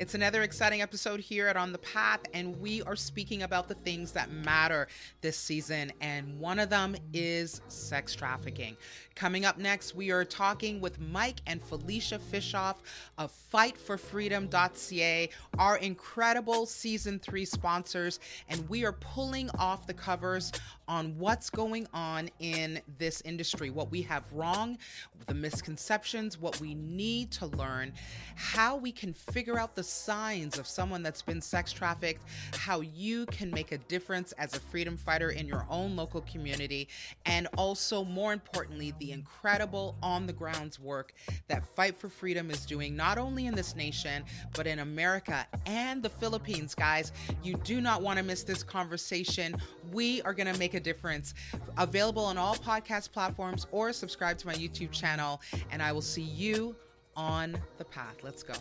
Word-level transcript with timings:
It's 0.00 0.14
another 0.14 0.42
exciting 0.42 0.80
episode 0.80 1.18
here 1.18 1.48
at 1.48 1.56
On 1.56 1.72
the 1.72 1.78
Path, 1.78 2.20
and 2.32 2.60
we 2.60 2.82
are 2.82 2.94
speaking 2.94 3.42
about 3.42 3.66
the 3.66 3.74
things 3.74 4.12
that 4.12 4.30
matter 4.30 4.86
this 5.22 5.36
season, 5.36 5.92
and 6.00 6.38
one 6.38 6.60
of 6.60 6.70
them 6.70 6.94
is 7.12 7.62
sex 7.66 8.14
trafficking. 8.14 8.76
Coming 9.16 9.44
up 9.44 9.58
next, 9.58 9.96
we 9.96 10.12
are 10.12 10.24
talking 10.24 10.80
with 10.80 11.00
Mike 11.00 11.40
and 11.48 11.60
Felicia 11.60 12.20
Fishoff 12.20 12.76
of 13.18 13.32
FightForFreedom.ca, 13.52 15.30
our 15.58 15.78
incredible 15.78 16.66
season 16.66 17.18
three 17.18 17.44
sponsors, 17.44 18.20
and 18.48 18.68
we 18.68 18.84
are 18.84 18.92
pulling 18.92 19.50
off 19.58 19.88
the 19.88 19.94
covers 19.94 20.52
on 20.86 21.18
what's 21.18 21.50
going 21.50 21.88
on 21.92 22.30
in 22.38 22.80
this 22.98 23.20
industry, 23.22 23.68
what 23.70 23.90
we 23.90 24.00
have 24.02 24.22
wrong, 24.32 24.78
the 25.26 25.34
misconceptions, 25.34 26.38
what 26.38 26.60
we 26.60 26.74
need 26.76 27.32
to 27.32 27.46
learn, 27.46 27.92
how 28.36 28.76
we 28.76 28.92
can 28.92 29.12
figure 29.12 29.58
out 29.58 29.74
the 29.74 29.87
signs 29.88 30.58
of 30.58 30.66
someone 30.66 31.02
that's 31.02 31.22
been 31.22 31.40
sex 31.40 31.72
trafficked, 31.72 32.22
how 32.54 32.80
you 32.80 33.26
can 33.26 33.50
make 33.50 33.72
a 33.72 33.78
difference 33.78 34.32
as 34.32 34.54
a 34.54 34.60
freedom 34.60 34.96
fighter 34.96 35.30
in 35.30 35.46
your 35.46 35.66
own 35.70 35.96
local 35.96 36.20
community, 36.22 36.88
and 37.26 37.48
also, 37.56 38.04
more 38.04 38.32
importantly, 38.32 38.94
the 38.98 39.12
incredible 39.12 39.96
on 40.02 40.26
the 40.26 40.32
grounds 40.32 40.78
work 40.78 41.12
that 41.48 41.64
Fight 41.74 41.96
for 41.96 42.08
Freedom 42.08 42.50
is 42.50 42.66
doing, 42.66 42.96
not 42.96 43.18
only 43.18 43.46
in 43.46 43.54
this 43.54 43.74
nation, 43.74 44.24
but 44.54 44.66
in 44.66 44.80
America 44.80 45.46
and 45.66 46.02
the 46.02 46.10
Philippines, 46.10 46.74
guys. 46.74 47.12
You 47.42 47.54
do 47.64 47.80
not 47.80 48.02
want 48.02 48.18
to 48.18 48.24
miss 48.24 48.42
this 48.42 48.62
conversation. 48.62 49.56
We 49.92 50.22
are 50.22 50.34
going 50.34 50.52
to 50.52 50.58
make 50.58 50.74
a 50.74 50.80
difference. 50.80 51.34
Available 51.76 52.24
on 52.24 52.36
all 52.38 52.54
podcast 52.54 53.12
platforms 53.12 53.66
or 53.72 53.92
subscribe 53.92 54.38
to 54.38 54.46
my 54.46 54.54
YouTube 54.54 54.92
channel, 54.92 55.40
and 55.70 55.82
I 55.82 55.92
will 55.92 56.02
see 56.02 56.22
you 56.22 56.76
on 57.16 57.58
the 57.78 57.84
path. 57.84 58.16
Let's 58.22 58.42
go. 58.42 58.54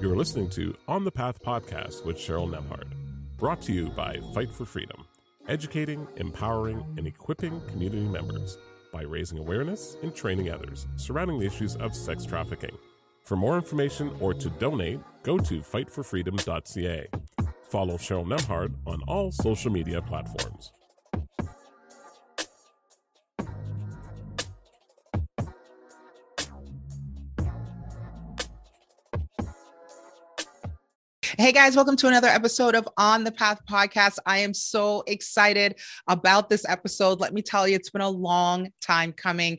You're 0.00 0.16
listening 0.16 0.50
to 0.50 0.74
On 0.88 1.04
the 1.04 1.10
Path 1.10 1.42
podcast 1.42 2.04
with 2.04 2.16
Cheryl 2.16 2.50
Nembhard, 2.50 2.92
brought 3.38 3.62
to 3.62 3.72
you 3.72 3.88
by 3.90 4.18
Fight 4.34 4.52
for 4.52 4.64
Freedom, 4.64 5.06
educating, 5.48 6.06
empowering, 6.16 6.84
and 6.98 7.06
equipping 7.06 7.60
community 7.68 8.06
members 8.06 8.58
by 8.92 9.02
raising 9.02 9.38
awareness 9.38 9.96
and 10.02 10.14
training 10.14 10.50
others 10.50 10.86
surrounding 10.96 11.38
the 11.38 11.46
issues 11.46 11.76
of 11.76 11.94
sex 11.94 12.24
trafficking. 12.24 12.76
For 13.24 13.36
more 13.36 13.56
information 13.56 14.14
or 14.20 14.34
to 14.34 14.50
donate, 14.50 15.00
go 15.22 15.38
to 15.38 15.60
fightforfreedom.ca. 15.60 17.06
Follow 17.62 17.94
Cheryl 17.96 18.26
Nembhard 18.26 18.74
on 18.86 19.00
all 19.06 19.30
social 19.30 19.70
media 19.70 20.02
platforms. 20.02 20.72
Hey 31.36 31.50
guys, 31.50 31.74
welcome 31.74 31.96
to 31.96 32.06
another 32.06 32.28
episode 32.28 32.76
of 32.76 32.88
On 32.96 33.24
the 33.24 33.32
Path 33.32 33.58
podcast. 33.68 34.18
I 34.24 34.38
am 34.38 34.54
so 34.54 35.02
excited 35.08 35.80
about 36.06 36.48
this 36.48 36.64
episode. 36.68 37.18
Let 37.18 37.34
me 37.34 37.42
tell 37.42 37.66
you, 37.66 37.74
it's 37.74 37.90
been 37.90 38.02
a 38.02 38.08
long 38.08 38.68
time 38.80 39.12
coming. 39.12 39.58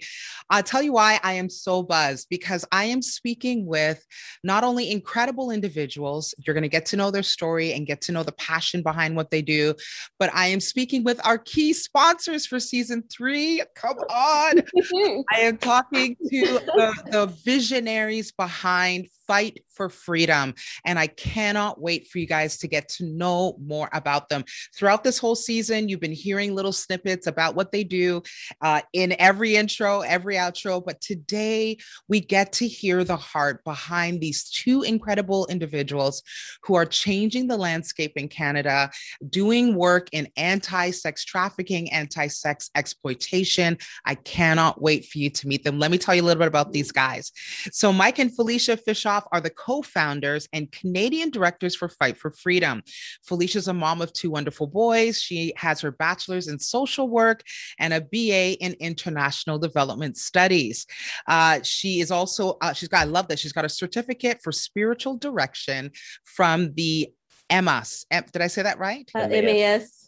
I'll 0.49 0.63
tell 0.63 0.81
you 0.81 0.93
why 0.93 1.19
I 1.21 1.33
am 1.33 1.49
so 1.49 1.83
buzzed 1.83 2.27
because 2.29 2.63
I 2.71 2.85
am 2.85 3.01
speaking 3.01 3.65
with 3.65 4.05
not 4.41 4.63
only 4.63 4.89
incredible 4.89 5.51
individuals, 5.51 6.33
you're 6.37 6.53
going 6.53 6.61
to 6.61 6.69
get 6.69 6.85
to 6.87 6.97
know 6.97 7.11
their 7.11 7.23
story 7.23 7.73
and 7.73 7.85
get 7.85 7.99
to 8.01 8.13
know 8.13 8.23
the 8.23 8.31
passion 8.31 8.81
behind 8.81 9.17
what 9.17 9.29
they 9.29 9.41
do, 9.41 9.73
but 10.17 10.33
I 10.33 10.47
am 10.47 10.61
speaking 10.61 11.03
with 11.03 11.19
our 11.25 11.37
key 11.37 11.73
sponsors 11.73 12.45
for 12.45 12.57
season 12.57 13.03
three. 13.11 13.61
Come 13.75 13.97
on. 13.97 14.61
I 15.33 15.39
am 15.39 15.57
talking 15.57 16.15
to 16.29 16.41
the, 16.41 17.03
the 17.11 17.25
visionaries 17.43 18.31
behind 18.31 19.07
Fight 19.27 19.63
for 19.69 19.89
Freedom. 19.89 20.53
And 20.85 20.97
I 20.97 21.07
cannot 21.07 21.81
wait 21.81 22.07
for 22.07 22.19
you 22.19 22.27
guys 22.27 22.57
to 22.59 22.67
get 22.67 22.89
to 22.89 23.05
know 23.05 23.57
more 23.61 23.89
about 23.93 24.29
them. 24.29 24.43
Throughout 24.75 25.03
this 25.03 25.17
whole 25.17 25.35
season, 25.35 25.89
you've 25.89 25.99
been 25.99 26.11
hearing 26.11 26.55
little 26.55 26.71
snippets 26.71 27.27
about 27.27 27.55
what 27.55 27.71
they 27.71 27.83
do 27.83 28.23
uh, 28.61 28.81
in 28.93 29.15
every 29.19 29.55
intro, 29.55 30.01
every 30.01 30.35
outro. 30.35 30.83
But 30.83 31.01
today, 31.01 31.77
we 32.07 32.19
get 32.19 32.53
to 32.53 32.67
hear 32.67 33.03
the 33.03 33.17
heart 33.17 33.63
behind 33.63 34.21
these 34.21 34.49
two 34.49 34.83
incredible 34.83 35.47
individuals 35.47 36.23
who 36.63 36.75
are 36.75 36.85
changing 36.85 37.47
the 37.47 37.57
landscape 37.57 38.13
in 38.15 38.27
Canada, 38.27 38.89
doing 39.29 39.75
work 39.75 40.07
in 40.11 40.27
anti 40.37 40.91
sex 40.91 41.23
trafficking, 41.23 41.91
anti 41.91 42.27
sex 42.27 42.69
exploitation. 42.75 43.77
I 44.05 44.15
cannot 44.15 44.81
wait 44.81 45.05
for 45.05 45.17
you 45.17 45.29
to 45.29 45.47
meet 45.47 45.63
them. 45.63 45.79
Let 45.79 45.91
me 45.91 45.97
tell 45.97 46.15
you 46.15 46.21
a 46.21 46.25
little 46.25 46.39
bit 46.39 46.47
about 46.47 46.73
these 46.73 46.91
guys. 46.91 47.31
So, 47.71 47.91
Mike 47.91 48.19
and 48.19 48.33
Felicia 48.33 48.77
Fischoff 49.15 49.27
are 49.31 49.41
the 49.41 49.49
co 49.49 49.81
founders 49.81 50.47
and 50.53 50.71
Canadian 50.71 51.29
directors 51.29 51.75
for 51.75 51.89
Fight 51.89 52.17
for 52.17 52.31
Freedom. 52.31 52.83
Felicia's 53.23 53.67
a 53.67 53.73
mom 53.73 54.01
of 54.01 54.13
two 54.13 54.31
wonderful 54.31 54.67
boys. 54.67 55.21
She 55.21 55.53
has 55.57 55.81
her 55.81 55.91
bachelor's 55.91 56.47
in 56.47 56.59
social 56.59 57.09
work 57.09 57.43
and 57.79 57.93
a 57.93 58.01
BA 58.01 58.63
in 58.63 58.73
international 58.79 59.59
development 59.59 60.17
studies. 60.17 60.85
Uh, 61.27 61.59
she 61.63 61.99
is 61.99 62.11
also, 62.11 62.57
uh, 62.61 62.73
she's 62.73 62.89
got, 62.89 63.01
I 63.01 63.05
love 63.05 63.27
that, 63.29 63.39
she's 63.39 63.53
got 63.53 63.65
a 63.65 63.69
certificate 63.69 64.41
for 64.43 64.51
spiritual 64.51 65.17
direction 65.17 65.91
from 66.23 66.73
the 66.73 67.09
Emmaus. 67.49 68.05
Did 68.09 68.41
I 68.41 68.47
say 68.47 68.63
that 68.63 68.79
right? 68.79 69.09
Uh, 69.13 69.27
MAS 69.27 70.04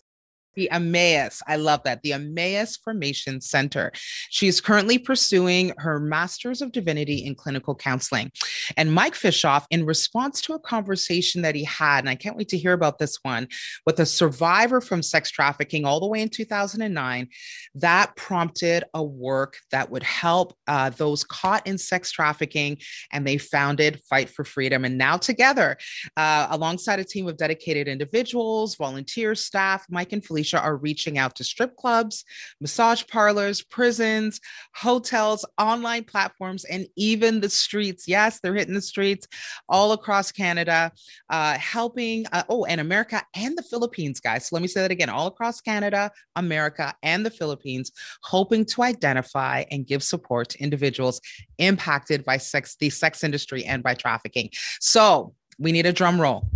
the 0.57 0.69
Emmaus. 0.72 1.41
I 1.47 1.56
love 1.56 1.84
that. 1.84 2.01
The 2.01 2.13
Emmaus 2.13 2.75
Formation 2.75 3.40
Center. 3.40 3.91
She 4.29 4.47
is 4.47 4.59
currently 4.59 4.97
pursuing 4.97 5.72
her 5.78 6.00
Master's 6.00 6.62
of 6.62 6.72
Divinity 6.73 7.23
in 7.25 7.35
Clinical 7.35 7.75
Counseling. 7.75 8.31
And 8.75 8.91
Mike 8.91 9.13
Fishoff, 9.13 9.66
in 9.69 9.85
response 9.85 10.41
to 10.41 10.53
a 10.53 10.59
conversation 10.59 11.44
that 11.44 11.56
he 11.56 11.63
had, 11.63 12.00
and 12.00 12.09
I 12.09 12.16
can't 12.16 12.35
wait 12.35 12.50
to 12.50 12.57
hear 12.57 12.73
about 12.73 12.97
this 12.97 13.19
one, 13.22 13.47
with 13.85 14.00
a 14.00 14.06
survivor 14.06 14.81
from 14.81 15.03
sex 15.03 15.29
trafficking 15.29 15.85
all 15.85 16.00
the 16.00 16.07
way 16.07 16.22
in 16.22 16.29
2009, 16.29 17.29
that 17.75 18.16
prompted 18.16 18.84
a 18.95 19.03
work 19.03 19.57
that 19.72 19.89
would 19.91 20.03
help 20.03 20.57
uh, 20.68 20.89
those 20.89 21.24
caught 21.24 21.66
in 21.68 21.78
sex 21.78 22.12
trafficking. 22.12 22.79
And 23.12 23.25
they 23.25 23.38
founded 23.38 24.01
Fight 24.09 24.29
for 24.29 24.44
Freedom. 24.44 24.85
And 24.85 24.97
now, 24.97 25.18
together, 25.18 25.78
uh, 26.18 26.47
alongside 26.50 27.00
a 27.00 27.03
team 27.03 27.28
of 27.28 27.38
dedicated 27.38 27.88
individuals, 27.88 28.75
volunteers, 28.75 29.45
staff, 29.45 29.85
Mike 29.91 30.13
and 30.13 30.25
Felicia 30.25 30.47
Alicia 30.47 30.63
are 30.63 30.78
reaching 30.78 31.18
out 31.18 31.35
to 31.35 31.44
strip 31.44 31.75
clubs, 31.75 32.24
massage 32.62 33.03
parlors, 33.08 33.62
prisons, 33.62 34.40
hotels, 34.74 35.46
online 35.58 36.03
platforms, 36.03 36.63
and 36.66 36.88
even 36.96 37.41
the 37.41 37.50
streets. 37.50 38.08
Yes, 38.08 38.40
they're 38.40 38.56
hitting 38.56 38.74
the 38.74 38.81
streets 38.81 39.28
all 39.68 39.91
across 39.91 40.31
Canada, 40.31 40.91
uh, 41.30 41.57
helping, 41.57 42.25
uh, 42.31 42.44
oh, 42.50 42.66
and 42.66 42.80
America 42.80 43.22
and 43.36 43.57
the 43.57 43.63
Philippines, 43.63 44.19
guys. 44.19 44.47
So 44.47 44.56
let 44.56 44.62
me 44.62 44.68
say 44.68 44.81
that 44.81 44.91
again 44.91 45.09
all 45.09 45.28
across 45.28 45.59
Canada, 45.62 46.12
America, 46.36 46.96
and 47.03 47.25
the 47.25 47.31
Philippines, 47.31 47.91
hoping 48.24 48.66
to 48.66 48.84
identify 48.84 49.66
and 49.72 49.86
give 49.86 50.03
support 50.03 50.50
to 50.50 50.63
individuals 50.63 51.19
impacted 51.57 52.24
by 52.24 52.38
sex, 52.38 52.75
the 52.80 52.90
sex 52.90 53.24
industry 53.24 53.66
and 53.66 53.84
by 53.84 53.94
trafficking. 53.94 54.50
So 54.80 55.34
we 55.59 55.72
need 55.72 55.86
a 55.86 55.94
drum 55.94 56.22
roll. 56.22 56.47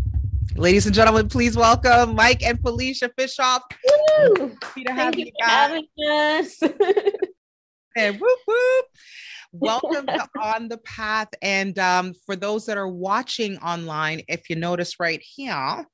Ladies 0.55 0.85
and 0.85 0.93
gentlemen, 0.93 1.29
please 1.29 1.55
welcome 1.55 2.13
Mike 2.13 2.43
and 2.43 2.59
Felicia 2.59 3.09
Fischoff. 3.17 3.61
Woo! 4.37 4.51
Happy 4.61 4.83
to 4.83 4.91
have 4.91 5.13
Thank 5.13 5.17
you, 5.17 5.31
having 5.41 5.87
us. 5.97 6.61
and 7.95 8.19
whoop 8.19 8.39
whoop. 8.45 8.85
Welcome 9.53 10.07
to 10.07 10.27
On 10.41 10.67
the 10.67 10.77
Path. 10.79 11.29
And 11.41 11.79
um, 11.79 12.13
for 12.25 12.35
those 12.35 12.65
that 12.65 12.77
are 12.77 12.87
watching 12.87 13.57
online, 13.59 14.23
if 14.27 14.49
you 14.49 14.57
notice 14.57 14.99
right 14.99 15.21
here, 15.21 15.85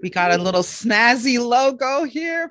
we 0.00 0.10
got 0.10 0.32
a 0.32 0.38
little 0.38 0.62
snazzy 0.62 1.44
logo 1.44 2.04
here. 2.04 2.48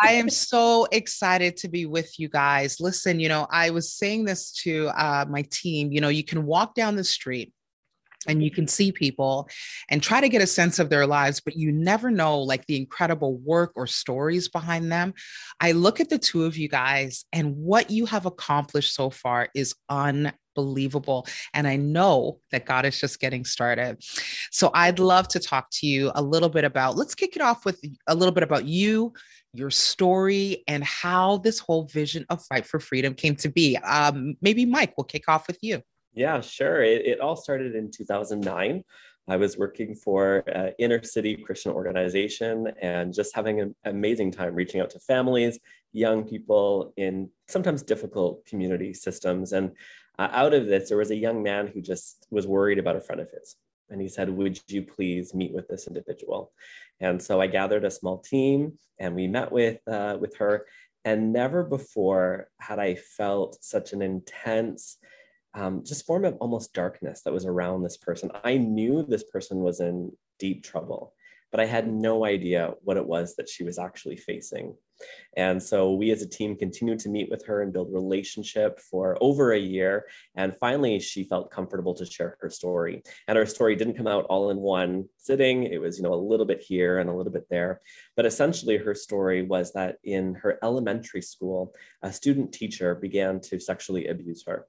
I 0.00 0.12
am 0.12 0.30
so 0.30 0.86
excited 0.90 1.58
to 1.58 1.68
be 1.68 1.86
with 1.86 2.18
you 2.18 2.28
guys. 2.28 2.80
Listen, 2.80 3.20
you 3.20 3.28
know, 3.28 3.46
I 3.50 3.70
was 3.70 3.92
saying 3.92 4.24
this 4.24 4.52
to 4.62 4.88
uh, 4.88 5.26
my 5.28 5.42
team. 5.50 5.92
You 5.92 6.00
know, 6.00 6.08
you 6.08 6.24
can 6.24 6.46
walk 6.46 6.74
down 6.74 6.96
the 6.96 7.04
street 7.04 7.52
and 8.28 8.42
you 8.42 8.50
can 8.50 8.66
see 8.66 8.92
people 8.92 9.48
and 9.90 10.02
try 10.02 10.20
to 10.20 10.28
get 10.28 10.42
a 10.42 10.46
sense 10.46 10.78
of 10.78 10.90
their 10.90 11.06
lives 11.06 11.40
but 11.40 11.56
you 11.56 11.72
never 11.72 12.10
know 12.10 12.38
like 12.38 12.66
the 12.66 12.76
incredible 12.76 13.36
work 13.38 13.72
or 13.76 13.86
stories 13.86 14.48
behind 14.48 14.90
them. 14.90 15.14
I 15.60 15.72
look 15.72 16.00
at 16.00 16.08
the 16.08 16.18
two 16.18 16.44
of 16.44 16.56
you 16.56 16.68
guys 16.68 17.24
and 17.32 17.56
what 17.56 17.90
you 17.90 18.06
have 18.06 18.26
accomplished 18.26 18.94
so 18.94 19.10
far 19.10 19.48
is 19.54 19.74
unbelievable 19.88 21.26
and 21.52 21.66
i 21.66 21.76
know 21.76 22.40
that 22.50 22.64
god 22.64 22.86
is 22.86 22.98
just 22.98 23.20
getting 23.20 23.44
started. 23.44 24.02
So 24.50 24.70
i'd 24.74 24.98
love 24.98 25.28
to 25.28 25.40
talk 25.40 25.68
to 25.72 25.86
you 25.86 26.12
a 26.14 26.22
little 26.22 26.48
bit 26.48 26.64
about 26.64 26.96
let's 26.96 27.14
kick 27.14 27.36
it 27.36 27.42
off 27.42 27.64
with 27.64 27.80
a 28.06 28.14
little 28.14 28.32
bit 28.32 28.42
about 28.42 28.64
you 28.64 29.12
your 29.52 29.70
story 29.70 30.64
and 30.68 30.84
how 30.84 31.38
this 31.38 31.58
whole 31.58 31.84
vision 31.86 32.26
of 32.28 32.44
fight 32.44 32.66
for 32.66 32.78
freedom 32.78 33.14
came 33.14 33.34
to 33.36 33.48
be. 33.48 33.76
Um, 33.78 34.36
maybe 34.40 34.64
mike 34.66 34.94
we'll 34.96 35.04
kick 35.04 35.24
off 35.28 35.46
with 35.46 35.58
you 35.62 35.82
yeah, 36.16 36.40
sure. 36.40 36.82
It, 36.82 37.06
it 37.06 37.20
all 37.20 37.36
started 37.36 37.76
in 37.76 37.90
2009. 37.90 38.82
I 39.28 39.36
was 39.36 39.58
working 39.58 39.94
for 39.94 40.38
an 40.46 40.72
inner 40.78 41.02
city 41.02 41.36
Christian 41.36 41.72
organization 41.72 42.72
and 42.80 43.12
just 43.12 43.34
having 43.34 43.60
an 43.60 43.74
amazing 43.84 44.30
time 44.30 44.54
reaching 44.54 44.80
out 44.80 44.90
to 44.90 45.00
families, 45.00 45.58
young 45.92 46.24
people 46.24 46.92
in 46.96 47.28
sometimes 47.48 47.82
difficult 47.82 48.46
community 48.46 48.94
systems. 48.94 49.52
And 49.52 49.72
uh, 50.18 50.28
out 50.30 50.54
of 50.54 50.66
this, 50.66 50.88
there 50.88 50.98
was 50.98 51.10
a 51.10 51.16
young 51.16 51.42
man 51.42 51.66
who 51.66 51.82
just 51.82 52.26
was 52.30 52.46
worried 52.46 52.78
about 52.78 52.96
a 52.96 53.00
friend 53.00 53.20
of 53.20 53.30
his. 53.30 53.56
And 53.90 54.00
he 54.00 54.08
said, 54.08 54.30
Would 54.30 54.60
you 54.68 54.82
please 54.82 55.34
meet 55.34 55.52
with 55.52 55.68
this 55.68 55.86
individual? 55.86 56.52
And 57.00 57.20
so 57.22 57.40
I 57.40 57.46
gathered 57.46 57.84
a 57.84 57.90
small 57.90 58.18
team 58.18 58.78
and 58.98 59.14
we 59.14 59.26
met 59.26 59.52
with, 59.52 59.86
uh, 59.86 60.16
with 60.20 60.36
her. 60.36 60.66
And 61.04 61.32
never 61.32 61.62
before 61.62 62.48
had 62.58 62.78
I 62.78 62.94
felt 62.94 63.58
such 63.60 63.92
an 63.92 64.02
intense, 64.02 64.98
um, 65.56 65.82
just 65.84 66.06
form 66.06 66.24
of 66.24 66.36
almost 66.36 66.74
darkness 66.74 67.22
that 67.22 67.32
was 67.32 67.46
around 67.46 67.82
this 67.82 67.96
person. 67.96 68.30
I 68.44 68.58
knew 68.58 69.02
this 69.02 69.24
person 69.24 69.58
was 69.60 69.80
in 69.80 70.12
deep 70.38 70.62
trouble 70.62 71.14
but 71.50 71.60
I 71.60 71.66
had 71.66 71.92
no 71.92 72.24
idea 72.24 72.74
what 72.82 72.96
it 72.96 73.06
was 73.06 73.36
that 73.36 73.48
she 73.48 73.64
was 73.64 73.78
actually 73.78 74.16
facing. 74.16 74.74
And 75.36 75.62
so 75.62 75.92
we 75.92 76.10
as 76.10 76.22
a 76.22 76.28
team 76.28 76.56
continued 76.56 76.98
to 77.00 77.10
meet 77.10 77.30
with 77.30 77.44
her 77.46 77.60
and 77.60 77.72
build 77.72 77.92
relationship 77.92 78.80
for 78.80 79.18
over 79.20 79.52
a 79.52 79.58
year. 79.58 80.06
And 80.34 80.56
finally, 80.56 80.98
she 81.00 81.24
felt 81.24 81.50
comfortable 81.50 81.94
to 81.94 82.06
share 82.06 82.38
her 82.40 82.48
story. 82.48 83.02
And 83.28 83.36
her 83.36 83.46
story 83.46 83.76
didn't 83.76 83.96
come 83.96 84.06
out 84.06 84.24
all 84.26 84.50
in 84.50 84.56
one 84.56 85.08
sitting. 85.18 85.64
It 85.64 85.80
was, 85.80 85.98
you 85.98 86.04
know, 86.04 86.14
a 86.14 86.28
little 86.28 86.46
bit 86.46 86.62
here 86.62 86.98
and 86.98 87.10
a 87.10 87.14
little 87.14 87.32
bit 87.32 87.46
there. 87.50 87.80
But 88.16 88.26
essentially, 88.26 88.78
her 88.78 88.94
story 88.94 89.42
was 89.42 89.72
that 89.74 89.98
in 90.02 90.34
her 90.36 90.58
elementary 90.62 91.22
school, 91.22 91.74
a 92.02 92.12
student 92.12 92.52
teacher 92.52 92.94
began 92.94 93.40
to 93.40 93.60
sexually 93.60 94.06
abuse 94.06 94.44
her. 94.46 94.66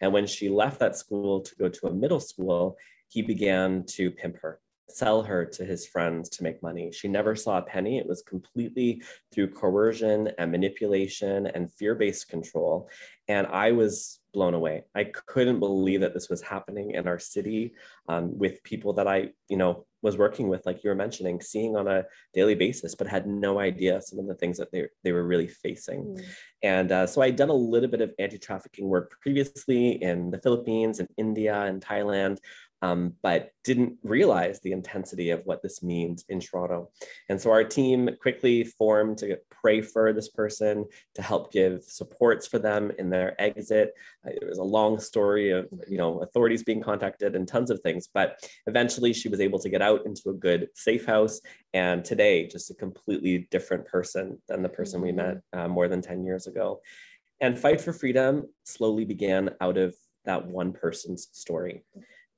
And 0.00 0.12
when 0.12 0.26
she 0.26 0.48
left 0.48 0.80
that 0.80 0.96
school 0.96 1.42
to 1.42 1.54
go 1.56 1.68
to 1.68 1.86
a 1.86 1.92
middle 1.92 2.20
school, 2.20 2.76
he 3.08 3.22
began 3.22 3.84
to 3.84 4.10
pimp 4.10 4.38
her 4.42 4.60
sell 4.88 5.22
her 5.22 5.44
to 5.44 5.64
his 5.64 5.86
friends 5.86 6.28
to 6.30 6.42
make 6.42 6.62
money. 6.62 6.90
She 6.92 7.08
never 7.08 7.36
saw 7.36 7.58
a 7.58 7.62
penny. 7.62 7.98
It 7.98 8.06
was 8.06 8.22
completely 8.22 9.02
through 9.32 9.48
coercion 9.48 10.30
and 10.38 10.50
manipulation 10.50 11.46
and 11.46 11.72
fear 11.72 11.94
based 11.94 12.28
control. 12.28 12.88
And 13.28 13.46
I 13.46 13.72
was 13.72 14.20
blown 14.32 14.54
away. 14.54 14.84
I 14.94 15.04
couldn't 15.04 15.58
believe 15.58 16.00
that 16.00 16.14
this 16.14 16.28
was 16.28 16.42
happening 16.42 16.92
in 16.92 17.06
our 17.06 17.18
city 17.18 17.74
um, 18.08 18.36
with 18.38 18.62
people 18.62 18.92
that 18.94 19.06
I, 19.06 19.30
you 19.48 19.56
know, 19.56 19.86
was 20.00 20.16
working 20.16 20.48
with, 20.48 20.64
like 20.64 20.84
you 20.84 20.90
were 20.90 20.96
mentioning, 20.96 21.40
seeing 21.40 21.76
on 21.76 21.88
a 21.88 22.04
daily 22.32 22.54
basis, 22.54 22.94
but 22.94 23.08
had 23.08 23.26
no 23.26 23.58
idea 23.58 24.00
some 24.00 24.18
of 24.18 24.26
the 24.26 24.34
things 24.34 24.56
that 24.58 24.70
they, 24.70 24.86
they 25.02 25.12
were 25.12 25.26
really 25.26 25.48
facing. 25.48 26.04
Mm. 26.04 26.24
And 26.62 26.92
uh, 26.92 27.06
so 27.06 27.20
I'd 27.20 27.36
done 27.36 27.48
a 27.48 27.54
little 27.54 27.88
bit 27.88 28.00
of 28.00 28.12
anti 28.18 28.38
trafficking 28.38 28.88
work 28.88 29.16
previously 29.20 30.02
in 30.02 30.30
the 30.30 30.38
Philippines 30.38 31.00
and 31.00 31.08
India 31.16 31.62
and 31.62 31.84
Thailand, 31.84 32.38
um, 32.82 33.14
but 33.22 33.50
didn't 33.64 33.98
realize 34.02 34.60
the 34.60 34.72
intensity 34.72 35.30
of 35.30 35.42
what 35.44 35.62
this 35.62 35.82
means 35.82 36.24
in 36.28 36.40
Toronto. 36.40 36.90
And 37.28 37.40
so 37.40 37.50
our 37.50 37.64
team 37.64 38.08
quickly 38.20 38.64
formed 38.64 39.18
to 39.18 39.38
pray 39.50 39.80
for 39.80 40.12
this 40.12 40.28
person, 40.28 40.84
to 41.14 41.22
help 41.22 41.52
give 41.52 41.82
supports 41.82 42.46
for 42.46 42.58
them 42.58 42.92
in 42.98 43.10
their 43.10 43.40
exit. 43.40 43.94
Uh, 44.26 44.30
it 44.30 44.46
was 44.46 44.58
a 44.58 44.62
long 44.62 44.98
story 45.00 45.50
of 45.50 45.66
you 45.88 45.98
know 45.98 46.20
authorities 46.20 46.62
being 46.62 46.82
contacted 46.82 47.34
and 47.34 47.48
tons 47.48 47.70
of 47.70 47.80
things, 47.80 48.08
but 48.12 48.38
eventually 48.66 49.12
she 49.12 49.28
was 49.28 49.40
able 49.40 49.58
to 49.58 49.68
get 49.68 49.82
out 49.82 50.06
into 50.06 50.30
a 50.30 50.34
good 50.34 50.68
safe 50.74 51.04
house. 51.04 51.40
And 51.74 52.04
today, 52.04 52.46
just 52.46 52.70
a 52.70 52.74
completely 52.74 53.48
different 53.50 53.86
person 53.86 54.40
than 54.48 54.62
the 54.62 54.68
person 54.68 55.00
we 55.00 55.12
met 55.12 55.38
uh, 55.52 55.68
more 55.68 55.88
than 55.88 56.00
10 56.00 56.24
years 56.24 56.46
ago. 56.46 56.80
And 57.40 57.58
Fight 57.58 57.80
for 57.80 57.92
Freedom 57.92 58.46
slowly 58.64 59.04
began 59.04 59.50
out 59.60 59.76
of 59.76 59.94
that 60.24 60.46
one 60.46 60.72
person's 60.72 61.28
story 61.32 61.84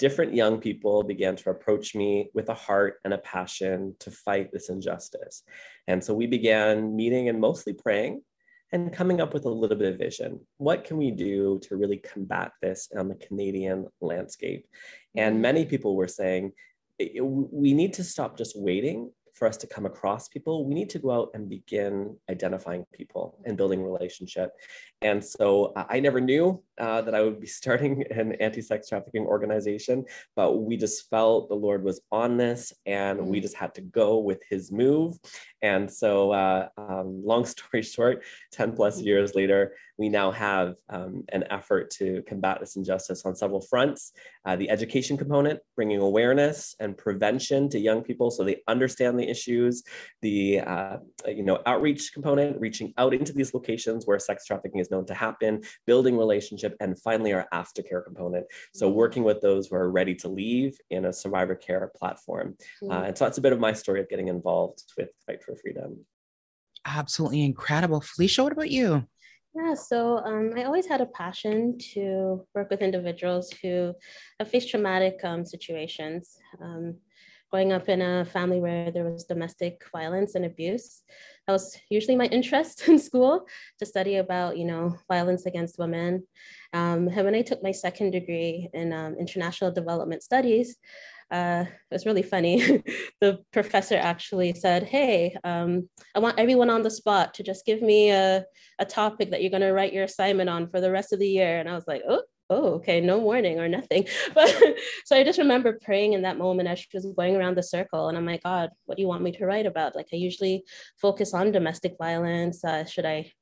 different 0.01 0.35
young 0.35 0.59
people 0.59 1.03
began 1.03 1.37
to 1.37 1.51
approach 1.51 1.95
me 1.95 2.31
with 2.33 2.49
a 2.49 2.55
heart 2.55 2.95
and 3.05 3.13
a 3.13 3.19
passion 3.19 3.95
to 4.01 4.11
fight 4.11 4.51
this 4.51 4.71
injustice. 4.71 5.45
And 5.87 6.03
so 6.03 6.15
we 6.15 6.27
began 6.27 6.97
meeting 6.97 7.29
and 7.29 7.39
mostly 7.39 7.75
praying 7.75 8.23
and 8.73 8.93
coming 8.93 9.21
up 9.21 9.35
with 9.35 9.45
a 9.45 9.51
little 9.51 9.77
bit 9.77 9.93
of 9.93 9.99
vision. 9.99 10.41
What 10.57 10.85
can 10.85 10.97
we 10.97 11.11
do 11.11 11.61
to 11.65 11.77
really 11.77 11.99
combat 11.99 12.53
this 12.63 12.89
on 12.97 13.09
the 13.09 13.15
Canadian 13.17 13.89
landscape? 14.01 14.67
And 15.15 15.35
mm-hmm. 15.35 15.43
many 15.43 15.65
people 15.67 15.95
were 15.95 16.09
saying, 16.09 16.53
we 16.99 17.75
need 17.75 17.93
to 17.95 18.05
stop 18.05 18.39
just 18.39 18.59
waiting 18.59 19.11
for 19.35 19.49
us 19.49 19.57
to 19.59 19.67
come 19.67 19.87
across 19.87 20.29
people, 20.29 20.67
we 20.67 20.75
need 20.75 20.91
to 20.91 20.99
go 20.99 21.11
out 21.11 21.31
and 21.35 21.49
begin 21.49 22.15
identifying 22.31 22.85
people 22.93 23.39
and 23.47 23.57
building 23.57 23.83
relationship. 23.83 24.53
And 25.01 25.25
so 25.25 25.73
I 25.77 25.99
never 26.01 26.21
knew 26.21 26.63
uh, 26.81 27.03
that 27.03 27.15
I 27.15 27.23
would 27.23 27.41
be 27.41 27.47
starting 27.61 28.05
an 28.11 28.33
anti-sex 28.35 28.89
trafficking 28.89 29.27
organization, 29.27 30.05
but 30.35 30.63
we 30.63 30.77
just 30.77 31.09
felt 31.11 31.49
the 31.49 31.55
Lord 31.55 31.85
was 31.85 32.01
on 32.11 32.37
this, 32.37 32.73
and 32.87 33.19
we 33.19 33.39
mm-hmm. 33.39 33.43
just 33.43 33.57
had 33.57 33.75
to 33.75 33.83
go 33.83 34.19
with 34.19 34.43
His 34.49 34.73
move. 34.73 35.19
And 35.63 35.91
so, 35.91 36.33
uh, 36.33 36.69
um, 36.77 37.23
long 37.25 37.45
story 37.55 37.83
short, 37.83 38.25
ten 38.51 38.73
plus 38.73 38.97
mm-hmm. 38.97 39.07
years 39.07 39.35
later, 39.35 39.75
we 40.01 40.09
now 40.09 40.31
have 40.31 40.77
um, 40.89 41.25
an 41.31 41.45
effort 41.51 41.91
to 41.91 42.23
combat 42.27 42.59
this 42.59 42.77
injustice 42.77 43.27
on 43.27 43.37
several 43.37 43.61
fronts. 43.61 44.13
Uh, 44.47 44.57
the 44.57 44.71
education 44.71 45.19
component, 45.19 45.61
bringing 45.77 46.01
awareness 46.01 46.75
and 46.81 46.97
prevention 46.97 47.69
to 47.69 47.79
young 47.79 48.03
people 48.03 48.31
so 48.31 48.43
they 48.43 48.63
understand 48.67 49.21
the 49.21 49.29
issues. 49.29 49.83
The 50.23 50.61
uh, 50.61 50.97
you 51.27 51.43
know 51.43 51.61
outreach 51.67 52.15
component, 52.15 52.59
reaching 52.59 52.95
out 52.97 53.13
into 53.13 53.35
these 53.35 53.53
locations 53.53 54.07
where 54.07 54.19
sex 54.19 54.47
trafficking 54.47 54.81
is 54.81 54.91
known 54.91 55.05
to 55.05 55.15
happen, 55.15 55.61
building 55.87 56.17
relationship, 56.71 56.77
and 56.81 57.01
finally 57.03 57.33
our 57.33 57.47
aftercare 57.53 58.05
component. 58.05 58.47
So 58.75 58.87
mm-hmm. 58.87 58.97
working 58.97 59.25
with 59.25 59.41
those 59.41 59.69
who 59.69 59.77
are 59.77 59.91
ready 59.91 60.15
to 60.17 60.29
leave 60.29 60.77
in 60.91 61.07
a 61.07 61.13
survivor 61.13 61.55
care 61.55 61.91
platform. 61.97 62.57
Mm-hmm. 62.83 62.93
Uh, 62.93 63.03
and 63.03 63.19
so 63.19 63.25
that's 63.25 63.39
a 63.39 63.43
bit 63.43 63.53
of 63.53 63.61
my 63.61 63.73
story 63.73 64.01
of 64.01 64.09
getting 64.09 64.29
involved 64.29 64.83
with 64.97 65.11
Fight 65.27 65.43
for 65.43 65.57
Freedom. 65.57 66.05
Absolutely 66.87 67.45
incredible. 67.45 68.01
Felicia, 68.01 68.43
what 68.43 68.53
about 68.53 68.71
you? 68.71 69.05
Yeah, 69.55 69.75
so 69.75 70.19
um, 70.19 70.53
I 70.57 70.65
always 70.65 70.87
had 70.87 71.01
a 71.01 71.07
passion 71.07 71.77
to 71.95 72.47
work 72.55 72.71
with 72.71 72.83
individuals 72.83 73.53
who 73.61 73.93
have 74.39 74.49
faced 74.49 74.71
traumatic 74.71 75.19
um, 75.25 75.45
situations. 75.45 76.39
Um, 76.63 76.97
growing 77.51 77.73
up 77.73 77.89
in 77.89 78.01
a 78.01 78.25
family 78.25 78.61
where 78.61 78.91
there 78.91 79.11
was 79.11 79.25
domestic 79.25 79.83
violence 79.93 80.35
and 80.35 80.45
abuse, 80.45 81.03
that 81.47 81.53
was 81.53 81.77
usually 81.91 82.17
my 82.17 82.27
interest 82.33 82.89
in 82.89 82.99
school 82.99 83.47
to 83.79 83.87
study 83.87 84.17
about, 84.17 84.57
you 84.57 84.65
know, 84.65 84.97
violence 85.09 85.47
against 85.47 85.79
women. 85.79 86.27
Um, 86.73 87.09
and 87.09 87.25
when 87.25 87.35
I 87.35 87.43
took 87.43 87.63
my 87.63 87.73
second 87.73 88.13
degree 88.13 88.69
in 88.73 88.93
um, 88.93 89.17
international 89.19 89.73
development 89.73 90.23
studies, 90.23 90.77
uh, 91.31 91.65
it 91.69 91.95
was 91.95 92.07
really 92.07 92.23
funny. 92.23 92.83
the 93.21 93.39
professor 93.53 93.97
actually 93.97 94.53
said, 94.55 94.83
Hey, 94.85 95.37
um, 95.45 95.89
I 96.15 96.19
want 96.19 96.39
everyone 96.39 96.71
on 96.71 96.83
the 96.83 96.91
spot 96.91 97.35
to 97.35 97.43
just 97.43 97.65
give 97.65 97.83
me 97.83 98.11
a, 98.11 98.45
a 98.79 98.85
topic 98.85 99.31
that 99.31 99.41
you're 99.41 99.51
going 99.51 99.63
to 99.63 99.73
write 99.73 99.93
your 99.93 100.05
assignment 100.05 100.51
on 100.51 100.69
for 100.69 100.81
the 100.81 100.91
rest 100.91 101.13
of 101.13 101.21
the 101.21 101.29
year. 101.29 101.61
And 101.61 101.69
I 101.69 101.75
was 101.75 101.87
like, 101.87 102.03
Oh, 102.09 102.23
oh, 102.51 102.75
okay, 102.75 103.01
no 103.01 103.19
warning 103.19 103.59
or 103.59 103.69
nothing. 103.69 104.07
But 104.35 104.55
so 105.05 105.17
I 105.17 105.25
just 105.25 105.39
remember 105.39 105.79
praying 105.83 106.13
in 106.13 106.23
that 106.23 106.39
moment 106.39 106.69
as 106.69 106.81
she 106.81 106.89
was 106.93 107.07
going 107.17 107.37
around 107.37 107.57
the 107.57 107.63
circle. 107.63 108.09
And 108.09 108.19
I'm 108.19 108.27
like, 108.27 108.43
God, 108.43 108.71
what 108.85 108.97
do 108.97 109.03
you 109.03 109.09
want 109.09 109.23
me 109.23 109.33
to 109.33 109.47
write 109.47 109.67
about? 109.67 109.97
Like, 109.97 110.09
I 110.13 110.17
usually 110.17 110.65
focus 111.01 111.33
on 111.33 111.53
domestic 111.53 111.95
violence. 111.99 112.65
Uh, 112.65 112.85
should 112.85 113.07
I 113.07 113.33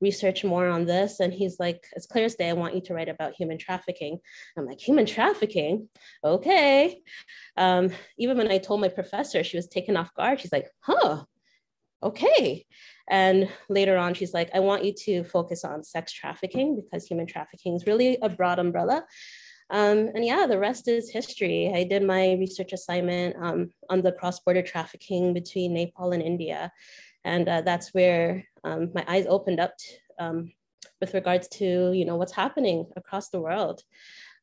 research 0.00 0.44
more 0.44 0.68
on 0.68 0.84
this. 0.84 1.20
And 1.20 1.32
he's 1.32 1.58
like, 1.58 1.86
as 1.96 2.06
clear 2.06 2.24
as 2.24 2.34
day, 2.34 2.50
I 2.50 2.54
want 2.54 2.74
you 2.74 2.80
to 2.82 2.94
write 2.94 3.08
about 3.08 3.34
human 3.34 3.58
trafficking. 3.58 4.18
I'm 4.56 4.66
like, 4.66 4.80
human 4.80 5.06
trafficking? 5.06 5.88
Okay. 6.24 7.00
Um, 7.56 7.90
even 8.18 8.36
when 8.36 8.50
I 8.50 8.58
told 8.58 8.80
my 8.80 8.88
professor, 8.88 9.42
she 9.42 9.56
was 9.56 9.68
taken 9.68 9.96
off 9.96 10.14
guard. 10.14 10.40
She's 10.40 10.52
like, 10.52 10.68
huh, 10.80 11.24
okay. 12.02 12.64
And 13.08 13.48
later 13.68 13.96
on, 13.96 14.14
she's 14.14 14.34
like, 14.34 14.50
I 14.54 14.60
want 14.60 14.84
you 14.84 14.92
to 15.04 15.24
focus 15.24 15.64
on 15.64 15.84
sex 15.84 16.12
trafficking 16.12 16.76
because 16.76 17.06
human 17.06 17.26
trafficking 17.26 17.74
is 17.74 17.86
really 17.86 18.18
a 18.22 18.28
broad 18.28 18.58
umbrella. 18.58 19.04
Um, 19.70 20.10
and 20.14 20.24
yeah, 20.24 20.46
the 20.46 20.58
rest 20.58 20.88
is 20.88 21.10
history. 21.10 21.72
I 21.74 21.84
did 21.84 22.02
my 22.02 22.34
research 22.34 22.72
assignment 22.72 23.36
um, 23.40 23.70
on 23.90 24.02
the 24.02 24.12
cross 24.12 24.38
border 24.40 24.62
trafficking 24.62 25.34
between 25.34 25.74
Nepal 25.74 26.12
and 26.12 26.22
India. 26.22 26.72
And 27.24 27.48
uh, 27.48 27.62
that's 27.62 27.92
where 27.92 28.44
um, 28.62 28.90
my 28.94 29.04
eyes 29.08 29.26
opened 29.28 29.58
up 29.58 29.72
um, 30.18 30.52
with 31.00 31.14
regards 31.14 31.48
to 31.48 31.92
you 31.92 32.04
know 32.04 32.16
what's 32.16 32.32
happening 32.32 32.86
across 32.96 33.28
the 33.28 33.40
world 33.40 33.82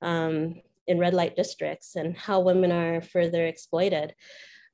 um, 0.01 0.61
in 0.87 0.99
red 0.99 1.13
light 1.13 1.35
districts 1.35 1.95
and 1.95 2.15
how 2.15 2.41
women 2.41 2.71
are 2.71 3.01
further 3.01 3.45
exploited. 3.45 4.13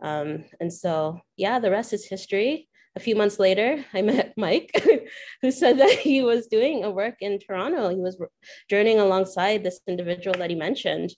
Um, 0.01 0.45
and 0.59 0.71
so 0.71 1.19
yeah, 1.37 1.59
the 1.59 1.71
rest 1.71 1.93
is 1.93 2.05
history. 2.05 2.67
A 2.95 2.99
few 2.99 3.15
months 3.15 3.39
later, 3.39 3.85
I 3.93 4.01
met 4.01 4.33
Mike, 4.37 4.71
who 5.41 5.51
said 5.51 5.79
that 5.79 5.99
he 5.99 6.21
was 6.21 6.47
doing 6.47 6.83
a 6.83 6.91
work 6.91 7.15
in 7.21 7.39
Toronto. 7.39 7.89
He 7.89 7.97
was 7.97 8.17
journeying 8.69 8.99
alongside 8.99 9.63
this 9.63 9.79
individual 9.87 10.35
that 10.37 10.49
he 10.49 10.55
mentioned. 10.55 11.11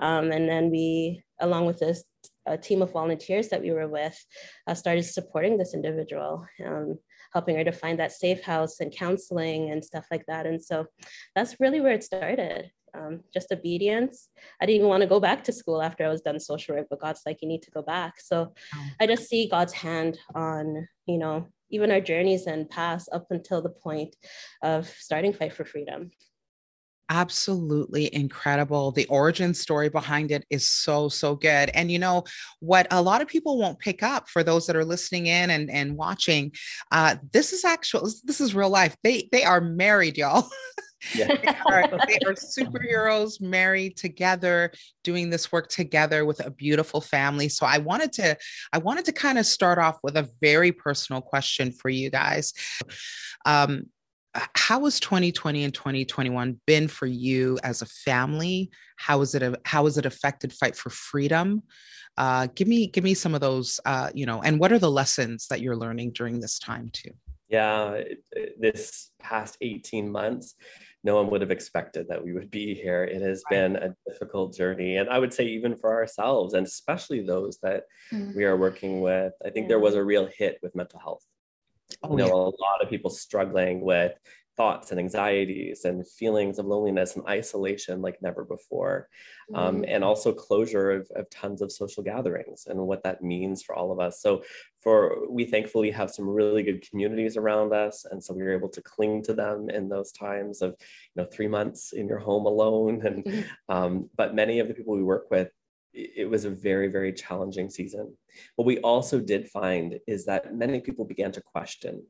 Um, 0.00 0.30
and 0.30 0.48
then 0.48 0.70
we, 0.70 1.24
along 1.40 1.66
with 1.66 1.80
this 1.80 2.04
a 2.46 2.56
team 2.56 2.80
of 2.80 2.92
volunteers 2.92 3.48
that 3.48 3.62
we 3.62 3.72
were 3.72 3.88
with 3.88 4.16
uh, 4.66 4.74
started 4.74 5.02
supporting 5.02 5.58
this 5.58 5.74
individual, 5.74 6.46
um, 6.64 6.96
helping 7.32 7.56
her 7.56 7.64
to 7.64 7.72
find 7.72 7.98
that 7.98 8.12
safe 8.12 8.42
house 8.42 8.80
and 8.80 8.96
counseling 8.96 9.70
and 9.70 9.84
stuff 9.84 10.06
like 10.10 10.24
that. 10.26 10.46
And 10.46 10.62
so 10.62 10.86
that's 11.34 11.60
really 11.60 11.80
where 11.80 11.92
it 11.92 12.04
started. 12.04 12.70
Um, 12.94 13.20
just 13.32 13.52
obedience. 13.52 14.28
I 14.60 14.66
didn't 14.66 14.76
even 14.76 14.88
want 14.88 15.02
to 15.02 15.08
go 15.08 15.20
back 15.20 15.44
to 15.44 15.52
school 15.52 15.82
after 15.82 16.04
I 16.04 16.08
was 16.08 16.22
done 16.22 16.40
social 16.40 16.76
work, 16.76 16.86
but 16.88 17.00
God's 17.00 17.22
like, 17.26 17.42
you 17.42 17.48
need 17.48 17.62
to 17.62 17.70
go 17.70 17.82
back. 17.82 18.20
So 18.20 18.54
I 19.00 19.06
just 19.06 19.28
see 19.28 19.48
God's 19.48 19.72
hand 19.74 20.18
on, 20.34 20.88
you 21.06 21.18
know, 21.18 21.46
even 21.70 21.90
our 21.90 22.00
journeys 22.00 22.46
and 22.46 22.70
paths 22.70 23.08
up 23.12 23.26
until 23.30 23.60
the 23.60 23.70
point 23.70 24.16
of 24.62 24.88
starting 24.88 25.32
Fight 25.32 25.52
for 25.52 25.64
Freedom. 25.64 26.10
absolutely 27.08 28.12
incredible. 28.14 28.92
The 28.92 29.06
origin 29.06 29.54
story 29.54 29.88
behind 29.88 30.30
it 30.30 30.44
is 30.50 30.66
so, 30.66 31.08
so 31.08 31.36
good. 31.36 31.70
And 31.70 31.90
you 31.90 31.98
know 31.98 32.24
what 32.60 32.86
a 32.90 33.00
lot 33.00 33.22
of 33.22 33.28
people 33.28 33.58
won't 33.58 33.78
pick 33.78 34.02
up 34.02 34.28
for 34.28 34.42
those 34.42 34.66
that 34.66 34.76
are 34.76 34.84
listening 34.84 35.26
in 35.26 35.50
and, 35.50 35.70
and 35.70 35.96
watching, 35.96 36.52
uh, 36.90 37.16
this 37.32 37.52
is 37.52 37.64
actual, 37.64 38.10
this 38.24 38.40
is 38.40 38.54
real 38.54 38.70
life. 38.70 38.96
They 39.02 39.28
they 39.32 39.44
are 39.44 39.60
married, 39.60 40.16
y'all. 40.16 40.48
Yeah. 41.14 41.26
they, 41.42 41.48
are, 41.66 41.88
they 42.06 42.18
are 42.26 42.34
superheroes 42.34 43.40
married 43.40 43.96
together, 43.96 44.72
doing 45.04 45.30
this 45.30 45.52
work 45.52 45.68
together 45.68 46.24
with 46.24 46.44
a 46.44 46.50
beautiful 46.50 47.00
family. 47.00 47.48
So 47.48 47.66
I 47.66 47.78
wanted 47.78 48.12
to, 48.14 48.36
I 48.72 48.78
wanted 48.78 49.04
to 49.06 49.12
kind 49.12 49.38
of 49.38 49.46
start 49.46 49.78
off 49.78 49.98
with 50.02 50.16
a 50.16 50.28
very 50.40 50.72
personal 50.72 51.20
question 51.20 51.72
for 51.72 51.88
you 51.88 52.10
guys. 52.10 52.52
Um, 53.44 53.86
how 54.54 54.84
has 54.84 55.00
2020 55.00 55.64
and 55.64 55.74
2021 55.74 56.60
been 56.66 56.88
for 56.88 57.06
you 57.06 57.58
as 57.62 57.82
a 57.82 57.86
family 57.86 58.70
how 58.96 59.20
is 59.20 59.34
it 59.34 59.56
how 59.64 59.84
has 59.84 59.96
it 59.96 60.06
affected 60.06 60.52
fight 60.52 60.76
for 60.76 60.90
freedom 60.90 61.62
uh, 62.18 62.46
give 62.54 62.66
me 62.68 62.86
give 62.86 63.04
me 63.04 63.14
some 63.14 63.34
of 63.34 63.40
those 63.40 63.80
uh, 63.84 64.10
you 64.14 64.26
know 64.26 64.42
and 64.42 64.58
what 64.58 64.72
are 64.72 64.78
the 64.78 64.90
lessons 64.90 65.46
that 65.48 65.60
you're 65.60 65.76
learning 65.76 66.12
during 66.12 66.40
this 66.40 66.58
time 66.58 66.90
too 66.92 67.10
yeah 67.48 68.02
this 68.58 69.10
past 69.20 69.56
18 69.60 70.10
months 70.10 70.54
no 71.04 71.14
one 71.14 71.30
would 71.30 71.40
have 71.40 71.52
expected 71.52 72.08
that 72.08 72.24
we 72.24 72.32
would 72.32 72.50
be 72.50 72.74
here 72.74 73.04
it 73.04 73.22
has 73.22 73.42
right. 73.50 73.56
been 73.56 73.76
a 73.76 73.94
difficult 74.08 74.56
journey 74.56 74.96
and 74.96 75.08
i 75.08 75.18
would 75.18 75.32
say 75.32 75.44
even 75.44 75.76
for 75.76 75.94
ourselves 75.94 76.54
and 76.54 76.66
especially 76.66 77.20
those 77.20 77.58
that 77.62 77.84
mm-hmm. 78.12 78.36
we 78.36 78.44
are 78.44 78.56
working 78.56 79.00
with 79.00 79.32
i 79.44 79.50
think 79.50 79.64
yeah. 79.64 79.68
there 79.68 79.80
was 79.80 79.94
a 79.94 80.02
real 80.02 80.28
hit 80.36 80.58
with 80.62 80.74
mental 80.74 80.98
health 80.98 81.24
Oh, 82.02 82.10
you 82.10 82.16
know, 82.16 82.26
yeah. 82.26 82.32
a 82.32 82.62
lot 82.62 82.82
of 82.82 82.90
people 82.90 83.10
struggling 83.10 83.80
with 83.80 84.12
thoughts 84.56 84.90
and 84.90 84.98
anxieties 84.98 85.84
and 85.84 86.08
feelings 86.08 86.58
of 86.58 86.66
loneliness 86.66 87.16
and 87.16 87.26
isolation 87.26 88.00
like 88.00 88.20
never 88.22 88.44
before. 88.44 89.08
Um, 89.54 89.56
mm. 89.56 89.68
Um, 89.68 89.84
and 89.86 90.02
also 90.02 90.32
closure 90.32 90.90
of, 90.92 91.08
of 91.14 91.28
tons 91.30 91.62
of 91.62 91.70
social 91.70 92.02
gatherings 92.02 92.66
and 92.66 92.78
what 92.80 93.02
that 93.04 93.22
means 93.22 93.62
for 93.62 93.74
all 93.74 93.92
of 93.92 94.00
us. 94.00 94.20
So 94.20 94.42
for 94.80 95.28
we 95.30 95.44
thankfully 95.44 95.90
have 95.90 96.10
some 96.10 96.28
really 96.28 96.62
good 96.62 96.88
communities 96.88 97.36
around 97.36 97.72
us. 97.72 98.04
And 98.10 98.22
so 98.22 98.34
we 98.34 98.42
were 98.42 98.54
able 98.54 98.70
to 98.70 98.82
cling 98.82 99.22
to 99.24 99.34
them 99.34 99.70
in 99.70 99.88
those 99.88 100.12
times 100.12 100.62
of, 100.62 100.70
you 101.14 101.22
know, 101.22 101.28
three 101.30 101.48
months 101.48 101.92
in 101.92 102.08
your 102.08 102.18
home 102.18 102.46
alone. 102.46 103.04
And 103.06 103.24
mm-hmm. 103.24 103.74
um, 103.74 104.10
but 104.16 104.34
many 104.34 104.58
of 104.58 104.68
the 104.68 104.74
people 104.74 104.96
we 104.96 105.02
work 105.02 105.30
with 105.30 105.50
it 105.96 106.28
was 106.28 106.44
a 106.44 106.50
very, 106.50 106.88
very 106.88 107.12
challenging 107.12 107.70
season. 107.70 108.14
What 108.56 108.66
we 108.66 108.78
also 108.80 109.18
did 109.18 109.48
find 109.48 109.98
is 110.06 110.26
that 110.26 110.54
many 110.54 110.80
people 110.80 111.04
began 111.06 111.32
to 111.32 111.40
question, 111.40 112.04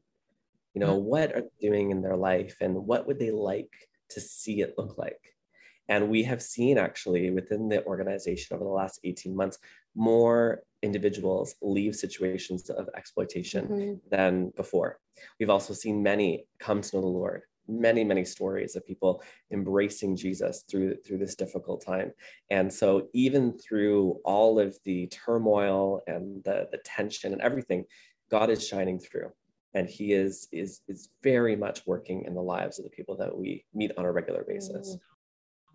you 0.76 0.80
know, 0.80 0.94
what 0.94 1.34
are 1.34 1.40
they 1.40 1.68
doing 1.68 1.90
in 1.90 2.02
their 2.02 2.16
life 2.16 2.58
and 2.60 2.74
what 2.74 3.06
would 3.06 3.18
they 3.18 3.30
like 3.30 3.72
to 4.10 4.20
see 4.20 4.60
it 4.60 4.74
look 4.76 4.98
like? 4.98 5.18
And 5.88 6.10
we 6.10 6.22
have 6.24 6.42
seen 6.42 6.76
actually 6.76 7.30
within 7.30 7.70
the 7.70 7.82
organization 7.86 8.54
over 8.54 8.64
the 8.64 8.70
last 8.70 9.00
18 9.02 9.34
months, 9.34 9.58
more 9.94 10.60
individuals 10.82 11.54
leave 11.62 11.96
situations 11.96 12.68
of 12.68 12.90
exploitation 12.94 13.66
mm-hmm. 13.66 13.94
than 14.10 14.52
before. 14.54 14.98
We've 15.40 15.48
also 15.48 15.72
seen 15.72 16.02
many 16.02 16.46
come 16.58 16.82
to 16.82 16.96
know 16.96 17.00
the 17.00 17.08
Lord 17.08 17.42
many 17.68 18.04
many 18.04 18.24
stories 18.24 18.76
of 18.76 18.86
people 18.86 19.20
embracing 19.50 20.14
jesus 20.14 20.62
through 20.70 20.94
through 21.04 21.18
this 21.18 21.34
difficult 21.34 21.84
time 21.84 22.12
and 22.48 22.72
so 22.72 23.08
even 23.12 23.58
through 23.58 24.20
all 24.24 24.60
of 24.60 24.78
the 24.84 25.08
turmoil 25.08 26.00
and 26.06 26.44
the 26.44 26.68
the 26.70 26.78
tension 26.84 27.32
and 27.32 27.42
everything 27.42 27.84
god 28.30 28.50
is 28.50 28.64
shining 28.64 29.00
through 29.00 29.32
and 29.74 29.88
he 29.88 30.12
is 30.12 30.48
is 30.52 30.80
is 30.88 31.10
very 31.22 31.56
much 31.56 31.86
working 31.86 32.24
in 32.24 32.34
the 32.34 32.42
lives 32.42 32.78
of 32.78 32.84
the 32.84 32.90
people 32.90 33.16
that 33.16 33.36
we 33.36 33.64
meet 33.74 33.92
on 33.96 34.04
a 34.04 34.12
regular 34.12 34.44
basis. 34.46 34.96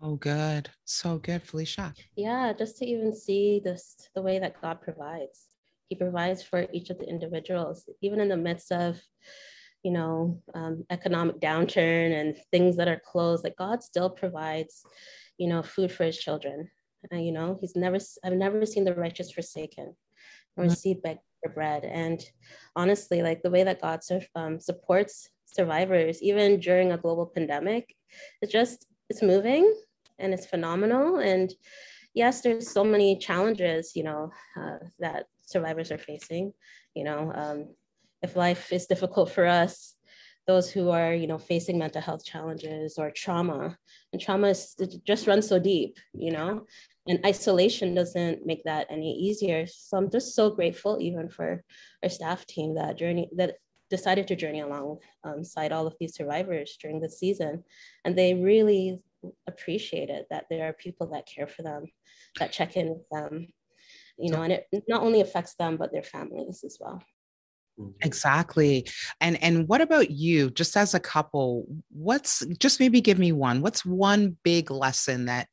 Oh 0.00 0.16
good. 0.16 0.68
So 0.84 1.18
good 1.18 1.42
felicia. 1.42 1.94
Yeah 2.16 2.52
just 2.52 2.78
to 2.78 2.86
even 2.86 3.14
see 3.14 3.60
this 3.64 4.08
the 4.14 4.22
way 4.22 4.38
that 4.38 4.60
god 4.60 4.80
provides. 4.80 5.48
He 5.88 5.96
provides 5.96 6.42
for 6.42 6.66
each 6.72 6.90
of 6.90 6.98
the 6.98 7.08
individuals 7.08 7.88
even 8.00 8.20
in 8.20 8.28
the 8.28 8.36
midst 8.36 8.72
of 8.72 9.00
you 9.82 9.90
know, 9.90 10.40
um, 10.54 10.84
economic 10.90 11.40
downturn 11.40 12.12
and 12.12 12.36
things 12.50 12.76
that 12.76 12.88
are 12.88 13.00
closed, 13.04 13.44
like 13.44 13.56
God 13.56 13.82
still 13.82 14.08
provides, 14.08 14.84
you 15.38 15.48
know, 15.48 15.62
food 15.62 15.90
for 15.90 16.04
his 16.04 16.18
children. 16.18 16.70
Uh, 17.12 17.16
you 17.16 17.32
know, 17.32 17.58
he's 17.60 17.74
never, 17.74 17.98
I've 18.24 18.34
never 18.34 18.64
seen 18.64 18.84
the 18.84 18.94
righteous 18.94 19.32
forsaken 19.32 19.96
or 20.56 20.64
mm-hmm. 20.64 20.72
seed 20.72 21.02
beg 21.02 21.18
for 21.42 21.50
bread. 21.50 21.84
And 21.84 22.24
honestly, 22.76 23.22
like 23.22 23.42
the 23.42 23.50
way 23.50 23.64
that 23.64 23.80
God 23.80 24.00
um, 24.34 24.60
supports 24.60 25.28
survivors, 25.46 26.22
even 26.22 26.60
during 26.60 26.92
a 26.92 26.98
global 26.98 27.26
pandemic, 27.26 27.94
it's 28.40 28.52
just, 28.52 28.86
it's 29.10 29.22
moving 29.22 29.74
and 30.18 30.32
it's 30.32 30.46
phenomenal. 30.46 31.16
And 31.16 31.52
yes, 32.14 32.40
there's 32.40 32.70
so 32.70 32.84
many 32.84 33.18
challenges, 33.18 33.92
you 33.94 34.04
know, 34.04 34.32
uh, 34.58 34.78
that 34.98 35.26
survivors 35.44 35.90
are 35.90 35.98
facing, 35.98 36.52
you 36.94 37.04
know, 37.04 37.32
um, 37.34 37.74
if 38.22 38.36
life 38.36 38.72
is 38.72 38.86
difficult 38.86 39.30
for 39.32 39.46
us, 39.46 39.96
those 40.46 40.70
who 40.70 40.90
are, 40.90 41.14
you 41.14 41.26
know, 41.26 41.38
facing 41.38 41.78
mental 41.78 42.00
health 42.00 42.24
challenges 42.24 42.98
or 42.98 43.10
trauma, 43.10 43.76
and 44.12 44.20
trauma 44.20 44.48
is, 44.48 44.74
just 45.04 45.26
runs 45.26 45.48
so 45.48 45.58
deep, 45.58 45.98
you 46.12 46.32
know, 46.32 46.66
and 47.08 47.24
isolation 47.26 47.94
doesn't 47.94 48.46
make 48.46 48.64
that 48.64 48.86
any 48.90 49.12
easier. 49.12 49.66
So 49.66 49.96
I'm 49.96 50.10
just 50.10 50.34
so 50.34 50.50
grateful, 50.50 50.98
even 51.00 51.28
for 51.28 51.64
our 52.02 52.08
staff 52.08 52.46
team 52.46 52.76
that 52.76 52.98
journey 52.98 53.28
that 53.36 53.56
decided 53.90 54.28
to 54.28 54.36
journey 54.36 54.60
alongside 54.60 55.72
all 55.72 55.86
of 55.86 55.96
these 56.00 56.14
survivors 56.14 56.76
during 56.80 57.00
the 57.00 57.10
season, 57.10 57.64
and 58.04 58.16
they 58.16 58.34
really 58.34 59.00
appreciate 59.46 60.08
it 60.08 60.26
that 60.30 60.46
there 60.48 60.68
are 60.68 60.72
people 60.72 61.08
that 61.08 61.26
care 61.26 61.46
for 61.46 61.62
them, 61.62 61.84
that 62.38 62.52
check 62.52 62.76
in 62.76 62.88
with 62.88 63.08
them, 63.10 63.48
you 64.18 64.30
know, 64.30 64.42
and 64.42 64.52
it 64.52 64.66
not 64.88 65.02
only 65.02 65.20
affects 65.20 65.54
them 65.56 65.76
but 65.76 65.92
their 65.92 66.02
families 66.02 66.64
as 66.64 66.78
well. 66.80 67.02
Mm-hmm. 67.78 67.90
Exactly. 68.02 68.86
And 69.20 69.42
and 69.42 69.66
what 69.68 69.80
about 69.80 70.10
you 70.10 70.50
just 70.50 70.76
as 70.76 70.94
a 70.94 71.00
couple 71.00 71.66
what's 71.90 72.44
just 72.58 72.80
maybe 72.80 73.00
give 73.00 73.18
me 73.18 73.32
one 73.32 73.62
what's 73.62 73.84
one 73.84 74.36
big 74.42 74.70
lesson 74.70 75.24
that 75.26 75.48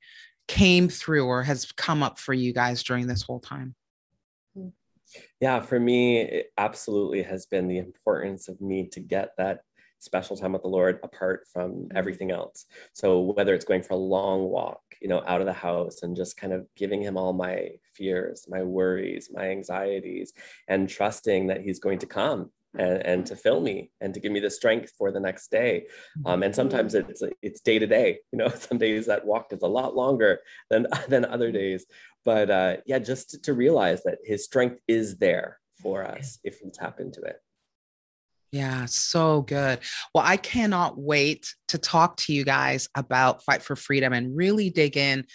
came 0.50 0.90
through 0.90 1.26
or 1.26 1.44
has 1.44 1.72
come 1.74 2.02
up 2.02 2.18
for 2.18 2.34
you 2.34 2.52
guys 2.52 2.82
during 2.84 3.06
this 3.08 3.22
whole 3.22 3.40
time? 3.40 3.76
Yeah, 5.40 5.62
for 5.62 5.80
me 5.80 6.22
it 6.22 6.52
absolutely 6.58 7.22
has 7.24 7.46
been 7.46 7.68
the 7.68 7.78
importance 7.78 8.50
of 8.50 8.60
me 8.60 8.88
to 8.88 9.00
get 9.00 9.30
that 9.38 9.62
special 10.00 10.36
time 10.36 10.54
with 10.54 10.64
the 10.64 10.68
Lord 10.68 11.00
apart 11.04 11.46
from 11.54 11.72
mm-hmm. 11.72 11.98
everything 11.98 12.32
else. 12.32 12.66
So 12.94 13.20
whether 13.20 13.54
it's 13.54 13.66
going 13.66 13.84
for 13.84 13.94
a 13.94 13.98
long 13.98 14.44
walk, 14.44 14.82
you 15.02 15.08
know, 15.08 15.24
out 15.28 15.42
of 15.42 15.48
the 15.48 15.54
house 15.54 16.02
and 16.02 16.16
just 16.16 16.36
kind 16.36 16.52
of 16.52 16.66
giving 16.76 17.02
him 17.02 17.16
all 17.16 17.34
my 17.34 17.70
fears, 17.94 18.46
my 18.50 18.64
worries, 18.64 19.30
my 19.32 19.50
anxieties, 19.50 20.34
and 20.68 20.90
trusting 20.90 21.48
that 21.48 21.62
he's 21.62 21.80
going 21.80 22.00
to 22.00 22.08
come 22.08 22.50
and, 22.78 23.06
and, 23.06 23.26
to 23.26 23.36
fill 23.36 23.62
me 23.62 23.90
and 24.00 24.14
to 24.14 24.20
give 24.20 24.32
me 24.32 24.40
the 24.40 24.50
strength 24.50 24.92
for 24.98 25.12
the 25.12 25.20
next 25.20 25.50
day. 25.50 25.88
Um, 26.26 26.44
and 26.44 26.54
sometimes 26.54 26.94
mm-hmm. 26.94 27.10
it's 27.10 27.24
it's 27.42 27.62
day 27.62 27.80
to 27.80 27.88
day. 27.88 28.20
You 28.32 28.38
know, 28.38 28.50
some 28.56 28.78
days 28.78 29.08
that 29.08 29.26
walk 29.26 29.48
is 29.52 29.62
a 29.64 29.68
lot 29.68 29.96
longer 29.96 30.40
than 30.70 30.88
than 31.08 31.26
other 31.26 31.52
days. 31.52 31.86
But 32.26 32.50
uh, 32.50 32.78
yeah, 32.86 33.00
just 33.00 33.32
to, 33.32 33.42
to 33.44 33.54
realize 33.54 34.04
that 34.04 34.20
His 34.24 34.44
strength 34.46 34.80
is 34.88 35.18
there 35.18 35.60
for 35.82 36.04
us 36.04 36.40
if 36.44 36.60
we 36.64 36.70
tap 36.72 37.00
into 37.00 37.22
it. 37.22 37.38
Yeah, 38.52 38.86
so 38.86 39.44
good. 39.44 39.80
Well, 40.14 40.24
I 40.26 40.38
cannot 40.38 40.98
wait 40.98 41.54
to 41.68 41.78
talk 41.78 42.18
to 42.18 42.34
you 42.34 42.44
guys 42.44 42.90
about 42.96 43.44
Fight 43.44 43.62
for 43.62 43.76
Freedom 43.76 44.12
and 44.12 44.36
really 44.36 44.72
dig 44.72 44.98
in 44.98 45.26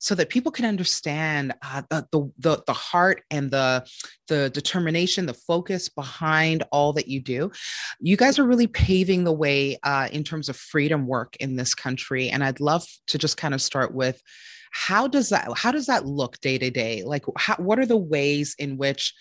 so 0.00 0.14
that 0.14 0.30
people 0.30 0.50
can 0.50 0.64
understand 0.64 1.52
uh, 1.62 1.82
the, 1.90 2.32
the, 2.38 2.62
the 2.66 2.72
heart 2.72 3.22
and 3.30 3.50
the 3.50 3.86
the 4.28 4.48
determination, 4.48 5.26
the 5.26 5.34
focus 5.34 5.90
behind 5.90 6.62
all 6.72 6.94
that 6.94 7.08
you 7.08 7.20
do. 7.20 7.50
You 8.00 8.16
guys 8.16 8.38
are 8.38 8.46
really 8.46 8.66
paving 8.66 9.24
the 9.24 9.32
way 9.32 9.76
uh, 9.82 10.08
in 10.10 10.24
terms 10.24 10.48
of 10.48 10.56
freedom 10.56 11.06
work 11.06 11.36
in 11.36 11.56
this 11.56 11.74
country, 11.74 12.30
and 12.30 12.42
I'd 12.42 12.60
love 12.60 12.86
to 13.08 13.18
just 13.18 13.36
kind 13.36 13.52
of 13.52 13.60
start 13.60 13.92
with 13.92 14.22
how 14.72 15.06
does 15.06 15.28
that 15.28 15.46
how 15.54 15.70
does 15.70 15.84
that 15.86 16.06
look 16.06 16.40
day 16.40 16.56
to 16.56 16.70
day 16.70 17.02
like 17.04 17.24
how, 17.36 17.54
what 17.56 17.78
are 17.78 17.84
the 17.84 17.96
ways 17.96 18.56
in 18.58 18.78
which 18.78 19.12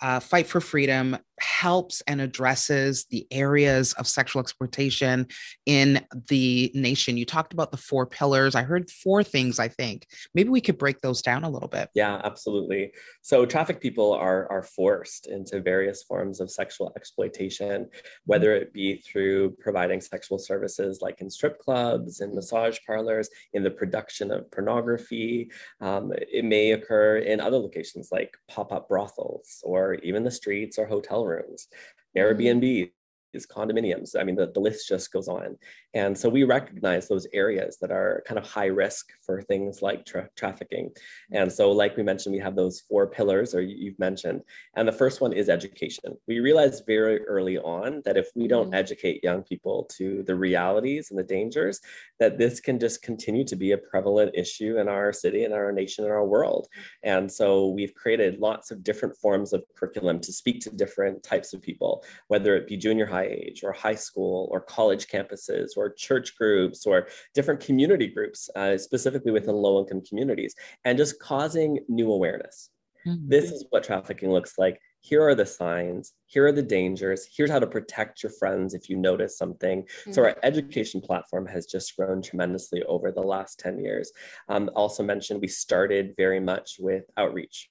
uh, 0.00 0.20
Fight 0.20 0.46
for 0.46 0.60
Freedom 0.60 1.16
helps 1.40 2.02
and 2.06 2.20
addresses 2.20 3.06
the 3.10 3.26
areas 3.30 3.92
of 3.94 4.06
sexual 4.06 4.40
exploitation 4.40 5.26
in 5.66 6.04
the 6.28 6.70
nation. 6.74 7.16
You 7.16 7.24
talked 7.24 7.52
about 7.52 7.70
the 7.70 7.76
four 7.76 8.06
pillars. 8.06 8.54
I 8.54 8.62
heard 8.62 8.90
four 8.90 9.24
things, 9.24 9.58
I 9.58 9.68
think. 9.68 10.06
Maybe 10.34 10.50
we 10.50 10.60
could 10.60 10.78
break 10.78 11.00
those 11.00 11.22
down 11.22 11.44
a 11.44 11.50
little 11.50 11.68
bit. 11.68 11.88
Yeah, 11.94 12.20
absolutely. 12.24 12.92
So, 13.22 13.46
trafficked 13.46 13.82
people 13.82 14.12
are, 14.12 14.50
are 14.50 14.62
forced 14.62 15.26
into 15.26 15.60
various 15.60 16.02
forms 16.02 16.40
of 16.40 16.50
sexual 16.50 16.92
exploitation, 16.96 17.88
whether 18.24 18.54
it 18.54 18.72
be 18.72 18.96
through 18.96 19.56
providing 19.60 20.00
sexual 20.00 20.38
services 20.38 21.00
like 21.00 21.20
in 21.20 21.30
strip 21.30 21.58
clubs 21.58 22.20
and 22.20 22.34
massage 22.34 22.78
parlors, 22.86 23.28
in 23.52 23.62
the 23.62 23.70
production 23.70 24.30
of 24.30 24.50
pornography. 24.50 25.50
Um, 25.80 26.12
it 26.14 26.44
may 26.44 26.72
occur 26.72 27.18
in 27.18 27.40
other 27.40 27.58
locations 27.58 28.10
like 28.12 28.36
pop 28.48 28.72
up 28.72 28.88
brothels 28.88 29.62
or 29.64 29.89
even 29.94 30.24
the 30.24 30.30
streets 30.30 30.78
or 30.78 30.86
hotel 30.86 31.24
rooms, 31.24 31.68
mm-hmm. 32.34 32.38
Airbnb, 33.34 33.46
condominiums. 33.46 34.18
I 34.18 34.24
mean, 34.24 34.36
the, 34.36 34.50
the 34.52 34.60
list 34.60 34.88
just 34.88 35.12
goes 35.12 35.28
on. 35.28 35.56
And 35.94 36.16
so 36.16 36.28
we 36.28 36.44
recognize 36.44 37.08
those 37.08 37.26
areas 37.32 37.78
that 37.80 37.90
are 37.90 38.22
kind 38.26 38.38
of 38.38 38.46
high 38.46 38.66
risk 38.66 39.08
for 39.24 39.42
things 39.42 39.82
like 39.82 40.06
tra- 40.06 40.28
trafficking. 40.36 40.90
And 41.32 41.50
so, 41.52 41.70
like 41.72 41.96
we 41.96 42.02
mentioned, 42.02 42.32
we 42.32 42.40
have 42.40 42.56
those 42.56 42.80
four 42.80 43.08
pillars, 43.08 43.54
or 43.54 43.60
you've 43.60 43.98
mentioned. 43.98 44.42
And 44.76 44.86
the 44.86 44.92
first 44.92 45.20
one 45.20 45.32
is 45.32 45.48
education. 45.48 46.16
We 46.28 46.40
realized 46.40 46.84
very 46.86 47.24
early 47.26 47.58
on 47.58 48.02
that 48.04 48.16
if 48.16 48.28
we 48.34 48.48
don't 48.48 48.66
mm-hmm. 48.66 48.74
educate 48.74 49.24
young 49.24 49.42
people 49.42 49.88
to 49.96 50.22
the 50.22 50.34
realities 50.34 51.10
and 51.10 51.18
the 51.18 51.24
dangers, 51.24 51.80
that 52.18 52.38
this 52.38 52.60
can 52.60 52.78
just 52.78 53.02
continue 53.02 53.44
to 53.44 53.56
be 53.56 53.72
a 53.72 53.78
prevalent 53.78 54.32
issue 54.34 54.78
in 54.78 54.88
our 54.88 55.12
city, 55.12 55.44
in 55.44 55.52
our 55.52 55.72
nation, 55.72 56.04
in 56.04 56.10
our 56.10 56.24
world. 56.24 56.68
And 57.02 57.30
so, 57.30 57.68
we've 57.68 57.94
created 57.94 58.38
lots 58.38 58.70
of 58.70 58.84
different 58.84 59.16
forms 59.16 59.52
of 59.52 59.64
curriculum 59.76 60.20
to 60.20 60.32
speak 60.32 60.60
to 60.60 60.70
different 60.70 61.22
types 61.22 61.52
of 61.52 61.62
people, 61.62 62.04
whether 62.28 62.54
it 62.54 62.68
be 62.68 62.76
junior 62.76 63.06
high 63.06 63.19
age 63.24 63.62
or 63.64 63.72
high 63.72 63.94
school 63.94 64.48
or 64.50 64.60
college 64.60 65.06
campuses 65.08 65.70
or 65.76 65.92
church 65.92 66.36
groups 66.36 66.86
or 66.86 67.08
different 67.34 67.60
community 67.60 68.06
groups, 68.06 68.48
uh, 68.56 68.76
specifically 68.78 69.32
within 69.32 69.54
low 69.54 69.80
income 69.80 70.02
communities, 70.06 70.54
and 70.84 70.98
just 70.98 71.20
causing 71.20 71.78
new 71.88 72.10
awareness. 72.12 72.70
Mm-hmm. 73.06 73.28
This 73.28 73.50
is 73.50 73.64
what 73.70 73.84
trafficking 73.84 74.30
looks 74.30 74.58
like. 74.58 74.78
Here 75.02 75.26
are 75.26 75.34
the 75.34 75.46
signs. 75.46 76.12
Here 76.26 76.46
are 76.46 76.52
the 76.52 76.62
dangers. 76.62 77.26
Here's 77.34 77.50
how 77.50 77.58
to 77.58 77.66
protect 77.66 78.22
your 78.22 78.32
friends 78.32 78.74
if 78.74 78.90
you 78.90 78.96
notice 78.98 79.38
something. 79.38 79.82
Mm-hmm. 79.82 80.12
So, 80.12 80.22
our 80.22 80.36
education 80.42 81.00
platform 81.00 81.46
has 81.46 81.64
just 81.66 81.96
grown 81.96 82.20
tremendously 82.20 82.82
over 82.82 83.10
the 83.10 83.22
last 83.22 83.58
10 83.60 83.78
years. 83.78 84.12
Um, 84.48 84.70
also, 84.76 85.02
mentioned 85.02 85.40
we 85.40 85.48
started 85.48 86.14
very 86.18 86.40
much 86.40 86.76
with 86.78 87.04
outreach 87.16 87.70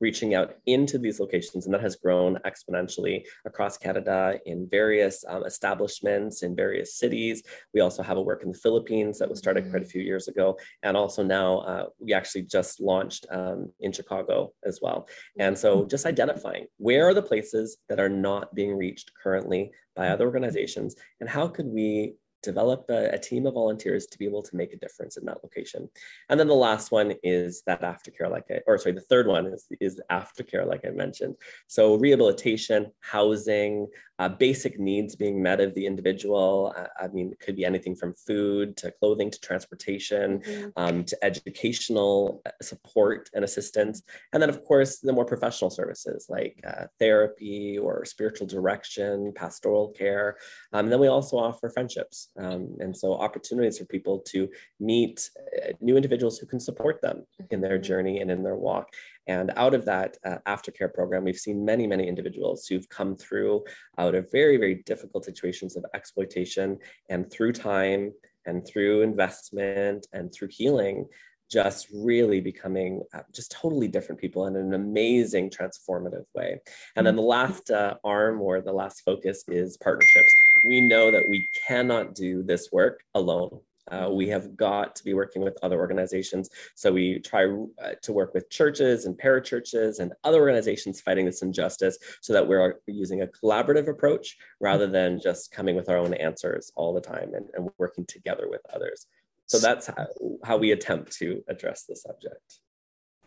reaching 0.00 0.34
out 0.34 0.54
into 0.66 0.98
these 0.98 1.20
locations, 1.20 1.66
and 1.66 1.74
that 1.74 1.80
has 1.80 1.96
grown 1.96 2.38
exponentially 2.44 3.24
across 3.44 3.76
Canada 3.76 4.38
in 4.46 4.68
various 4.70 5.24
um, 5.28 5.44
establishments 5.44 6.42
in 6.42 6.54
various 6.56 6.98
cities. 6.98 7.42
We 7.74 7.80
also 7.80 8.02
have 8.02 8.16
a 8.16 8.22
work 8.22 8.42
in 8.42 8.52
the 8.52 8.58
Philippines 8.58 9.18
that 9.18 9.28
was 9.28 9.38
started 9.38 9.70
quite 9.70 9.82
a 9.82 9.86
mm. 9.86 9.90
few 9.90 10.02
years 10.02 10.28
ago, 10.28 10.58
and 10.82 10.96
also 10.96 11.22
now 11.22 11.58
uh, 11.58 11.86
we 11.98 12.12
actually 12.12 12.42
just 12.42 12.80
launched 12.80 13.26
um, 13.30 13.72
in 13.80 13.92
Chicago 13.92 14.52
as 14.64 14.80
well. 14.82 15.08
And 15.38 15.56
so, 15.56 15.82
mm. 15.82 15.90
just 15.90 16.06
identifying 16.06 16.66
where 16.78 17.08
are 17.08 17.14
the 17.14 17.22
places 17.22 17.78
that 17.88 18.00
are 18.00 18.08
not 18.08 18.54
being 18.54 18.76
reached 18.76 19.12
currently 19.22 19.70
by 19.94 20.08
other 20.08 20.26
organizations, 20.26 20.96
and 21.20 21.28
how 21.28 21.48
could 21.48 21.66
we 21.66 22.16
develop 22.42 22.84
a, 22.88 23.10
a, 23.10 23.18
team 23.18 23.46
of 23.46 23.54
volunteers 23.54 24.06
to 24.06 24.18
be 24.18 24.24
able 24.24 24.42
to 24.42 24.56
make 24.56 24.72
a 24.72 24.78
difference 24.78 25.16
in 25.16 25.24
that 25.24 25.42
location. 25.42 25.88
And 26.28 26.38
then 26.38 26.48
the 26.48 26.54
last 26.54 26.90
one 26.90 27.14
is 27.22 27.62
that 27.66 27.82
aftercare, 27.82 28.30
like 28.30 28.44
I, 28.50 28.60
or 28.66 28.78
sorry, 28.78 28.94
the 28.94 29.00
third 29.00 29.26
one 29.26 29.46
is, 29.46 29.66
is 29.80 30.00
aftercare, 30.10 30.66
like 30.66 30.84
I 30.86 30.90
mentioned. 30.90 31.36
So 31.66 31.96
rehabilitation, 31.96 32.92
housing, 33.00 33.88
uh, 34.18 34.28
basic 34.28 34.78
needs 34.78 35.14
being 35.14 35.42
met 35.42 35.60
of 35.60 35.74
the 35.74 35.86
individual. 35.86 36.74
Uh, 36.76 36.86
I 37.00 37.08
mean, 37.08 37.32
it 37.32 37.40
could 37.40 37.56
be 37.56 37.64
anything 37.64 37.94
from 37.94 38.14
food 38.14 38.76
to 38.78 38.90
clothing 38.92 39.30
to 39.30 39.40
transportation 39.40 40.40
mm-hmm. 40.40 40.68
um, 40.76 41.04
to 41.04 41.16
educational 41.22 42.42
uh, 42.46 42.50
support 42.62 43.28
and 43.34 43.44
assistance. 43.44 44.02
And 44.32 44.42
then, 44.42 44.48
of 44.48 44.64
course, 44.64 44.98
the 44.98 45.12
more 45.12 45.24
professional 45.24 45.70
services 45.70 46.26
like 46.28 46.60
uh, 46.66 46.86
therapy 46.98 47.78
or 47.78 48.04
spiritual 48.04 48.46
direction, 48.46 49.32
pastoral 49.34 49.88
care. 49.88 50.36
Um, 50.72 50.86
and 50.86 50.92
then 50.92 51.00
we 51.00 51.08
also 51.08 51.36
offer 51.36 51.68
friendships. 51.68 52.28
Um, 52.38 52.76
and 52.80 52.96
so, 52.96 53.14
opportunities 53.14 53.78
for 53.78 53.84
people 53.84 54.20
to 54.28 54.48
meet 54.80 55.30
uh, 55.58 55.72
new 55.80 55.96
individuals 55.96 56.38
who 56.38 56.46
can 56.46 56.60
support 56.60 57.02
them 57.02 57.26
in 57.50 57.60
their 57.60 57.76
mm-hmm. 57.76 57.82
journey 57.82 58.20
and 58.20 58.30
in 58.30 58.42
their 58.42 58.56
walk. 58.56 58.88
And 59.26 59.52
out 59.56 59.74
of 59.74 59.84
that 59.86 60.16
uh, 60.24 60.38
aftercare 60.46 60.92
program, 60.92 61.24
we've 61.24 61.38
seen 61.38 61.64
many, 61.64 61.86
many 61.86 62.06
individuals 62.06 62.66
who've 62.66 62.88
come 62.88 63.16
through 63.16 63.64
out 63.98 64.14
of 64.14 64.30
very, 64.30 64.56
very 64.56 64.82
difficult 64.86 65.24
situations 65.24 65.76
of 65.76 65.84
exploitation 65.94 66.78
and 67.08 67.30
through 67.30 67.52
time 67.52 68.12
and 68.46 68.66
through 68.66 69.02
investment 69.02 70.06
and 70.12 70.32
through 70.32 70.48
healing, 70.50 71.06
just 71.50 71.88
really 71.94 72.40
becoming 72.40 73.02
uh, 73.14 73.22
just 73.32 73.50
totally 73.52 73.88
different 73.88 74.20
people 74.20 74.46
in 74.46 74.56
an 74.56 74.74
amazing 74.74 75.50
transformative 75.50 76.24
way. 76.34 76.60
And 76.96 77.06
then 77.06 77.16
the 77.16 77.22
last 77.22 77.70
uh, 77.70 77.94
arm 78.04 78.40
or 78.40 78.60
the 78.60 78.72
last 78.72 79.02
focus 79.04 79.44
is 79.48 79.76
partnerships. 79.76 80.32
We 80.66 80.80
know 80.80 81.10
that 81.10 81.28
we 81.28 81.48
cannot 81.66 82.14
do 82.14 82.42
this 82.42 82.70
work 82.72 83.00
alone. 83.14 83.60
Uh, 83.90 84.10
we 84.10 84.28
have 84.28 84.56
got 84.56 84.96
to 84.96 85.04
be 85.04 85.14
working 85.14 85.42
with 85.42 85.58
other 85.62 85.78
organizations. 85.78 86.50
So 86.74 86.92
we 86.92 87.20
try 87.20 87.44
uh, 87.44 87.92
to 88.02 88.12
work 88.12 88.34
with 88.34 88.50
churches 88.50 89.06
and 89.06 89.16
parachurches 89.16 90.00
and 90.00 90.12
other 90.24 90.40
organizations 90.40 91.00
fighting 91.00 91.26
this 91.26 91.42
injustice 91.42 91.98
so 92.20 92.32
that 92.32 92.46
we're 92.46 92.74
using 92.86 93.22
a 93.22 93.26
collaborative 93.26 93.88
approach 93.88 94.36
rather 94.60 94.86
than 94.86 95.20
just 95.20 95.52
coming 95.52 95.76
with 95.76 95.88
our 95.88 95.98
own 95.98 96.14
answers 96.14 96.72
all 96.76 96.92
the 96.92 97.00
time 97.00 97.34
and, 97.34 97.46
and 97.54 97.68
working 97.78 98.06
together 98.06 98.48
with 98.48 98.60
others. 98.74 99.06
So 99.46 99.58
that's 99.58 99.86
how, 99.86 100.06
how 100.44 100.56
we 100.56 100.72
attempt 100.72 101.12
to 101.18 101.42
address 101.48 101.84
the 101.84 101.94
subject. 101.94 102.60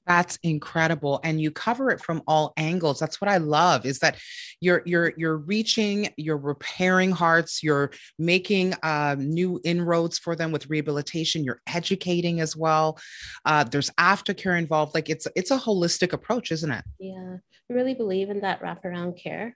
That's 0.05 0.37
incredible. 0.43 1.19
And 1.23 1.39
you 1.39 1.51
cover 1.51 1.91
it 1.91 2.01
from 2.01 2.21
all 2.27 2.53
angles. 2.57 2.99
That's 2.99 3.21
what 3.21 3.29
I 3.29 3.37
love 3.37 3.85
is 3.85 3.99
that 3.99 4.17
you're 4.59 4.81
you're 4.85 5.13
you're 5.17 5.37
reaching, 5.37 6.09
you're 6.17 6.37
repairing 6.37 7.11
hearts, 7.11 7.63
you're 7.63 7.91
making 8.17 8.73
um, 8.83 9.29
new 9.29 9.59
inroads 9.63 10.17
for 10.17 10.35
them 10.35 10.51
with 10.51 10.69
rehabilitation, 10.69 11.43
you're 11.43 11.61
educating 11.67 12.39
as 12.39 12.55
well. 12.55 12.99
Uh, 13.45 13.63
there's 13.63 13.89
aftercare 13.91 14.57
involved. 14.57 14.95
Like 14.95 15.09
it's 15.09 15.27
it's 15.35 15.51
a 15.51 15.57
holistic 15.57 16.13
approach, 16.13 16.51
isn't 16.51 16.71
it? 16.71 16.83
Yeah. 16.99 17.37
I 17.69 17.73
really 17.73 17.93
believe 17.93 18.29
in 18.29 18.41
that 18.41 18.61
wraparound 18.61 19.21
care. 19.21 19.55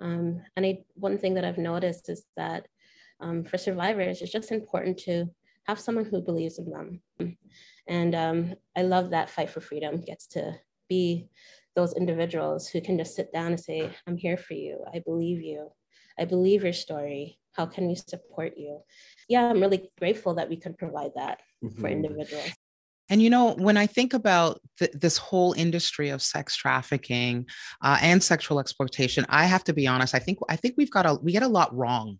Um, 0.00 0.42
and 0.56 0.66
I, 0.66 0.84
one 0.94 1.16
thing 1.16 1.34
that 1.34 1.44
I've 1.44 1.58
noticed 1.58 2.10
is 2.10 2.24
that 2.36 2.66
um, 3.20 3.44
for 3.44 3.56
survivors, 3.56 4.20
it's 4.20 4.32
just 4.32 4.52
important 4.52 4.98
to 4.98 5.30
have 5.64 5.80
someone 5.80 6.04
who 6.04 6.20
believes 6.20 6.58
in 6.58 6.70
them. 6.70 7.36
And 7.88 8.14
um, 8.14 8.54
I 8.76 8.82
love 8.82 9.10
that 9.10 9.30
Fight 9.30 9.50
for 9.50 9.60
Freedom 9.60 10.00
gets 10.00 10.26
to 10.28 10.58
be 10.88 11.28
those 11.74 11.94
individuals 11.94 12.68
who 12.68 12.80
can 12.80 12.98
just 12.98 13.14
sit 13.14 13.32
down 13.32 13.48
and 13.48 13.60
say, 13.60 13.90
I'm 14.06 14.16
here 14.16 14.36
for 14.36 14.54
you. 14.54 14.82
I 14.92 15.00
believe 15.00 15.42
you. 15.42 15.70
I 16.18 16.24
believe 16.24 16.64
your 16.64 16.72
story. 16.72 17.38
How 17.52 17.66
can 17.66 17.86
we 17.86 17.94
support 17.94 18.54
you? 18.56 18.80
Yeah, 19.28 19.48
I'm 19.48 19.60
really 19.60 19.90
grateful 19.98 20.34
that 20.34 20.48
we 20.48 20.56
could 20.56 20.78
provide 20.78 21.12
that 21.16 21.40
mm-hmm. 21.64 21.80
for 21.80 21.88
individuals. 21.88 22.50
And 23.08 23.22
you 23.22 23.30
know, 23.30 23.52
when 23.54 23.76
I 23.76 23.86
think 23.86 24.14
about 24.14 24.60
th- 24.78 24.90
this 24.92 25.16
whole 25.16 25.52
industry 25.52 26.08
of 26.08 26.22
sex 26.22 26.56
trafficking 26.56 27.46
uh, 27.82 27.98
and 28.02 28.22
sexual 28.22 28.58
exploitation, 28.58 29.24
I 29.28 29.44
have 29.44 29.62
to 29.64 29.72
be 29.72 29.86
honest. 29.86 30.14
I 30.14 30.18
think 30.18 30.38
I 30.48 30.56
think 30.56 30.74
we've 30.76 30.90
got 30.90 31.06
a 31.06 31.14
we 31.14 31.32
get 31.32 31.44
a 31.44 31.48
lot 31.48 31.74
wrong 31.74 32.18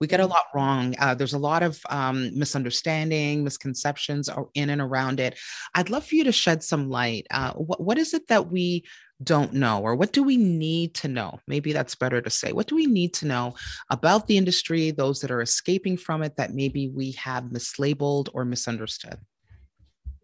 we 0.00 0.06
get 0.06 0.20
a 0.20 0.26
lot 0.26 0.44
wrong. 0.54 0.94
Uh, 0.98 1.14
there's 1.14 1.34
a 1.34 1.38
lot 1.38 1.62
of 1.62 1.80
um, 1.90 2.36
misunderstanding, 2.38 3.44
misconceptions 3.44 4.28
in 4.54 4.70
and 4.70 4.80
around 4.80 5.20
it. 5.20 5.38
I'd 5.74 5.90
love 5.90 6.06
for 6.06 6.14
you 6.14 6.24
to 6.24 6.32
shed 6.32 6.62
some 6.62 6.90
light. 6.90 7.26
Uh, 7.30 7.52
what, 7.52 7.98
is 7.98 8.14
it 8.14 8.28
that 8.28 8.50
we 8.50 8.84
don't 9.22 9.52
know, 9.52 9.80
or 9.80 9.94
what 9.94 10.12
do 10.12 10.22
we 10.22 10.36
need 10.36 10.94
to 10.94 11.08
know? 11.08 11.38
Maybe 11.46 11.72
that's 11.72 11.94
better 11.94 12.20
to 12.20 12.30
say. 12.30 12.52
What 12.52 12.66
do 12.66 12.74
we 12.74 12.86
need 12.86 13.14
to 13.14 13.26
know 13.26 13.54
about 13.90 14.26
the 14.26 14.36
industry, 14.36 14.90
those 14.90 15.20
that 15.20 15.30
are 15.30 15.42
escaping 15.42 15.96
from 15.96 16.22
it 16.22 16.36
that 16.36 16.52
maybe 16.52 16.88
we 16.88 17.12
have 17.12 17.44
mislabeled 17.44 18.28
or 18.34 18.44
misunderstood? 18.44 19.18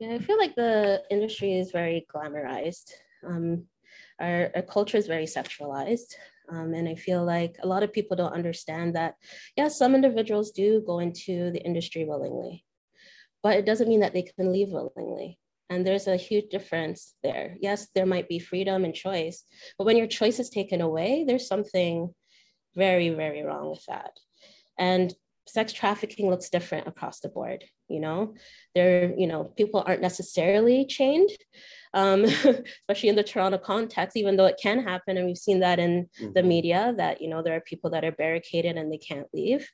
Yeah, 0.00 0.14
I 0.14 0.18
feel 0.18 0.38
like 0.38 0.54
the 0.54 1.02
industry 1.10 1.58
is 1.58 1.70
very 1.70 2.06
glamorized. 2.12 2.90
Um, 3.26 3.66
our, 4.18 4.50
our 4.54 4.62
culture 4.62 4.96
is 4.96 5.06
very 5.06 5.26
sexualized. 5.26 6.14
Um, 6.52 6.74
and 6.74 6.88
I 6.88 6.94
feel 6.94 7.24
like 7.24 7.56
a 7.62 7.66
lot 7.66 7.82
of 7.82 7.92
people 7.92 8.16
don't 8.16 8.32
understand 8.32 8.96
that, 8.96 9.14
yeah, 9.56 9.68
some 9.68 9.94
individuals 9.94 10.50
do 10.50 10.82
go 10.84 10.98
into 10.98 11.50
the 11.52 11.62
industry 11.64 12.04
willingly, 12.04 12.64
but 13.42 13.56
it 13.56 13.66
doesn't 13.66 13.88
mean 13.88 14.00
that 14.00 14.12
they 14.12 14.22
can 14.22 14.52
leave 14.52 14.70
willingly. 14.70 15.38
And 15.68 15.86
there's 15.86 16.08
a 16.08 16.16
huge 16.16 16.50
difference 16.50 17.14
there. 17.22 17.56
Yes, 17.60 17.88
there 17.94 18.06
might 18.06 18.28
be 18.28 18.40
freedom 18.40 18.84
and 18.84 18.94
choice, 18.94 19.44
but 19.78 19.84
when 19.84 19.96
your 19.96 20.08
choice 20.08 20.40
is 20.40 20.50
taken 20.50 20.80
away, 20.80 21.24
there's 21.24 21.46
something 21.46 22.12
very, 22.74 23.10
very 23.10 23.42
wrong 23.42 23.70
with 23.70 23.84
that. 23.86 24.12
And 24.78 25.14
sex 25.52 25.72
trafficking 25.72 26.30
looks 26.30 26.50
different 26.50 26.86
across 26.86 27.20
the 27.20 27.28
board. 27.28 27.64
You 27.88 28.00
know, 28.00 28.34
there, 28.74 29.12
you 29.18 29.26
know, 29.26 29.44
people 29.44 29.82
aren't 29.86 30.02
necessarily 30.02 30.86
chained, 30.86 31.30
um, 31.92 32.24
especially 32.88 33.08
in 33.08 33.16
the 33.16 33.24
Toronto 33.24 33.58
context, 33.58 34.16
even 34.16 34.36
though 34.36 34.46
it 34.46 34.60
can 34.62 34.82
happen. 34.82 35.16
And 35.16 35.26
we've 35.26 35.36
seen 35.36 35.60
that 35.60 35.78
in 35.78 36.08
mm-hmm. 36.20 36.32
the 36.34 36.42
media 36.42 36.94
that, 36.96 37.20
you 37.20 37.28
know, 37.28 37.42
there 37.42 37.56
are 37.56 37.62
people 37.62 37.90
that 37.90 38.04
are 38.04 38.12
barricaded 38.12 38.76
and 38.76 38.92
they 38.92 38.98
can't 38.98 39.26
leave. 39.32 39.68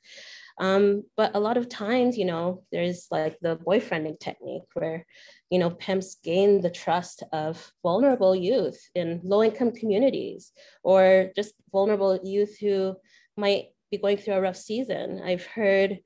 Um, 0.59 1.03
but 1.15 1.35
a 1.35 1.39
lot 1.39 1.57
of 1.57 1.69
times, 1.69 2.17
you 2.17 2.25
know, 2.25 2.63
there's 2.71 3.07
like 3.11 3.37
the 3.41 3.57
boyfriending 3.57 4.19
technique 4.19 4.63
where, 4.73 5.05
you 5.51 5.59
know, 5.59 5.69
pimps 5.69 6.17
gain 6.23 6.61
the 6.61 6.71
trust 6.71 7.23
of 7.31 7.71
vulnerable 7.83 8.35
youth 8.35 8.79
in 8.95 9.21
low 9.23 9.43
income 9.43 9.71
communities 9.71 10.51
or 10.83 11.29
just 11.35 11.53
vulnerable 11.71 12.19
youth 12.23 12.57
who 12.59 12.95
might 13.37 13.67
be 13.91 13.97
going 13.97 14.17
through 14.17 14.35
a 14.35 14.41
rough 14.41 14.57
season. 14.57 15.21
I've 15.23 15.45
heard 15.45 15.99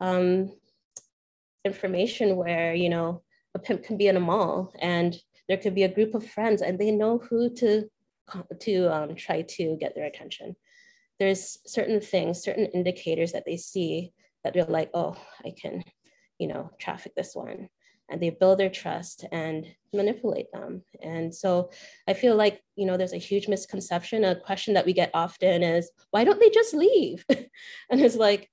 um, 0.00 0.52
information 1.64 2.36
where, 2.36 2.74
you 2.74 2.88
know, 2.88 3.22
a 3.54 3.58
pimp 3.58 3.84
can 3.84 3.96
be 3.96 4.08
in 4.08 4.16
a 4.16 4.20
mall 4.20 4.72
and 4.80 5.16
there 5.48 5.56
could 5.56 5.74
be 5.74 5.84
a 5.84 5.94
group 5.94 6.14
of 6.14 6.28
friends 6.28 6.62
and 6.62 6.78
they 6.78 6.90
know 6.90 7.18
who 7.18 7.54
to 7.54 7.88
to 8.60 8.92
um, 8.92 9.14
try 9.14 9.42
to 9.42 9.76
get 9.80 9.94
their 9.94 10.06
attention 10.06 10.56
there's 11.18 11.58
certain 11.66 12.00
things, 12.00 12.42
certain 12.42 12.66
indicators 12.66 13.32
that 13.32 13.44
they 13.46 13.56
see 13.56 14.12
that 14.44 14.54
they're 14.54 14.64
like, 14.64 14.90
oh, 14.94 15.16
I 15.44 15.52
can, 15.60 15.82
you 16.38 16.48
know, 16.48 16.70
traffic 16.78 17.14
this 17.14 17.34
one. 17.34 17.68
And 18.08 18.20
they 18.20 18.30
build 18.30 18.58
their 18.58 18.70
trust 18.70 19.24
and 19.32 19.66
manipulate 19.92 20.52
them. 20.52 20.82
And 21.02 21.34
so 21.34 21.70
I 22.06 22.14
feel 22.14 22.36
like, 22.36 22.62
you 22.76 22.86
know, 22.86 22.96
there's 22.96 23.12
a 23.12 23.18
huge 23.18 23.48
misconception. 23.48 24.24
A 24.24 24.36
question 24.36 24.74
that 24.74 24.86
we 24.86 24.92
get 24.92 25.10
often 25.12 25.62
is, 25.62 25.90
why 26.10 26.24
don't 26.24 26.38
they 26.38 26.50
just 26.50 26.74
leave? 26.74 27.24
and 27.28 28.00
it's 28.00 28.16
like, 28.16 28.50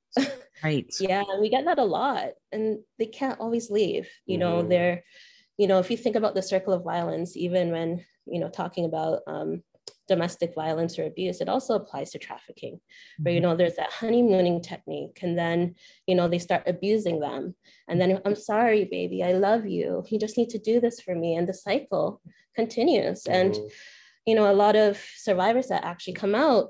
right. 0.63 0.92
yeah, 1.00 1.24
we 1.39 1.50
get 1.50 1.66
that 1.66 1.80
a 1.80 1.84
lot. 1.84 2.30
And 2.52 2.80
they 2.98 3.06
can't 3.06 3.39
always 3.39 3.70
leave. 3.70 4.10
You 4.26 4.39
know, 4.39 4.60
mm-hmm. 4.60 4.70
they're, 4.70 5.04
you 5.58 5.68
know, 5.68 5.80
if 5.80 5.92
you 5.92 5.98
think 5.98 6.16
about 6.16 6.34
the 6.34 6.42
circle 6.42 6.74
of 6.74 6.84
violence, 6.84 7.38
even 7.38 7.72
when, 7.72 8.04
you 8.26 8.39
know, 8.39 8.50
talking 8.50 8.86
about 8.86 9.20
um, 9.28 9.62
domestic 10.08 10.54
violence 10.54 11.00
or 11.00 11.06
abuse, 11.06 11.39
it 11.39 11.50
also 11.50 11.76
applies 11.76 12.12
to 12.12 12.20
trafficking, 12.20 12.80
where, 13.20 13.34
you 13.34 13.39
mm-hmm. 13.39 13.50
know, 13.50 13.56
there's 13.56 13.76
that 13.76 13.92
honeymooning 13.92 14.62
technique. 14.62 15.20
And 15.22 15.38
then, 15.38 15.76
you 16.08 16.16
know, 16.16 16.28
they 16.28 16.39
start 16.39 16.63
abusing 16.68 17.20
them. 17.20 17.56
And 17.88 18.00
then, 18.00 18.22
I'm 18.26 18.36
sorry, 18.36 18.86
baby, 18.86 19.24
I 19.24 19.34
love 19.34 19.66
you. 19.66 20.04
You 20.10 20.20
just 20.20 20.38
need 20.38 20.50
to 20.50 20.60
do 20.60 20.80
this 20.80 21.00
for 21.00 21.16
me. 21.16 21.36
And 21.36 21.48
the 21.48 21.54
cycle 21.54 22.22
continues. 22.56 23.26
And, 23.26 23.56
you 24.26 24.36
know, 24.36 24.52
a 24.52 24.54
lot 24.54 24.76
of 24.76 25.02
survivors 25.18 25.68
that 25.68 25.86
actually 25.86 26.13
come 26.13 26.36
out, 26.36 26.70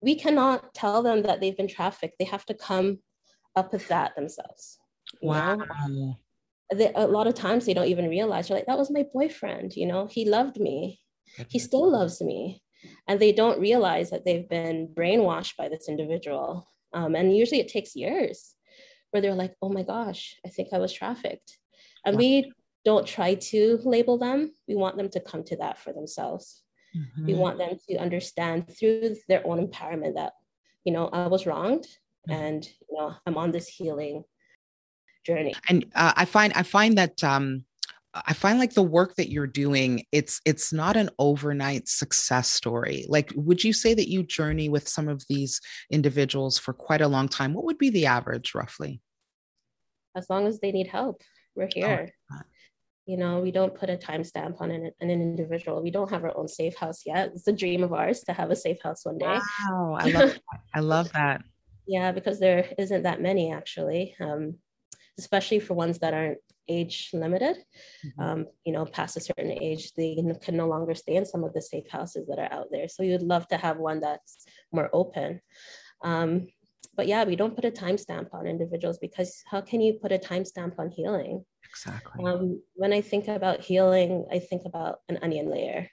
we 0.00 0.14
cannot 0.14 0.74
tell 0.74 1.02
them 1.02 1.22
that 1.22 1.40
they've 1.40 1.56
been 1.56 1.68
trafficked. 1.68 2.16
They 2.18 2.24
have 2.24 2.46
to 2.46 2.54
come 2.54 2.98
up 3.56 3.72
with 3.72 3.88
that 3.88 4.14
themselves. 4.14 4.78
Wow. 5.22 5.56
Know? 5.88 6.16
They, 6.72 6.92
a 6.94 7.06
lot 7.06 7.26
of 7.26 7.34
times 7.34 7.64
they 7.64 7.74
don't 7.74 7.88
even 7.88 8.08
realize, 8.08 8.48
they're 8.48 8.56
like, 8.56 8.66
that 8.66 8.78
was 8.78 8.90
my 8.90 9.06
boyfriend, 9.12 9.74
you 9.74 9.86
know, 9.86 10.06
he 10.06 10.28
loved 10.28 10.60
me 10.60 11.00
he 11.48 11.58
still 11.58 11.90
loves 11.90 12.20
me. 12.20 12.62
And 13.08 13.18
they 13.18 13.32
don't 13.32 13.60
realize 13.60 14.10
that 14.10 14.24
they've 14.24 14.48
been 14.48 14.88
brainwashed 14.88 15.56
by 15.56 15.68
this 15.68 15.88
individual. 15.88 16.68
Um, 16.92 17.14
and 17.16 17.36
usually 17.36 17.60
it 17.60 17.68
takes 17.68 17.96
years 17.96 18.54
where 19.10 19.20
they're 19.20 19.34
like, 19.34 19.54
oh 19.60 19.68
my 19.68 19.82
gosh, 19.82 20.36
I 20.46 20.48
think 20.48 20.68
I 20.72 20.78
was 20.78 20.92
trafficked. 20.92 21.58
And 22.04 22.16
we 22.16 22.52
don't 22.84 23.06
try 23.06 23.34
to 23.34 23.80
label 23.84 24.16
them. 24.16 24.52
We 24.68 24.76
want 24.76 24.96
them 24.96 25.08
to 25.10 25.20
come 25.20 25.42
to 25.44 25.56
that 25.56 25.78
for 25.78 25.92
themselves. 25.92 26.62
Mm-hmm. 26.96 27.26
We 27.26 27.34
want 27.34 27.58
them 27.58 27.76
to 27.88 27.96
understand 27.96 28.70
through 28.78 29.16
their 29.28 29.46
own 29.46 29.66
empowerment 29.66 30.14
that, 30.14 30.32
you 30.84 30.92
know, 30.92 31.08
I 31.08 31.26
was 31.26 31.46
wronged 31.46 31.84
mm-hmm. 32.28 32.32
and, 32.32 32.64
you 32.64 32.96
know, 32.96 33.14
I'm 33.26 33.36
on 33.36 33.50
this 33.50 33.68
healing 33.68 34.24
journey. 35.26 35.54
And 35.68 35.84
uh, 35.94 36.12
I 36.16 36.24
find, 36.24 36.52
I 36.54 36.62
find 36.62 36.96
that, 36.96 37.22
um, 37.24 37.64
I 38.26 38.32
find 38.32 38.58
like 38.58 38.74
the 38.74 38.82
work 38.82 39.16
that 39.16 39.30
you're 39.30 39.46
doing, 39.46 40.04
it's 40.12 40.40
it's 40.44 40.72
not 40.72 40.96
an 40.96 41.10
overnight 41.18 41.88
success 41.88 42.48
story. 42.48 43.06
Like, 43.08 43.32
would 43.34 43.62
you 43.62 43.72
say 43.72 43.94
that 43.94 44.08
you 44.08 44.22
journey 44.22 44.68
with 44.68 44.88
some 44.88 45.08
of 45.08 45.24
these 45.28 45.60
individuals 45.90 46.58
for 46.58 46.72
quite 46.72 47.00
a 47.00 47.08
long 47.08 47.28
time? 47.28 47.54
What 47.54 47.64
would 47.64 47.78
be 47.78 47.90
the 47.90 48.06
average 48.06 48.54
roughly? 48.54 49.00
As 50.16 50.28
long 50.30 50.46
as 50.46 50.60
they 50.60 50.72
need 50.72 50.88
help, 50.88 51.22
we're 51.54 51.64
oh, 51.64 51.68
here. 51.74 52.14
Oh, 52.32 52.40
you 53.08 53.16
know, 53.16 53.40
we 53.40 53.50
don't 53.50 53.74
put 53.74 53.88
a 53.88 53.96
timestamp 53.96 54.60
on 54.60 54.70
an, 54.70 54.90
an 55.00 55.10
individual. 55.10 55.82
We 55.82 55.90
don't 55.90 56.10
have 56.10 56.24
our 56.24 56.36
own 56.36 56.46
safe 56.46 56.76
house 56.76 57.04
yet. 57.06 57.30
It's 57.34 57.48
a 57.48 57.52
dream 57.52 57.82
of 57.82 57.94
ours 57.94 58.20
to 58.24 58.34
have 58.34 58.50
a 58.50 58.56
safe 58.56 58.82
house 58.82 59.06
one 59.06 59.16
day. 59.16 59.38
Wow, 59.70 59.96
I 59.98 60.10
love 60.10 60.30
that. 60.52 60.60
I 60.74 60.80
love 60.80 61.12
that. 61.12 61.42
yeah, 61.86 62.12
because 62.12 62.38
there 62.38 62.68
isn't 62.78 63.04
that 63.04 63.22
many 63.22 63.50
actually, 63.50 64.14
um, 64.20 64.56
especially 65.18 65.60
for 65.60 65.74
ones 65.74 65.98
that 65.98 66.14
aren't 66.14 66.38
age 66.68 67.10
limited. 67.12 67.56
Mm-hmm. 68.04 68.22
Um, 68.22 68.46
you 68.64 68.72
know, 68.72 68.84
past 68.84 69.16
a 69.16 69.20
certain 69.20 69.50
age, 69.50 69.92
they 69.94 70.16
can 70.42 70.56
no 70.56 70.68
longer 70.68 70.94
stay 70.94 71.16
in 71.16 71.26
some 71.26 71.44
of 71.44 71.52
the 71.54 71.62
safe 71.62 71.88
houses 71.90 72.26
that 72.28 72.38
are 72.38 72.52
out 72.52 72.68
there. 72.70 72.88
So 72.88 73.02
you 73.02 73.12
would 73.12 73.22
love 73.22 73.48
to 73.48 73.56
have 73.56 73.78
one 73.78 74.00
that's 74.00 74.46
more 74.72 74.90
open. 74.92 75.40
Um, 76.02 76.48
but 76.96 77.06
yeah, 77.06 77.24
we 77.24 77.36
don't 77.36 77.54
put 77.54 77.64
a 77.64 77.70
timestamp 77.70 78.34
on 78.34 78.46
individuals 78.46 78.98
because 78.98 79.42
how 79.50 79.60
can 79.60 79.80
you 79.80 79.94
put 79.94 80.12
a 80.12 80.18
timestamp 80.18 80.78
on 80.78 80.90
healing? 80.90 81.44
Exactly. 81.70 82.24
Um, 82.24 82.60
when 82.74 82.92
I 82.92 83.00
think 83.00 83.28
about 83.28 83.60
healing, 83.60 84.26
I 84.32 84.38
think 84.38 84.62
about 84.64 84.98
an 85.08 85.18
onion 85.22 85.50
layer. 85.50 85.88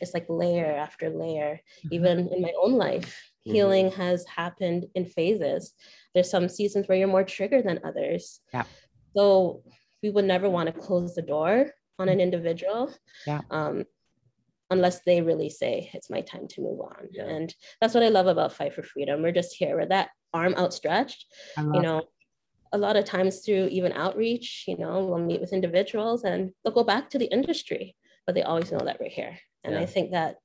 It's 0.00 0.14
like 0.14 0.26
layer 0.28 0.66
after 0.66 1.10
layer. 1.10 1.60
Mm-hmm. 1.78 1.94
Even 1.94 2.28
in 2.32 2.42
my 2.42 2.52
own 2.62 2.74
life, 2.74 3.20
mm-hmm. 3.46 3.54
healing 3.54 3.90
has 3.92 4.26
happened 4.26 4.86
in 4.94 5.06
phases. 5.06 5.74
There's 6.14 6.30
some 6.30 6.48
seasons 6.48 6.88
where 6.88 6.98
you're 6.98 7.08
more 7.08 7.24
triggered 7.24 7.66
than 7.66 7.80
others. 7.84 8.40
Yeah. 8.52 8.64
So 9.16 9.62
we 10.02 10.10
would 10.10 10.24
never 10.24 10.48
want 10.50 10.66
to 10.66 10.80
close 10.80 11.14
the 11.14 11.22
door 11.22 11.70
on 11.98 12.08
an 12.08 12.20
individual 12.20 12.92
yeah. 13.26 13.40
um, 13.50 13.84
unless 14.70 15.00
they 15.00 15.20
really 15.20 15.48
say 15.48 15.90
it's 15.94 16.10
my 16.10 16.20
time 16.20 16.46
to 16.48 16.60
move 16.60 16.80
on 16.80 17.08
yeah. 17.12 17.24
and 17.24 17.54
that's 17.80 17.94
what 17.94 18.02
i 18.02 18.08
love 18.08 18.26
about 18.26 18.52
fight 18.52 18.74
for 18.74 18.82
freedom 18.82 19.22
we're 19.22 19.32
just 19.32 19.54
here 19.54 19.78
with 19.78 19.88
that 19.88 20.10
arm 20.34 20.54
outstretched 20.56 21.26
you 21.56 21.80
know 21.80 22.02
that. 22.72 22.76
a 22.76 22.78
lot 22.78 22.96
of 22.96 23.04
times 23.04 23.40
through 23.40 23.68
even 23.68 23.92
outreach 23.92 24.64
you 24.66 24.76
know 24.76 25.06
we'll 25.06 25.18
meet 25.18 25.40
with 25.40 25.52
individuals 25.52 26.24
and 26.24 26.50
they'll 26.62 26.74
go 26.74 26.84
back 26.84 27.08
to 27.08 27.18
the 27.18 27.26
industry 27.26 27.96
but 28.26 28.34
they 28.34 28.42
always 28.42 28.72
know 28.72 28.82
that 28.84 28.98
we're 29.00 29.08
here 29.08 29.38
and 29.64 29.74
yeah. 29.74 29.80
i 29.80 29.86
think 29.86 30.10
that 30.10 30.36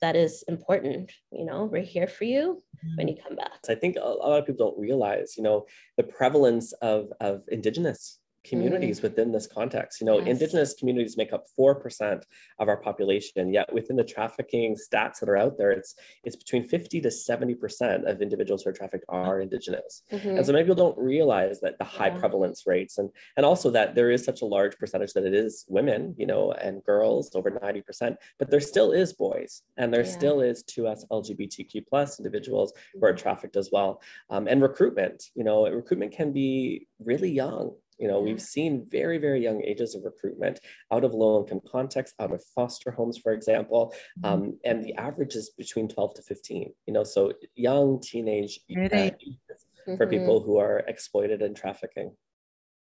that 0.00 0.16
is 0.16 0.44
important 0.48 1.12
you 1.32 1.44
know 1.44 1.64
we're 1.64 1.82
here 1.82 2.06
for 2.06 2.24
you 2.24 2.62
when 2.96 3.08
you 3.08 3.16
come 3.22 3.36
back. 3.36 3.52
I 3.68 3.74
think 3.74 3.96
a 3.96 4.08
lot 4.08 4.38
of 4.38 4.46
people 4.46 4.70
don't 4.70 4.80
realize 4.80 5.34
you 5.36 5.42
know 5.42 5.66
the 5.96 6.04
prevalence 6.04 6.72
of 6.74 7.12
of 7.20 7.42
indigenous 7.48 8.17
communities 8.44 9.00
mm. 9.00 9.04
within 9.04 9.32
this 9.32 9.46
context. 9.46 10.00
You 10.00 10.06
know, 10.06 10.18
yes. 10.18 10.28
indigenous 10.28 10.74
communities 10.74 11.16
make 11.16 11.32
up 11.32 11.46
4% 11.58 12.22
of 12.58 12.68
our 12.68 12.76
population, 12.76 13.52
yet 13.52 13.72
within 13.72 13.96
the 13.96 14.04
trafficking 14.04 14.76
stats 14.76 15.20
that 15.20 15.28
are 15.28 15.36
out 15.36 15.58
there, 15.58 15.70
it's 15.70 15.94
it's 16.24 16.36
between 16.36 16.66
50 16.66 17.00
to 17.00 17.08
70% 17.08 18.10
of 18.10 18.22
individuals 18.22 18.62
who 18.62 18.70
are 18.70 18.72
trafficked 18.72 19.04
are 19.08 19.40
indigenous. 19.40 20.02
Mm-hmm. 20.12 20.36
And 20.36 20.46
so 20.46 20.52
many 20.52 20.64
people 20.64 20.76
don't 20.76 20.98
realize 20.98 21.60
that 21.60 21.78
the 21.78 21.84
high 21.84 22.08
yeah. 22.08 22.18
prevalence 22.18 22.64
rates 22.66 22.98
and 22.98 23.10
and 23.36 23.44
also 23.44 23.70
that 23.70 23.94
there 23.94 24.10
is 24.10 24.24
such 24.24 24.42
a 24.42 24.46
large 24.46 24.76
percentage 24.78 25.12
that 25.12 25.24
it 25.24 25.34
is 25.34 25.64
women, 25.68 26.14
you 26.18 26.26
know, 26.26 26.52
and 26.52 26.82
girls 26.84 27.34
over 27.34 27.50
90%, 27.50 28.16
but 28.38 28.50
there 28.50 28.60
still 28.60 28.92
is 28.92 29.12
boys 29.12 29.62
and 29.76 29.92
there 29.92 30.04
yeah. 30.04 30.10
still 30.10 30.40
is 30.40 30.64
2S 30.64 31.04
LGBTQ 31.10 31.86
plus 31.88 32.18
individuals 32.18 32.72
who 32.94 33.04
are 33.04 33.12
mm-hmm. 33.12 33.22
trafficked 33.22 33.56
as 33.56 33.70
well. 33.72 34.00
Um, 34.30 34.48
and 34.48 34.62
recruitment, 34.62 35.24
you 35.34 35.44
know, 35.44 35.68
recruitment 35.68 36.12
can 36.12 36.32
be 36.32 36.86
really 36.98 37.30
young 37.30 37.72
you 37.98 38.08
know, 38.08 38.20
we've 38.20 38.40
seen 38.40 38.86
very, 38.88 39.18
very 39.18 39.42
young 39.42 39.62
ages 39.62 39.94
of 39.94 40.04
recruitment 40.04 40.60
out 40.92 41.04
of 41.04 41.14
low 41.14 41.40
income 41.40 41.60
contexts, 41.70 42.14
out 42.20 42.32
of 42.32 42.42
foster 42.54 42.90
homes, 42.90 43.18
for 43.18 43.32
example. 43.32 43.94
Mm-hmm. 44.20 44.32
Um, 44.32 44.58
and 44.64 44.84
the 44.84 44.94
average 44.94 45.34
is 45.34 45.50
between 45.50 45.88
12 45.88 46.14
to 46.14 46.22
15, 46.22 46.72
you 46.86 46.92
know, 46.92 47.04
so 47.04 47.32
young 47.54 48.00
teenage 48.00 48.60
uh, 48.70 48.74
mm-hmm. 48.74 49.96
for 49.96 50.06
people 50.06 50.40
who 50.40 50.58
are 50.58 50.80
exploited 50.86 51.42
in 51.42 51.54
trafficking 51.54 52.12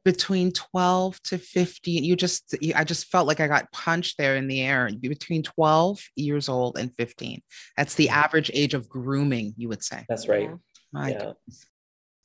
between 0.04 0.52
12 0.52 1.20
to 1.22 1.38
15 1.38 2.04
you 2.04 2.16
just 2.16 2.54
i 2.74 2.84
just 2.84 3.08
felt 3.08 3.26
like 3.26 3.40
i 3.40 3.46
got 3.46 3.70
punched 3.72 4.16
there 4.16 4.36
in 4.36 4.46
the 4.46 4.62
air 4.62 4.88
between 5.02 5.42
12 5.42 6.02
years 6.16 6.48
old 6.48 6.78
and 6.78 6.94
15 6.96 7.42
that's 7.76 7.94
the 7.94 8.08
average 8.08 8.50
age 8.54 8.74
of 8.74 8.88
grooming 8.88 9.52
you 9.56 9.68
would 9.68 9.82
say 9.82 10.06
that's 10.08 10.28
right 10.28 10.50
my 10.92 11.10
yeah. 11.10 11.32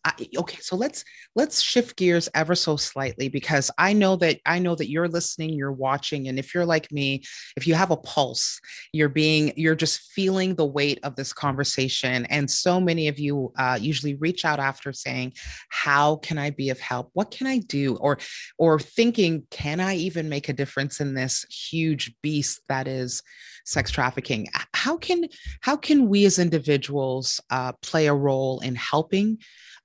I, 0.05 0.27
okay 0.37 0.57
so 0.59 0.75
let's 0.75 1.05
let's 1.35 1.61
shift 1.61 1.97
gears 1.97 2.29
ever 2.33 2.55
so 2.55 2.75
slightly 2.75 3.29
because 3.29 3.71
i 3.77 3.93
know 3.93 4.15
that 4.17 4.39
i 4.45 4.59
know 4.59 4.75
that 4.75 4.89
you're 4.89 5.07
listening 5.07 5.51
you're 5.51 5.71
watching 5.71 6.27
and 6.27 6.37
if 6.37 6.53
you're 6.53 6.65
like 6.65 6.91
me 6.91 7.23
if 7.55 7.67
you 7.67 7.75
have 7.75 7.91
a 7.91 7.97
pulse 7.97 8.59
you're 8.91 9.09
being 9.09 9.53
you're 9.55 9.75
just 9.75 10.01
feeling 10.13 10.55
the 10.55 10.65
weight 10.65 10.99
of 11.03 11.15
this 11.15 11.33
conversation. 11.33 12.25
And 12.25 12.49
so 12.49 12.79
many 12.79 13.07
of 13.07 13.19
you 13.19 13.51
uh, 13.57 13.77
usually 13.79 14.15
reach 14.15 14.45
out 14.45 14.59
after 14.59 14.93
saying 14.93 15.33
how 15.69 16.17
can 16.17 16.37
i 16.37 16.49
be 16.49 16.69
of 16.69 16.79
help? 16.79 17.09
What 17.13 17.31
can 17.31 17.47
i 17.47 17.59
do? 17.59 17.95
Or 17.97 18.17
or 18.57 18.79
thinking 18.79 19.43
can 19.49 19.79
i 19.79 19.95
even 19.95 20.29
make 20.29 20.49
a 20.49 20.53
difference 20.53 20.99
in 20.99 21.13
this 21.13 21.45
huge 21.45 22.13
beast 22.21 22.61
that 22.69 22.87
is 22.87 23.21
sex 23.65 23.91
trafficking? 23.91 24.47
How 24.73 24.97
can 24.97 25.25
how 25.61 25.77
can 25.77 26.09
we 26.09 26.25
as 26.25 26.39
individuals 26.39 27.41
uh, 27.49 27.73
play 27.81 28.07
a 28.07 28.13
role 28.13 28.59
in 28.59 28.75
helping 28.75 29.39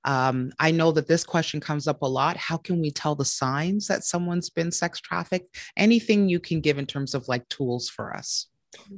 um, 0.05 0.51
I 0.59 0.71
know 0.71 0.91
that 0.91 1.07
this 1.07 1.23
question 1.23 1.59
comes 1.59 1.87
up 1.87 2.01
a 2.01 2.07
lot. 2.07 2.37
How 2.37 2.57
can 2.57 2.79
we 2.79 2.91
tell 2.91 3.15
the 3.15 3.25
signs 3.25 3.87
that 3.87 4.03
someone's 4.03 4.49
been 4.49 4.71
sex 4.71 4.99
trafficked? 4.99 5.55
Anything 5.77 6.29
you 6.29 6.39
can 6.39 6.61
give 6.61 6.77
in 6.77 6.85
terms 6.85 7.13
of 7.13 7.27
like 7.27 7.47
tools 7.49 7.89
for 7.89 8.15
us? 8.15 8.47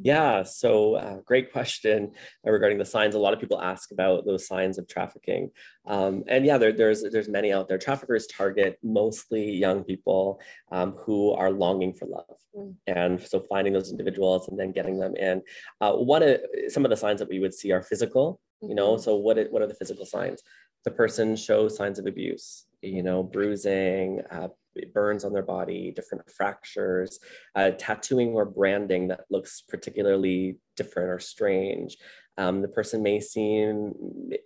Yeah, 0.01 0.43
so 0.43 0.95
uh, 0.95 1.17
great 1.25 1.51
question 1.51 2.11
regarding 2.43 2.77
the 2.77 2.85
signs. 2.85 3.15
A 3.15 3.19
lot 3.19 3.33
of 3.33 3.39
people 3.39 3.61
ask 3.61 3.91
about 3.91 4.25
those 4.25 4.45
signs 4.45 4.77
of 4.77 4.87
trafficking, 4.87 5.49
um, 5.87 6.23
and 6.27 6.45
yeah, 6.45 6.57
there, 6.57 6.73
there's 6.73 7.03
there's 7.09 7.29
many 7.29 7.53
out 7.53 7.69
there. 7.69 7.77
Traffickers 7.77 8.27
target 8.27 8.77
mostly 8.83 9.49
young 9.49 9.83
people 9.83 10.41
um, 10.71 10.91
who 10.93 11.31
are 11.31 11.51
longing 11.51 11.93
for 11.93 12.05
love, 12.05 12.37
mm. 12.55 12.75
and 12.87 13.21
so 13.21 13.39
finding 13.49 13.71
those 13.71 13.91
individuals 13.91 14.49
and 14.49 14.59
then 14.59 14.73
getting 14.73 14.99
them 14.99 15.15
in. 15.15 15.41
Uh, 15.79 15.93
what 15.93 16.21
a, 16.21 16.41
some 16.67 16.83
of 16.83 16.91
the 16.91 16.97
signs 16.97 17.19
that 17.19 17.29
we 17.29 17.39
would 17.39 17.53
see 17.53 17.71
are 17.71 17.81
physical. 17.81 18.41
You 18.61 18.75
know, 18.75 18.93
mm-hmm. 18.93 19.01
so 19.01 19.15
what 19.15 19.37
it, 19.37 19.51
what 19.51 19.61
are 19.61 19.67
the 19.67 19.73
physical 19.73 20.05
signs? 20.05 20.41
The 20.85 20.91
person 20.91 21.35
shows 21.35 21.75
signs 21.75 21.99
of 21.99 22.05
abuse, 22.07 22.65
you 22.81 23.03
know, 23.03 23.23
bruising, 23.23 24.21
uh, 24.31 24.47
burns 24.93 25.25
on 25.25 25.33
their 25.33 25.43
body, 25.43 25.91
different 25.91 26.29
fractures, 26.31 27.19
uh, 27.55 27.71
tattooing 27.77 28.29
or 28.29 28.45
branding 28.45 29.09
that 29.09 29.25
looks 29.29 29.61
particularly 29.61 30.57
different 30.77 31.09
or 31.09 31.19
strange, 31.19 31.97
Um, 32.37 32.61
the 32.61 32.69
person 32.69 33.03
may 33.03 33.19
seem 33.19 33.93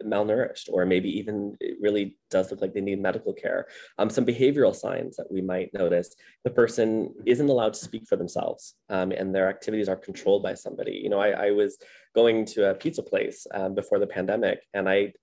malnourished, 0.04 0.69
or 0.74 0.86
maybe 0.86 1.10
even 1.19 1.56
really 1.80 2.17
does 2.32 2.50
look 2.50 2.62
like 2.62 2.74
they 2.74 2.82
need 2.82 3.00
medical 3.00 3.34
care. 3.34 3.67
Um, 4.00 4.10
some 4.10 4.26
behavioral 4.26 4.76
signs 4.76 5.15
that 5.17 5.32
we 5.32 5.41
might 5.41 5.74
notice 5.74 6.15
the 6.43 6.50
person 6.50 7.13
isn't 7.26 7.50
allowed 7.50 7.74
to 7.76 7.86
speak 7.88 8.08
for 8.08 8.17
themselves 8.17 8.76
um, 8.89 9.12
and 9.12 9.34
their 9.34 9.48
activities 9.48 9.88
are 9.88 9.95
controlled 9.95 10.43
by 10.43 10.56
somebody. 10.56 11.00
You 11.04 11.10
know, 11.10 11.19
I, 11.19 11.48
I 11.48 11.52
was 11.52 11.78
going 12.15 12.45
to 12.45 12.71
a 12.71 12.73
pizza 12.73 13.04
place 13.04 13.45
um, 13.54 13.75
before 13.75 13.99
the 13.99 14.08
pandemic. 14.08 14.60
And 14.73 14.89
I, 14.89 15.13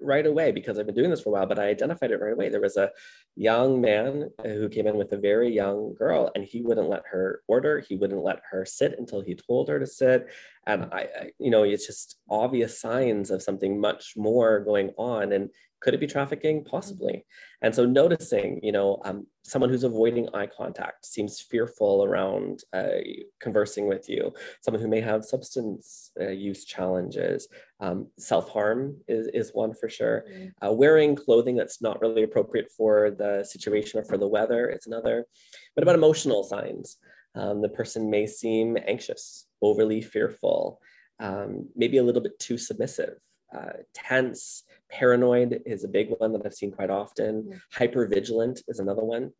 right 0.00 0.26
away, 0.26 0.50
because 0.50 0.78
I've 0.78 0.86
been 0.86 0.94
doing 0.94 1.10
this 1.10 1.20
for 1.20 1.28
a 1.28 1.32
while, 1.32 1.46
but 1.46 1.58
I 1.58 1.68
identified 1.68 2.10
it 2.10 2.20
right 2.20 2.32
away. 2.32 2.48
There 2.48 2.60
was 2.60 2.78
a 2.78 2.90
young 3.36 3.80
man 3.80 4.30
who 4.42 4.68
came 4.68 4.86
in 4.86 4.96
with 4.96 5.12
a 5.12 5.18
very 5.18 5.52
young 5.52 5.94
girl, 5.94 6.32
and 6.34 6.44
he 6.44 6.62
wouldn't 6.62 6.88
let 6.88 7.02
her 7.10 7.42
order. 7.46 7.80
He 7.80 7.96
wouldn't 7.96 8.24
let 8.24 8.40
her 8.50 8.64
sit 8.64 8.98
until 8.98 9.20
he 9.20 9.34
told 9.34 9.68
her 9.68 9.78
to 9.78 9.86
sit. 9.86 10.26
And 10.68 10.84
I, 10.92 11.00
I 11.00 11.30
you 11.38 11.50
know, 11.50 11.64
it's 11.64 11.86
just 11.86 12.18
obvious 12.30 12.80
signs 12.80 13.30
of 13.30 13.42
something 13.42 13.80
much 13.80 14.12
more 14.16 14.60
going 14.60 14.90
on. 14.96 15.32
And 15.32 15.50
could 15.80 15.94
it 15.94 16.00
be 16.00 16.06
trafficking? 16.08 16.64
Possibly. 16.64 17.24
And 17.62 17.74
so 17.74 17.86
noticing, 17.86 18.60
you 18.62 18.72
know, 18.72 19.00
um, 19.04 19.26
someone 19.44 19.70
who's 19.70 19.84
avoiding 19.84 20.28
eye 20.34 20.48
contact 20.48 21.06
seems 21.06 21.40
fearful 21.40 22.04
around 22.04 22.64
uh, 22.72 22.98
conversing 23.40 23.86
with 23.86 24.08
you, 24.08 24.32
someone 24.60 24.82
who 24.82 24.88
may 24.88 25.00
have 25.00 25.24
substance 25.24 26.10
uh, 26.20 26.30
use 26.30 26.64
challenges, 26.64 27.48
um, 27.80 28.08
self-harm 28.18 28.96
is, 29.06 29.28
is 29.32 29.50
one 29.54 29.72
for 29.72 29.88
sure. 29.88 30.24
Mm-hmm. 30.28 30.66
Uh, 30.66 30.72
wearing 30.72 31.14
clothing 31.14 31.56
that's 31.56 31.80
not 31.80 32.00
really 32.00 32.24
appropriate 32.24 32.70
for 32.76 33.10
the 33.10 33.44
situation 33.44 34.00
or 34.00 34.04
for 34.04 34.18
the 34.18 34.28
weather 34.28 34.68
is 34.68 34.86
another. 34.86 35.26
What 35.74 35.82
about 35.82 35.94
emotional 35.94 36.42
signs? 36.42 36.98
Um, 37.34 37.62
the 37.62 37.68
person 37.68 38.10
may 38.10 38.26
seem 38.26 38.76
anxious, 38.86 39.46
overly 39.62 40.00
fearful, 40.00 40.80
um, 41.20 41.68
maybe 41.74 41.98
a 41.98 42.02
little 42.02 42.22
bit 42.22 42.38
too 42.38 42.58
submissive 42.58 43.18
uh, 43.54 43.72
tense, 43.94 44.64
paranoid 44.90 45.62
is 45.64 45.84
a 45.84 45.88
big 45.88 46.08
one 46.18 46.32
that 46.32 46.42
I've 46.44 46.54
seen 46.54 46.72
quite 46.72 46.90
often. 46.90 47.42
Mm-hmm. 47.42 47.58
Hyper 47.72 48.06
vigilant 48.06 48.62
is 48.68 48.78
another 48.78 49.04
one. 49.04 49.32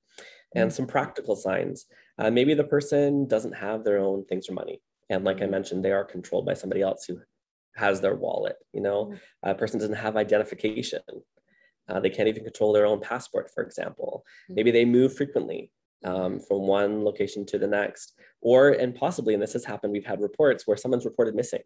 And 0.55 0.71
mm-hmm. 0.71 0.77
some 0.77 0.87
practical 0.87 1.37
signs. 1.37 1.87
Uh, 2.19 2.31
maybe 2.31 2.55
the 2.55 2.65
person 2.65 3.27
doesn't 3.27 3.55
have 3.55 3.85
their 3.85 3.99
own 3.99 4.25
things 4.25 4.49
or 4.49 4.55
money. 4.55 4.81
And 5.11 5.25
like 5.25 5.43
I 5.43 5.47
mm. 5.47 5.51
mentioned, 5.51 5.85
they 5.85 5.93
are 5.93 6.05
controlled 6.05 6.47
by 6.47 6.55
somebody 6.55 6.83
else 6.83 7.05
who 7.05 7.19
has 7.77 8.01
their 8.01 8.15
wallet. 8.15 8.57
You 8.73 8.81
know, 8.81 9.07
mm. 9.07 9.19
a 9.43 9.55
person 9.55 9.79
doesn't 9.79 9.95
have 9.95 10.17
identification. 10.17 11.01
Uh, 11.89 12.01
they 12.01 12.11
can't 12.11 12.29
even 12.29 12.45
control 12.45 12.73
their 12.73 12.87
own 12.87 13.01
passport, 13.01 13.51
for 13.55 13.63
example. 13.63 14.25
Maybe 14.49 14.71
they 14.71 14.85
move 14.85 15.17
frequently 15.17 15.71
um, 16.05 16.41
from 16.41 16.67
one 16.67 17.05
location 17.05 17.45
to 17.47 17.59
the 17.59 17.67
next. 17.67 18.15
Or, 18.41 18.71
and 18.71 18.95
possibly, 18.95 19.35
and 19.35 19.43
this 19.43 19.55
has 19.55 19.65
happened, 19.65 19.93
we've 19.93 20.05
had 20.05 20.21
reports 20.21 20.67
where 20.67 20.77
someone's 20.77 21.05
reported 21.05 21.35
missing 21.35 21.63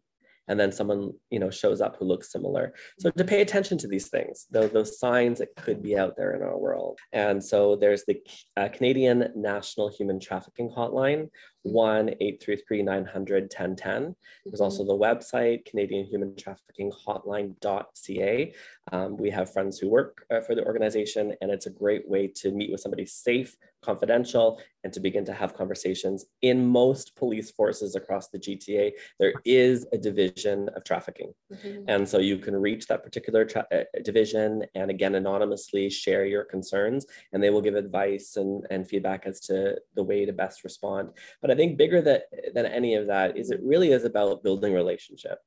and 0.49 0.59
then 0.59 0.73
someone 0.73 1.13
you 1.31 1.39
know 1.39 1.51
shows 1.51 1.81
up 1.81 1.97
who 1.99 2.05
looks 2.05 2.33
similar. 2.33 2.75
So 2.99 3.11
to 3.11 3.25
pay 3.25 3.43
attention 3.43 3.79
to 3.79 3.89
these 3.89 4.09
things 4.09 4.47
those, 4.51 4.71
those 4.71 4.99
signs 4.99 5.39
that 5.39 5.55
could 5.57 5.83
be 5.83 5.97
out 5.97 6.17
there 6.17 6.35
in 6.35 6.43
our 6.43 6.59
world. 6.59 6.99
And 7.13 7.43
so 7.43 7.77
there's 7.77 8.05
the 8.05 8.21
uh, 8.57 8.69
canadian 8.73 9.33
national 9.37 9.89
human 9.89 10.21
trafficking 10.21 10.71
hotline 10.71 11.29
1-833-900-1010 11.65 14.17
there's 14.45 14.61
also 14.61 14.85
the 14.85 14.93
website 14.93 15.65
canadian 15.65 16.05
human 16.05 16.35
trafficking 16.35 16.91
hotline.ca 17.07 18.53
um, 18.91 19.17
we 19.17 19.31
have 19.31 19.53
friends 19.53 19.79
who 19.79 19.89
work 19.89 20.27
uh, 20.33 20.41
for 20.41 20.57
the 20.57 20.65
organization 20.65 21.33
and 21.41 21.53
it's 21.53 21.67
a 21.67 21.71
great 21.71 22.09
way 22.09 22.27
to 22.27 22.51
meet 22.51 22.73
with 22.73 22.81
somebody 22.81 23.07
safe 23.07 23.57
confidential 23.83 24.61
and 24.85 24.93
to 24.93 25.01
begin 25.01 25.25
to 25.25 25.33
have 25.33 25.55
conversations. 25.55 26.27
In 26.43 26.67
most 26.67 27.15
police 27.17 27.51
forces 27.51 27.95
across 27.95 28.29
the 28.29 28.39
GTA, 28.39 28.93
there 29.19 29.35
is 29.45 29.87
a 29.93 29.99
division 29.99 30.69
of 30.77 30.85
trafficking. 30.85 31.33
Mm-hmm. 31.53 31.85
And 31.89 32.09
so 32.09 32.19
you 32.19 32.39
can 32.39 32.57
reach 32.57 32.87
that 32.87 33.03
particular 33.03 33.45
tra- 33.45 33.67
uh, 33.73 33.85
division 34.05 34.65
and 34.75 34.91
again, 34.91 35.15
anonymously 35.15 35.91
share 35.91 36.25
your 36.25 36.45
concerns, 36.45 37.07
and 37.33 37.43
they 37.43 37.51
will 37.51 37.61
give 37.61 37.75
advice 37.75 38.37
and, 38.37 38.67
and 38.71 38.89
feedback 38.89 39.27
as 39.27 39.41
to 39.41 39.77
the 39.95 40.03
way 40.03 40.25
to 40.25 40.33
best 40.33 40.65
respond. 40.65 41.11
But 41.41 41.51
I 41.51 41.55
think 41.55 41.77
bigger 41.77 42.01
that, 42.03 42.25
than 42.55 42.67
any 42.67 42.95
of 42.95 43.07
that 43.09 43.37
is 43.37 43.51
it 43.51 43.61
really 43.63 43.93
is 43.93 44.05
about 44.05 44.43
building 44.43 44.73
relationship. 44.73 45.39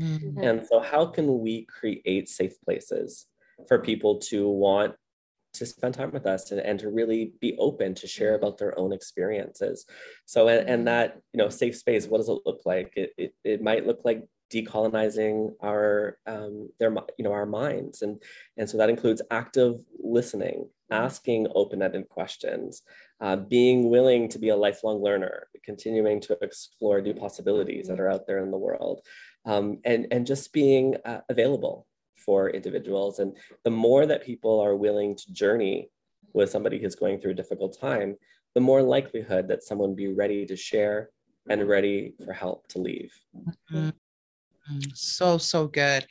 Mm-hmm. 0.00 0.42
And 0.42 0.66
so, 0.66 0.80
how 0.80 1.06
can 1.06 1.40
we 1.40 1.64
create 1.64 2.28
safe 2.28 2.54
places 2.64 3.26
for 3.66 3.80
people 3.80 4.18
to 4.18 4.48
want 4.48 4.94
to 5.58 5.66
spend 5.66 5.94
time 5.94 6.10
with 6.10 6.26
us 6.26 6.50
and, 6.50 6.60
and 6.60 6.78
to 6.80 6.88
really 6.88 7.32
be 7.40 7.56
open 7.58 7.94
to 7.94 8.06
share 8.06 8.34
mm-hmm. 8.34 8.44
about 8.44 8.58
their 8.58 8.78
own 8.78 8.92
experiences 8.92 9.86
so 10.24 10.48
and, 10.48 10.68
and 10.68 10.78
mm-hmm. 10.78 10.84
that 10.86 11.20
you 11.32 11.38
know 11.38 11.48
safe 11.48 11.76
space 11.76 12.06
what 12.06 12.18
does 12.18 12.28
it 12.28 12.38
look 12.46 12.60
like 12.64 12.92
it, 12.96 13.12
it, 13.16 13.34
it 13.44 13.62
might 13.62 13.86
look 13.86 14.00
like 14.04 14.24
decolonizing 14.52 15.52
our 15.62 16.18
um, 16.26 16.70
their 16.78 16.94
you 17.18 17.24
know 17.24 17.32
our 17.32 17.46
minds 17.46 18.02
and 18.02 18.22
and 18.56 18.68
so 18.68 18.78
that 18.78 18.90
includes 18.90 19.22
active 19.30 19.74
listening 19.98 20.68
mm-hmm. 20.90 21.04
asking 21.04 21.46
open-ended 21.54 22.08
questions 22.08 22.82
uh, 23.20 23.36
being 23.36 23.90
willing 23.90 24.28
to 24.28 24.38
be 24.38 24.48
a 24.48 24.56
lifelong 24.56 25.02
learner 25.02 25.48
continuing 25.64 26.20
to 26.20 26.38
explore 26.40 27.00
new 27.00 27.14
possibilities 27.14 27.88
that 27.88 28.00
are 28.00 28.10
out 28.10 28.26
there 28.26 28.38
in 28.38 28.50
the 28.50 28.56
world 28.56 29.02
um, 29.44 29.78
and 29.84 30.06
and 30.10 30.26
just 30.26 30.52
being 30.52 30.96
uh, 31.04 31.20
available 31.28 31.86
for 32.24 32.50
individuals. 32.50 33.18
And 33.18 33.36
the 33.64 33.70
more 33.70 34.06
that 34.06 34.24
people 34.24 34.60
are 34.60 34.76
willing 34.76 35.16
to 35.16 35.32
journey 35.32 35.90
with 36.32 36.50
somebody 36.50 36.78
who's 36.78 36.94
going 36.94 37.20
through 37.20 37.32
a 37.32 37.34
difficult 37.34 37.78
time, 37.80 38.16
the 38.54 38.60
more 38.60 38.82
likelihood 38.82 39.48
that 39.48 39.62
someone 39.62 39.94
be 39.94 40.12
ready 40.12 40.44
to 40.46 40.56
share 40.56 41.10
and 41.48 41.68
ready 41.68 42.14
for 42.24 42.32
help 42.32 42.66
to 42.68 42.78
leave. 42.78 43.12
Mm-hmm. 43.36 43.90
Mm, 44.72 44.96
so 44.96 45.38
so 45.38 45.66
good. 45.66 46.06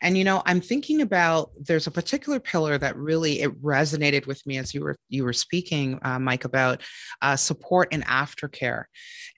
And 0.00 0.18
you 0.18 0.24
know 0.24 0.42
i'm 0.46 0.60
thinking 0.60 1.02
about 1.02 1.50
there's 1.60 1.86
a 1.86 1.90
particular 1.90 2.40
pillar 2.40 2.76
that 2.78 2.96
really 2.96 3.40
it 3.42 3.62
resonated 3.62 4.26
with 4.26 4.44
me 4.46 4.58
as 4.58 4.74
you 4.74 4.82
were 4.82 4.96
you 5.08 5.24
were 5.24 5.32
speaking 5.32 5.98
uh, 6.02 6.18
mike 6.18 6.44
about 6.44 6.82
uh, 7.22 7.36
support 7.36 7.88
and 7.92 8.04
aftercare. 8.06 8.84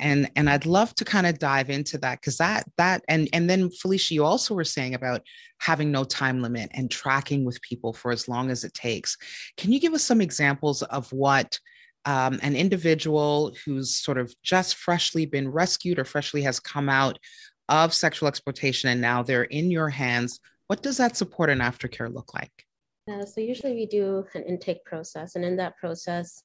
And 0.01 0.31
and 0.37 0.49
i'd 0.49 0.67
love 0.67 0.95
to 0.97 1.05
kind 1.05 1.27
of 1.27 1.39
dive 1.39 1.71
into 1.71 1.99
that 1.99 2.21
because 2.21 2.39
that 2.39 2.65
that 2.79 3.03
and 3.09 3.29
and 3.33 3.49
then 3.49 3.71
felicia 3.71 4.15
you 4.15 4.25
also 4.25 4.55
were 4.55 4.65
saying 4.65 4.95
about 4.95 5.23
having 5.59 5.91
no 5.91 6.05
time 6.05 6.43
limit 6.43 6.71
and 6.75 6.91
tracking 6.91 7.45
with 7.45 7.61
people 7.63 7.93
for 7.93 8.11
as 8.11 8.29
long 8.29 8.51
as 8.51 8.65
it 8.65 8.75
takes. 8.75 9.17
Can 9.57 9.73
you 9.73 9.81
give 9.81 9.95
us 9.95 10.03
some 10.03 10.21
examples 10.21 10.83
of 10.83 11.11
what 11.13 11.59
um, 12.07 12.39
an 12.43 12.55
individual 12.55 13.55
who's 13.65 13.97
sort 13.97 14.19
of 14.19 14.35
just 14.43 14.75
freshly 14.75 15.25
been 15.25 15.49
rescued 15.49 15.99
or 15.99 16.05
freshly 16.05 16.43
has 16.43 16.61
come 16.61 16.89
out 16.89 17.19
of 17.69 17.95
sexual 17.95 18.29
exploitation 18.29 18.91
and 18.91 19.01
now 19.01 19.23
they're 19.23 19.45
in 19.45 19.71
your 19.71 19.89
hands, 19.89 20.41
what 20.67 20.83
does 20.83 20.97
that 20.97 21.17
support 21.17 21.51
and 21.51 21.61
aftercare 21.61 22.13
look 22.13 22.35
like? 22.35 22.65
Yeah, 23.07 23.27
so 23.27 23.43
usually 23.43 23.75
we 23.75 23.85
do 23.85 24.25
an 24.35 24.45
intake 24.45 24.83
process, 24.87 25.37
and 25.37 25.45
in 25.45 25.57
that 25.57 25.77
process, 25.77 26.43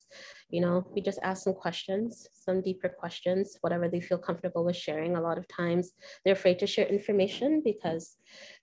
you 0.49 0.59
know, 0.59 0.85
we 0.93 0.99
just 0.99 1.19
ask 1.23 1.43
some 1.45 1.53
questions, 1.53 2.27
some 2.33 2.59
deeper 2.61 2.89
questions, 2.89 3.57
whatever 3.61 3.87
they 3.87 4.01
feel 4.01 4.17
comfortable 4.17 4.65
with 4.65 4.75
sharing. 4.75 5.15
A 5.15 5.21
lot 5.21 5.37
of 5.37 5.47
times 5.47 5.93
they're 6.25 6.33
afraid 6.33 6.59
to 6.59 6.67
share 6.67 6.85
information 6.85 7.61
because 7.63 8.17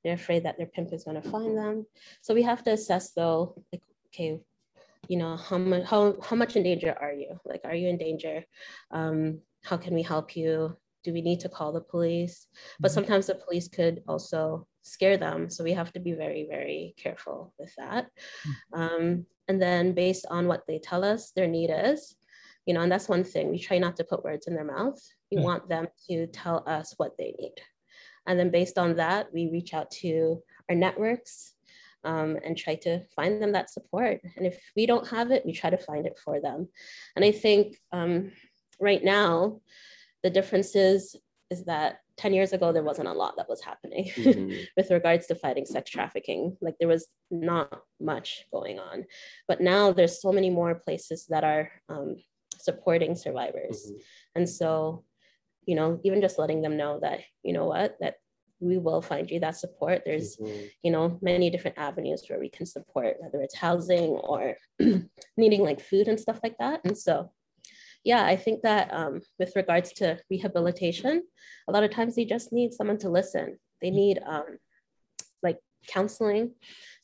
they're 0.04 0.12
afraid 0.12 0.44
that 0.44 0.58
their 0.58 0.66
pimp 0.66 0.92
is 0.92 1.04
going 1.04 1.20
to 1.22 1.30
find 1.30 1.56
them. 1.56 1.86
So 2.20 2.34
we 2.34 2.42
have 2.42 2.62
to 2.64 2.72
assess 2.72 3.12
though, 3.12 3.54
like, 3.72 3.82
okay, 4.08 4.40
you 5.08 5.16
know, 5.16 5.38
how 5.38 5.56
much 5.56 5.84
how 5.84 6.16
how 6.22 6.36
much 6.36 6.54
in 6.56 6.64
danger 6.64 6.94
are 7.00 7.14
you? 7.14 7.40
Like, 7.46 7.62
are 7.64 7.74
you 7.74 7.88
in 7.88 7.96
danger? 7.96 8.44
Um, 8.90 9.40
how 9.64 9.78
can 9.78 9.94
we 9.94 10.02
help 10.02 10.36
you? 10.36 10.76
Do 11.06 11.12
we 11.12 11.22
need 11.22 11.38
to 11.38 11.48
call 11.48 11.72
the 11.72 11.80
police 11.80 12.48
but 12.80 12.88
mm-hmm. 12.88 12.94
sometimes 12.96 13.26
the 13.26 13.34
police 13.36 13.68
could 13.68 14.02
also 14.08 14.66
scare 14.82 15.16
them 15.16 15.48
so 15.48 15.62
we 15.62 15.72
have 15.72 15.92
to 15.92 16.00
be 16.00 16.12
very 16.12 16.46
very 16.50 16.94
careful 16.98 17.54
with 17.60 17.72
that 17.78 18.06
mm-hmm. 18.46 18.80
um, 18.80 19.26
and 19.46 19.62
then 19.62 19.92
based 19.92 20.26
on 20.30 20.48
what 20.48 20.64
they 20.66 20.80
tell 20.80 21.04
us 21.04 21.30
their 21.30 21.46
need 21.46 21.70
is 21.72 22.16
you 22.66 22.74
know 22.74 22.80
and 22.80 22.90
that's 22.90 23.08
one 23.08 23.22
thing 23.22 23.50
we 23.50 23.58
try 23.58 23.78
not 23.78 23.96
to 23.96 24.04
put 24.04 24.24
words 24.24 24.48
in 24.48 24.54
their 24.54 24.64
mouth 24.76 25.00
we 25.30 25.36
mm-hmm. 25.36 25.44
want 25.44 25.68
them 25.68 25.86
to 26.08 26.26
tell 26.26 26.64
us 26.66 26.92
what 26.96 27.16
they 27.16 27.32
need 27.38 27.54
and 28.26 28.38
then 28.38 28.50
based 28.50 28.78
on 28.78 28.96
that 28.96 29.32
we 29.32 29.48
reach 29.50 29.72
out 29.74 29.90
to 29.90 30.42
our 30.68 30.74
networks 30.74 31.54
um, 32.02 32.36
and 32.44 32.56
try 32.56 32.74
to 32.74 33.00
find 33.14 33.40
them 33.40 33.52
that 33.52 33.70
support 33.70 34.20
and 34.36 34.44
if 34.44 34.58
we 34.76 34.86
don't 34.86 35.06
have 35.06 35.30
it 35.30 35.46
we 35.46 35.52
try 35.52 35.70
to 35.70 35.78
find 35.78 36.04
it 36.04 36.18
for 36.24 36.40
them 36.40 36.68
and 37.14 37.24
i 37.24 37.30
think 37.30 37.76
um, 37.92 38.32
right 38.80 39.04
now 39.04 39.60
the 40.26 40.30
difference 40.30 40.74
is, 40.74 41.14
is 41.50 41.64
that 41.66 42.00
10 42.16 42.34
years 42.34 42.52
ago, 42.52 42.72
there 42.72 42.82
wasn't 42.82 43.06
a 43.06 43.12
lot 43.12 43.34
that 43.36 43.48
was 43.48 43.62
happening 43.62 44.06
mm-hmm. 44.16 44.56
with 44.76 44.90
regards 44.90 45.28
to 45.28 45.36
fighting 45.36 45.64
sex 45.64 45.88
trafficking. 45.88 46.56
Like 46.60 46.74
there 46.80 46.88
was 46.88 47.06
not 47.30 47.82
much 48.00 48.44
going 48.52 48.80
on. 48.80 49.04
But 49.46 49.60
now 49.60 49.92
there's 49.92 50.20
so 50.20 50.32
many 50.32 50.50
more 50.50 50.74
places 50.74 51.26
that 51.28 51.44
are 51.44 51.70
um, 51.88 52.16
supporting 52.58 53.14
survivors. 53.14 53.86
Mm-hmm. 53.86 53.98
And 54.34 54.48
so, 54.48 55.04
you 55.64 55.76
know, 55.76 56.00
even 56.02 56.20
just 56.20 56.40
letting 56.40 56.60
them 56.60 56.76
know 56.76 56.98
that, 57.02 57.20
you 57.44 57.52
know 57.52 57.66
what, 57.66 57.96
that 58.00 58.16
we 58.58 58.78
will 58.78 59.02
find 59.02 59.30
you 59.30 59.38
that 59.38 59.56
support. 59.56 60.02
There's, 60.04 60.38
mm-hmm. 60.38 60.66
you 60.82 60.90
know, 60.90 61.18
many 61.22 61.50
different 61.50 61.78
avenues 61.78 62.24
where 62.26 62.40
we 62.40 62.48
can 62.48 62.66
support, 62.66 63.18
whether 63.20 63.40
it's 63.42 63.56
housing 63.56 64.10
or 64.10 64.56
needing 65.36 65.62
like 65.62 65.80
food 65.80 66.08
and 66.08 66.18
stuff 66.18 66.40
like 66.42 66.58
that. 66.58 66.80
And 66.84 66.98
so 66.98 67.30
yeah, 68.06 68.24
I 68.24 68.36
think 68.36 68.62
that 68.62 68.92
um, 68.92 69.20
with 69.38 69.52
regards 69.56 69.92
to 69.94 70.18
rehabilitation, 70.30 71.22
a 71.68 71.72
lot 71.72 71.84
of 71.84 71.90
times 71.90 72.14
they 72.14 72.24
just 72.24 72.52
need 72.52 72.72
someone 72.72 72.98
to 72.98 73.10
listen 73.10 73.58
they 73.80 73.90
need 73.90 74.20
um, 74.26 74.58
like 75.42 75.58
counseling. 75.88 76.52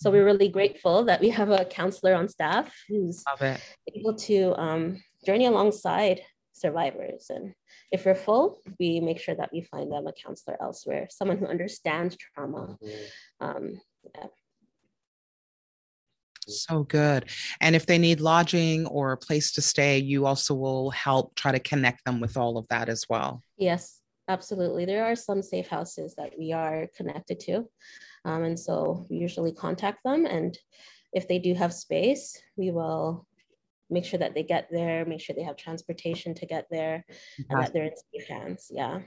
So 0.01 0.11
we're 0.11 0.25
really 0.25 0.49
grateful 0.49 1.05
that 1.05 1.21
we 1.21 1.31
have 1.31 1.51
a 1.51 1.65
counselor 1.65 2.15
on 2.15 2.29
staff 2.29 2.75
who's 2.89 3.23
able 3.95 4.15
to 4.17 4.61
um, 4.61 5.03
journey 5.25 5.47
alongside 5.47 6.23
survivors. 6.53 7.27
And 7.31 7.55
if 7.91 8.05
we're 8.05 8.15
full, 8.15 8.59
we 8.81 9.01
make 9.01 9.21
sure 9.21 9.35
that 9.35 9.51
we 9.53 9.63
find 9.63 9.93
them 9.93 10.07
a 10.07 10.13
counselor 10.13 10.57
elsewhere, 10.61 11.09
someone 11.11 11.39
who 11.39 11.47
understands 11.47 12.17
trauma. 12.17 12.77
Mm-hmm. 12.83 13.47
Um, 13.47 13.81
yeah. 14.15 14.27
So 16.49 16.85
good. 16.85 17.31
And 17.61 17.77
if 17.77 17.87
they 17.87 17.99
need 17.99 18.21
lodging 18.21 18.87
or 18.87 19.13
a 19.13 19.17
place 19.17 19.53
to 19.53 19.63
stay, 19.63 19.99
you 19.99 20.27
also 20.27 20.55
will 20.55 20.91
help 20.91 21.35
try 21.35 21.53
to 21.53 21.61
connect 21.61 22.05
them 22.05 22.21
with 22.21 22.37
all 22.37 22.59
of 22.59 22.67
that 22.69 22.89
as 22.89 23.05
well. 23.09 23.43
Yes, 23.57 24.01
absolutely. 24.29 24.85
There 24.85 25.05
are 25.05 25.17
some 25.17 25.43
safe 25.43 25.69
houses 25.69 26.15
that 26.17 26.33
we 26.39 26.53
are 26.53 26.89
connected 26.97 27.39
to. 27.41 27.69
Um, 28.25 28.45
and 28.45 28.59
so 28.59 29.07
we 29.09 29.17
usually 29.17 29.53
contact 29.53 30.01
them. 30.05 30.27
And 30.27 30.59
if 31.13 31.29
they 31.29 31.39
do 31.39 31.55
have 31.55 31.73
space, 31.73 32.41
we 32.57 32.71
will 32.71 33.27
make 33.91 34.05
sure 34.05 34.19
that 34.19 34.35
they 34.35 34.43
get 34.43 34.69
there, 34.71 35.05
make 35.05 35.21
sure 35.21 35.37
they 35.37 35.43
have 35.43 35.57
transportation 35.57 36.35
to 36.35 36.47
get 36.47 36.67
there, 36.71 37.05
and 37.51 37.63
that 37.63 37.73
they're 37.73 37.85
in 37.85 37.93
safe 38.13 38.29
hands. 38.29 38.71
Yeah. 38.73 39.01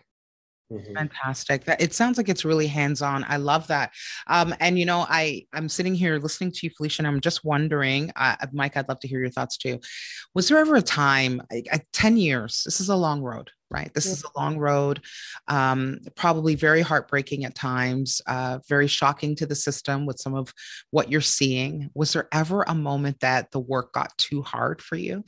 Mm-hmm. 0.72 0.94
Fantastic. 0.96 1.66
That 1.66 1.82
it 1.82 1.94
sounds 1.94 2.18
like 2.18 2.28
it's 2.28 2.44
really 2.44 2.66
hands-on. 2.66 3.24
I 3.28 3.38
love 3.38 3.68
that. 3.68 3.92
Um, 4.28 4.56
and 4.60 4.80
you 4.80 4.86
know, 4.86 5.06
I 5.08 5.46
I'm 5.54 5.70
sitting 5.70 5.94
here 5.94 6.18
listening 6.18 6.52
to 6.54 6.60
you, 6.64 6.72
Felicia, 6.76 7.02
and 7.02 7.08
I'm 7.08 7.22
just 7.22 7.44
wondering, 7.44 8.12
uh, 8.16 8.36
uh 8.42 8.48
Mike, 8.52 8.76
I'd 8.76 8.90
love 8.90 9.00
to 9.02 9.08
hear 9.08 9.20
your 9.20 9.30
thoughts 9.30 9.58
too. 9.58 9.80
Was 10.34 10.48
there 10.48 10.58
ever 10.58 10.76
a 10.76 10.82
time, 10.82 11.42
uh, 11.52 11.78
10 11.94 12.18
years? 12.18 12.64
This 12.66 12.82
is 12.82 12.90
a 12.90 12.96
long 12.96 13.22
road, 13.22 13.52
right? 13.70 13.94
This 13.94 14.08
is 14.08 14.24
a 14.24 14.40
long 14.40 14.58
road, 14.58 15.02
um, 15.48 16.00
probably 16.16 16.56
very 16.56 16.82
heartbreaking 16.82 17.46
at 17.46 17.54
times, 17.54 18.22
uh, 18.26 18.58
very 18.68 18.88
shocking 18.88 19.36
to 19.36 19.46
the 19.46 19.56
system 19.56 20.08
with 20.08 20.20
some 20.20 20.34
of 20.34 20.52
what 20.90 21.12
you're 21.12 21.22
seeing. 21.22 21.92
Was 21.94 22.14
there 22.14 22.28
ever 22.32 22.64
a 22.64 22.74
moment 22.74 23.20
that 23.20 23.52
the 23.52 23.60
work 23.60 23.94
got 23.94 24.18
too 24.18 24.42
hard 24.42 24.82
for 24.82 24.96
you? 24.96 25.24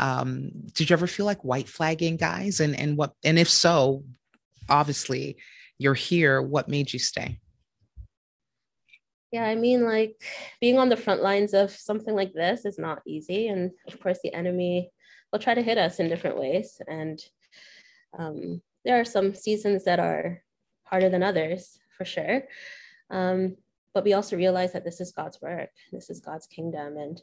Um, 0.00 0.50
did 0.74 0.90
you 0.90 0.94
ever 0.94 1.06
feel 1.06 1.26
like 1.26 1.44
white 1.44 1.68
flagging 1.68 2.16
guys? 2.16 2.58
And 2.58 2.74
and 2.78 2.96
what 2.96 3.12
and 3.22 3.38
if 3.38 3.48
so, 3.48 4.04
obviously 4.70 5.36
you're 5.80 5.94
here. 5.94 6.40
What 6.42 6.68
made 6.68 6.92
you 6.92 6.98
stay? 6.98 7.40
Yeah 9.32 9.44
i 9.44 9.54
mean 9.54 9.84
like 9.84 10.20
being 10.60 10.78
on 10.78 10.88
the 10.88 10.96
front 10.96 11.22
lines 11.22 11.54
of 11.54 11.70
something 11.70 12.14
like 12.14 12.32
this 12.32 12.64
is 12.64 12.78
not 12.78 13.00
easy. 13.06 13.48
And 13.48 13.70
of 13.88 14.00
course 14.00 14.18
the 14.22 14.34
enemy 14.34 14.90
will 15.32 15.38
try 15.38 15.54
to 15.54 15.62
hit 15.62 15.78
us 15.78 16.00
in 16.00 16.08
different 16.08 16.38
ways. 16.38 16.80
And 16.86 17.18
um, 18.18 18.60
there 18.84 19.00
are 19.00 19.04
some 19.04 19.34
seasons 19.34 19.84
that 19.84 20.00
are 20.00 20.42
harder 20.82 21.08
than 21.08 21.22
others 21.22 21.78
for 21.96 22.04
sure. 22.04 22.42
Um, 23.10 23.56
but 23.94 24.04
we 24.04 24.12
also 24.12 24.36
realize 24.36 24.72
that 24.72 24.84
this 24.84 25.00
is 25.00 25.12
god's 25.12 25.40
work. 25.40 25.70
This 25.92 26.10
is 26.10 26.20
god's 26.20 26.46
kingdom. 26.46 26.96
And 26.96 27.22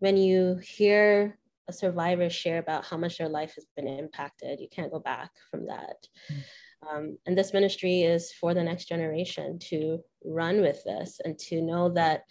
when 0.00 0.16
you 0.16 0.56
hear 0.62 1.38
a 1.66 1.72
survivor 1.72 2.30
share 2.30 2.58
about 2.58 2.84
how 2.84 2.96
much 2.96 3.18
their 3.18 3.28
life 3.28 3.54
has 3.54 3.66
been 3.76 3.86
impacted 3.86 4.58
you 4.58 4.68
can't 4.70 4.92
go 4.92 5.00
back 5.00 5.30
from 5.50 5.66
that. 5.66 6.06
Mm-hmm 6.30 6.40
um, 6.86 7.18
and 7.26 7.36
this 7.36 7.52
ministry 7.52 8.02
is 8.02 8.32
for 8.32 8.54
the 8.54 8.62
next 8.62 8.86
generation 8.86 9.58
to 9.70 9.98
run 10.24 10.60
with 10.60 10.82
this 10.84 11.20
and 11.24 11.38
to 11.38 11.60
know 11.60 11.88
that 11.90 12.22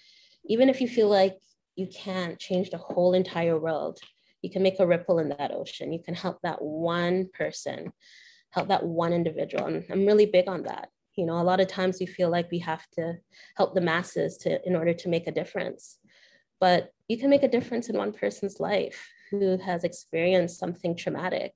even 0.46 0.70
if 0.70 0.80
you 0.80 0.88
feel 0.88 1.10
like 1.10 1.38
you 1.76 1.88
can't 1.88 2.40
change 2.40 2.70
the 2.70 2.78
whole 2.78 3.14
entire 3.14 3.60
world, 3.60 4.00
you 4.42 4.50
can 4.50 4.64
make 4.64 4.80
a 4.80 4.88
ripple 4.88 5.20
in 5.20 5.30
that 5.30 5.52
ocean. 5.52 5.92
You 5.92 6.02
can 6.02 6.16
help 6.16 6.40
that 6.44 6.62
one 6.62 7.30
person, 7.34 7.92
help 8.52 8.70
that 8.70 8.86
one 8.86 9.14
individual. 9.14 9.66
And 9.66 9.84
I'm 9.92 10.06
really 10.06 10.26
big 10.26 10.48
on 10.48 10.64
that. 10.64 10.90
You 11.16 11.26
know, 11.26 11.40
a 11.42 11.44
lot 11.44 11.60
of 11.60 11.68
times 11.68 11.98
we 12.00 12.06
feel 12.06 12.30
like 12.30 12.50
we 12.52 12.60
have 12.60 12.86
to 12.94 13.16
help 13.56 13.74
the 13.74 13.82
masses 13.82 14.38
to 14.38 14.66
in 14.66 14.76
order 14.76 14.94
to 14.94 15.10
make 15.10 15.28
a 15.28 15.32
difference. 15.32 15.98
But 16.60 16.92
you 17.08 17.18
can 17.18 17.30
make 17.30 17.44
a 17.44 17.48
difference 17.48 17.90
in 17.90 17.98
one 17.98 18.14
person's 18.14 18.60
life 18.60 19.08
who 19.32 19.58
has 19.58 19.84
experienced 19.84 20.60
something 20.60 20.96
traumatic. 20.96 21.54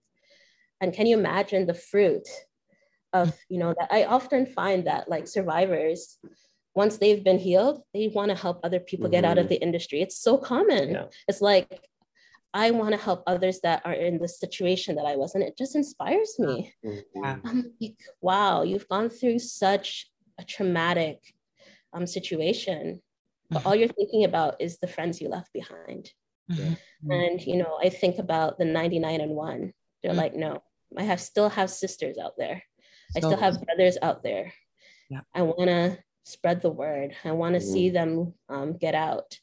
And 0.81 0.93
can 0.93 1.05
you 1.05 1.17
imagine 1.17 1.65
the 1.65 1.73
fruit 1.73 2.27
of 3.13 3.37
you 3.49 3.59
know 3.59 3.73
that 3.77 3.89
i 3.91 4.05
often 4.05 4.45
find 4.45 4.87
that 4.87 5.09
like 5.09 5.27
survivors 5.27 6.17
once 6.73 6.97
they've 6.97 7.23
been 7.23 7.39
healed 7.39 7.81
they 7.93 8.07
want 8.07 8.29
to 8.29 8.35
help 8.35 8.59
other 8.63 8.79
people 8.79 9.05
mm-hmm. 9.05 9.13
get 9.13 9.25
out 9.25 9.37
of 9.37 9.45
mm-hmm. 9.45 9.53
the 9.53 9.61
industry 9.61 10.01
it's 10.01 10.17
so 10.17 10.37
common 10.37 10.91
yeah. 10.91 11.05
it's 11.27 11.41
like 11.41 11.81
i 12.53 12.71
want 12.71 12.91
to 12.91 13.01
help 13.01 13.23
others 13.27 13.59
that 13.61 13.81
are 13.85 13.93
in 13.93 14.17
the 14.17 14.27
situation 14.27 14.95
that 14.95 15.05
i 15.05 15.15
was 15.15 15.35
and 15.35 15.43
it 15.43 15.57
just 15.57 15.75
inspires 15.75 16.35
me 16.39 16.73
mm-hmm. 16.85 17.23
i'm 17.23 17.73
like 17.81 17.97
wow 18.21 18.63
you've 18.63 18.87
gone 18.87 19.09
through 19.09 19.39
such 19.39 20.09
a 20.39 20.43
traumatic 20.43 21.19
um, 21.93 22.07
situation 22.07 23.01
but 23.49 23.59
mm-hmm. 23.59 23.67
all 23.67 23.75
you're 23.75 23.87
thinking 23.89 24.23
about 24.23 24.55
is 24.61 24.77
the 24.77 24.87
friends 24.87 25.19
you 25.19 25.27
left 25.27 25.51
behind 25.51 26.09
mm-hmm. 26.49 27.11
and 27.11 27.41
you 27.41 27.57
know 27.57 27.77
i 27.83 27.89
think 27.89 28.17
about 28.17 28.57
the 28.57 28.65
99 28.65 29.19
and 29.19 29.31
1 29.31 29.73
they're 30.01 30.11
mm-hmm. 30.11 30.19
like 30.19 30.35
no 30.35 30.63
i 30.97 31.03
have 31.03 31.19
still 31.19 31.49
have 31.49 31.69
sisters 31.69 32.17
out 32.17 32.33
there 32.37 32.63
I 33.15 33.19
still 33.19 33.37
have 33.37 33.61
brothers 33.61 33.97
out 34.01 34.23
there. 34.23 34.53
Yeah. 35.09 35.21
I 35.33 35.41
want 35.41 35.69
to 35.69 35.97
spread 36.23 36.61
the 36.61 36.69
word. 36.69 37.13
I 37.25 37.31
want 37.31 37.55
to 37.55 37.61
see 37.61 37.89
them 37.89 38.33
um, 38.49 38.77
get 38.77 38.95
out. 38.95 39.37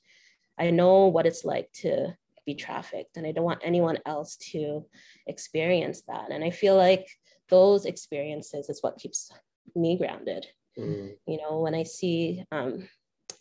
I 0.59 0.70
know 0.70 1.07
what 1.07 1.26
it's 1.26 1.44
like 1.44 1.70
to 1.85 2.16
be 2.46 2.54
trafficked, 2.54 3.16
and 3.16 3.26
I 3.26 3.33
don't 3.33 3.44
want 3.44 3.61
anyone 3.62 3.98
else 4.07 4.37
to 4.52 4.87
experience 5.26 6.02
that. 6.09 6.31
And 6.31 6.42
I 6.42 6.50
feel 6.50 6.76
like 6.76 7.07
those 7.48 7.85
experiences 7.85 8.68
is 8.68 8.83
what 8.83 8.98
keeps 8.98 9.31
me 9.74 9.96
grounded. 9.96 10.46
Mm-hmm. 10.78 11.09
You 11.26 11.38
know, 11.38 11.61
when 11.61 11.74
I 11.74 11.83
see 11.83 12.44
um, 12.50 12.88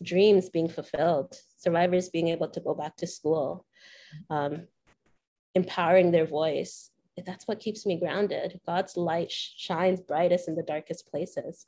dreams 0.02 0.48
being 0.48 0.68
fulfilled, 0.68 1.34
survivors 1.56 2.08
being 2.10 2.28
able 2.28 2.48
to 2.48 2.60
go 2.60 2.74
back 2.74 2.96
to 2.96 3.06
school, 3.06 3.64
um, 4.30 4.66
empowering 5.54 6.10
their 6.10 6.26
voice, 6.26 6.90
that's 7.26 7.46
what 7.46 7.60
keeps 7.60 7.86
me 7.86 7.98
grounded. 7.98 8.60
God's 8.66 8.96
light 8.96 9.30
shines 9.30 10.00
brightest 10.00 10.48
in 10.48 10.54
the 10.54 10.62
darkest 10.62 11.10
places. 11.10 11.66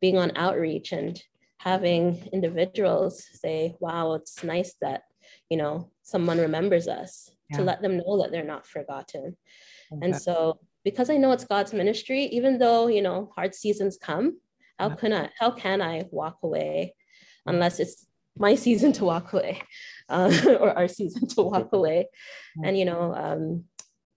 Being 0.00 0.18
on 0.18 0.32
outreach 0.36 0.92
and 0.92 1.22
having 1.58 2.28
individuals 2.32 3.26
say, 3.34 3.74
wow, 3.80 4.14
it's 4.14 4.42
nice 4.42 4.74
that, 4.80 5.02
you 5.50 5.56
know, 5.56 5.90
someone 6.02 6.38
remembers 6.38 6.88
us 6.88 7.30
yeah. 7.50 7.58
to 7.58 7.62
let 7.62 7.82
them 7.82 7.98
know 7.98 8.22
that 8.22 8.30
they're 8.30 8.44
not 8.44 8.66
forgotten. 8.66 9.36
Okay. 9.92 10.06
And 10.06 10.16
so 10.16 10.58
because 10.84 11.10
I 11.10 11.16
know 11.16 11.32
it's 11.32 11.44
God's 11.44 11.72
ministry, 11.72 12.24
even 12.26 12.58
though, 12.58 12.86
you 12.86 13.02
know, 13.02 13.30
hard 13.36 13.54
seasons 13.54 13.98
come, 14.00 14.38
how 14.78 14.88
yeah. 14.88 14.94
can 14.96 15.12
I, 15.12 15.30
how 15.38 15.50
can 15.50 15.82
I 15.82 16.04
walk 16.10 16.38
away 16.42 16.94
unless 17.46 17.80
it's 17.80 18.06
my 18.38 18.54
season 18.66 18.92
to 18.92 19.04
walk 19.04 19.32
away 19.32 19.60
uh, 20.08 20.32
or 20.60 20.76
our 20.76 20.88
season 20.88 21.26
to 21.28 21.42
walk 21.42 21.72
away. 21.72 22.08
And, 22.64 22.78
you 22.78 22.84
know, 22.84 23.14
um, 23.14 23.64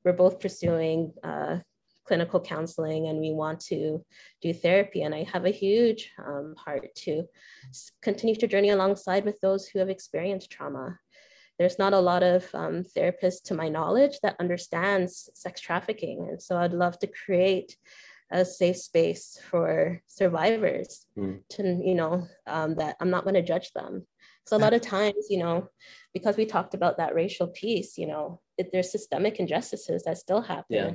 we're 0.03 0.13
both 0.13 0.39
pursuing 0.39 1.13
uh, 1.23 1.57
clinical 2.05 2.39
counseling 2.39 3.07
and 3.07 3.19
we 3.19 3.31
want 3.31 3.59
to 3.59 4.03
do 4.41 4.53
therapy. 4.53 5.03
And 5.03 5.15
I 5.15 5.23
have 5.23 5.45
a 5.45 5.51
huge 5.51 6.11
um, 6.17 6.55
heart 6.57 6.93
to 6.95 7.23
continue 8.01 8.35
to 8.35 8.47
journey 8.47 8.69
alongside 8.69 9.25
with 9.25 9.39
those 9.39 9.67
who 9.67 9.79
have 9.79 9.89
experienced 9.89 10.51
trauma. 10.51 10.99
There's 11.59 11.79
not 11.79 11.93
a 11.93 11.99
lot 11.99 12.23
of 12.23 12.47
um, 12.53 12.83
therapists, 12.97 13.43
to 13.45 13.53
my 13.53 13.69
knowledge, 13.69 14.19
that 14.23 14.35
understands 14.39 15.29
sex 15.35 15.61
trafficking. 15.61 16.27
And 16.29 16.41
so 16.41 16.57
I'd 16.57 16.73
love 16.73 16.97
to 16.99 17.07
create 17.07 17.77
a 18.31 18.43
safe 18.43 18.77
space 18.77 19.39
for 19.49 20.01
survivors 20.07 21.05
mm. 21.17 21.39
to, 21.51 21.63
you 21.63 21.93
know, 21.93 22.27
um, 22.47 22.75
that 22.75 22.95
I'm 22.99 23.11
not 23.11 23.23
going 23.23 23.35
to 23.35 23.43
judge 23.43 23.71
them. 23.73 24.07
So 24.45 24.57
a 24.57 24.59
lot 24.59 24.73
of 24.73 24.81
times, 24.81 25.27
you 25.29 25.37
know, 25.37 25.69
because 26.13 26.35
we 26.35 26.45
talked 26.45 26.73
about 26.73 26.97
that 26.97 27.15
racial 27.15 27.47
piece, 27.47 27.97
you 27.97 28.07
know, 28.07 28.41
there's 28.71 28.91
systemic 28.91 29.39
injustices 29.39 30.03
that 30.03 30.17
still 30.17 30.41
happen. 30.41 30.65
Yeah. 30.75 30.91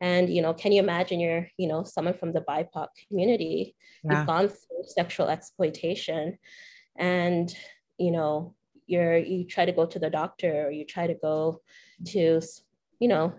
And 0.00 0.28
you 0.28 0.42
know, 0.42 0.52
can 0.52 0.72
you 0.72 0.82
imagine 0.82 1.20
you're, 1.20 1.48
you 1.56 1.68
know, 1.68 1.84
someone 1.84 2.14
from 2.14 2.32
the 2.32 2.40
BIPOC 2.40 2.88
community, 3.08 3.76
yeah. 4.02 4.18
you've 4.18 4.26
gone 4.26 4.48
through 4.48 4.84
sexual 4.86 5.28
exploitation, 5.28 6.38
and 6.96 7.54
you 7.98 8.10
know, 8.10 8.54
you're 8.86 9.16
you 9.16 9.44
try 9.44 9.64
to 9.64 9.72
go 9.72 9.86
to 9.86 9.98
the 9.98 10.10
doctor 10.10 10.66
or 10.66 10.70
you 10.70 10.84
try 10.84 11.06
to 11.06 11.14
go 11.14 11.60
to, 12.06 12.40
you 12.98 13.08
know, 13.08 13.32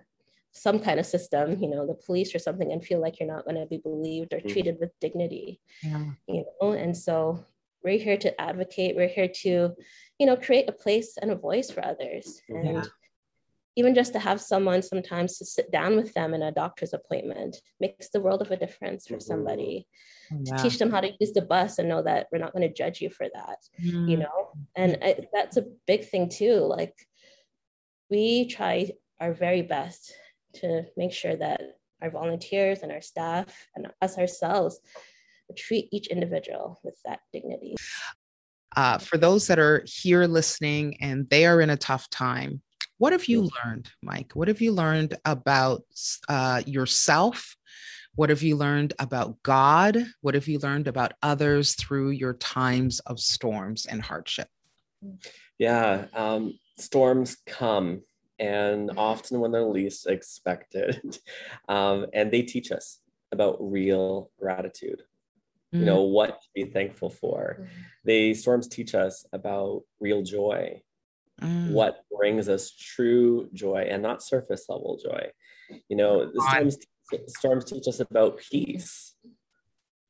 some 0.53 0.80
kind 0.80 0.99
of 0.99 1.05
system, 1.05 1.61
you 1.61 1.70
know, 1.70 1.86
the 1.86 1.95
police 1.95 2.34
or 2.34 2.39
something, 2.39 2.72
and 2.72 2.84
feel 2.84 3.01
like 3.01 3.20
you're 3.20 3.34
not 3.34 3.43
going 3.43 3.57
to 3.59 3.66
be 3.66 3.78
believed 3.78 4.34
or 4.34 4.39
mm. 4.39 4.49
treated 4.49 4.78
with 4.80 4.97
dignity. 5.01 5.59
Yeah. 5.82 6.05
You 6.28 6.45
know, 6.61 6.72
and 6.72 6.95
so 6.95 7.45
we're 7.84 7.99
here 7.99 8.18
to 8.18 8.39
advocate. 8.39 8.95
We're 8.95 9.07
here 9.07 9.28
to, 9.28 9.74
you 10.18 10.26
know, 10.26 10.38
create 10.38 10.70
a 10.70 10.72
place 10.72 11.18
and 11.22 11.32
a 11.32 11.36
voice 11.36 11.70
for 11.70 11.84
others. 11.84 12.41
And 12.47 12.66
yeah. 12.66 12.84
Even 13.76 13.95
just 13.95 14.13
to 14.13 14.19
have 14.19 14.39
someone 14.39 14.82
sometimes 14.82 15.38
to 15.38 15.45
sit 15.45 15.71
down 15.71 15.95
with 15.95 16.13
them 16.13 16.34
in 16.34 16.43
a 16.43 16.51
doctor's 16.51 16.93
appointment 16.93 17.57
makes 17.80 18.09
the 18.09 18.19
world 18.19 18.41
of 18.41 18.51
a 18.51 18.57
difference 18.57 19.07
for 19.07 19.19
somebody. 19.19 19.88
Yeah. 20.32 20.55
To 20.55 20.63
teach 20.63 20.78
them 20.78 20.91
how 20.91 21.01
to 21.01 21.11
use 21.19 21.34
the 21.34 21.41
bus 21.41 21.80
and 21.80 21.89
know 21.89 22.03
that 22.03 22.28
we're 22.32 22.39
not 22.39 22.53
going 22.53 22.67
to 22.67 22.74
judge 22.74 23.01
you 23.01 23.09
for 23.09 23.28
that, 23.34 23.57
mm. 23.84 24.09
you 24.09 24.17
know? 24.17 24.51
And 24.76 24.97
I, 25.01 25.28
that's 25.34 25.57
a 25.57 25.65
big 25.88 26.07
thing 26.07 26.30
too. 26.30 26.59
Like 26.59 26.93
we 28.09 28.47
try 28.47 28.91
our 29.19 29.34
very 29.34 29.63
best 29.63 30.13
to 30.55 30.84
make 30.95 31.11
sure 31.11 31.36
that 31.36 31.61
our 32.01 32.11
volunteers 32.11 32.80
and 32.84 32.91
our 32.91 33.01
staff 33.01 33.67
and 33.76 33.88
us 34.01 34.17
ourselves 34.17 34.80
treat 35.57 35.88
each 35.91 36.07
individual 36.07 36.80
with 36.84 36.95
that 37.05 37.19
dignity. 37.32 37.76
Uh, 38.76 38.97
for 38.97 39.17
those 39.17 39.47
that 39.47 39.59
are 39.59 39.84
here 39.86 40.26
listening 40.26 40.97
and 41.01 41.30
they 41.30 41.45
are 41.45 41.61
in 41.61 41.69
a 41.69 41.78
tough 41.78 42.09
time, 42.09 42.61
what 43.04 43.12
have 43.12 43.26
you 43.26 43.49
learned, 43.66 43.91
Mike? 44.01 44.32
What 44.34 44.47
have 44.47 44.62
you 44.62 44.72
learned 44.72 45.18
about 45.26 45.84
uh, 46.30 46.62
yourself? 46.66 47.58
What 48.16 48.30
have 48.30 48.41
you 48.41 48.56
learned 48.56 48.93
about 48.97 49.43
God? 49.43 50.06
What 50.22 50.36
have 50.36 50.47
you 50.47 50.58
learned 50.60 50.88
about 50.88 51.12
others 51.22 51.76
through 51.76 52.12
your 52.12 52.36
times 52.36 53.01
of 53.01 53.20
storms 53.20 53.88
and 53.88 54.01
hardship? 54.01 54.47
Yeah, 55.60 56.06
um, 56.14 56.58
storms 56.78 57.36
come, 57.45 58.04
and 58.39 58.89
often 58.95 59.41
when 59.41 59.51
they're 59.51 59.64
least 59.64 60.08
expected. 60.08 61.20
Um, 61.68 62.06
and 62.14 62.32
they 62.32 62.43
teach 62.43 62.72
us 62.72 62.99
about 63.34 63.58
real 63.60 64.32
gratitude. 64.39 65.01
Mm. 65.76 65.80
You 65.80 65.86
know, 65.86 66.04
what 66.04 66.41
to 66.41 66.47
be 66.56 66.64
thankful 66.64 67.10
for. 67.10 67.58
Mm. 67.60 67.68
They 68.06 68.34
storms 68.34 68.70
teach 68.70 68.95
us 68.95 69.26
about 69.34 69.84
real 69.99 70.22
joy, 70.22 70.82
mm. 71.43 71.71
what 71.71 72.03
brings 72.15 72.49
us 72.49 72.71
true 72.71 73.49
joy 73.53 73.87
and 73.89 74.01
not 74.01 74.23
surface 74.23 74.65
level 74.69 74.99
joy. 75.03 75.27
You 75.89 75.97
know, 75.97 76.31
the 76.31 76.41
storms 76.49 76.77
storms 77.27 77.65
teach 77.65 77.87
us 77.87 77.99
about 77.99 78.37
peace 78.37 79.15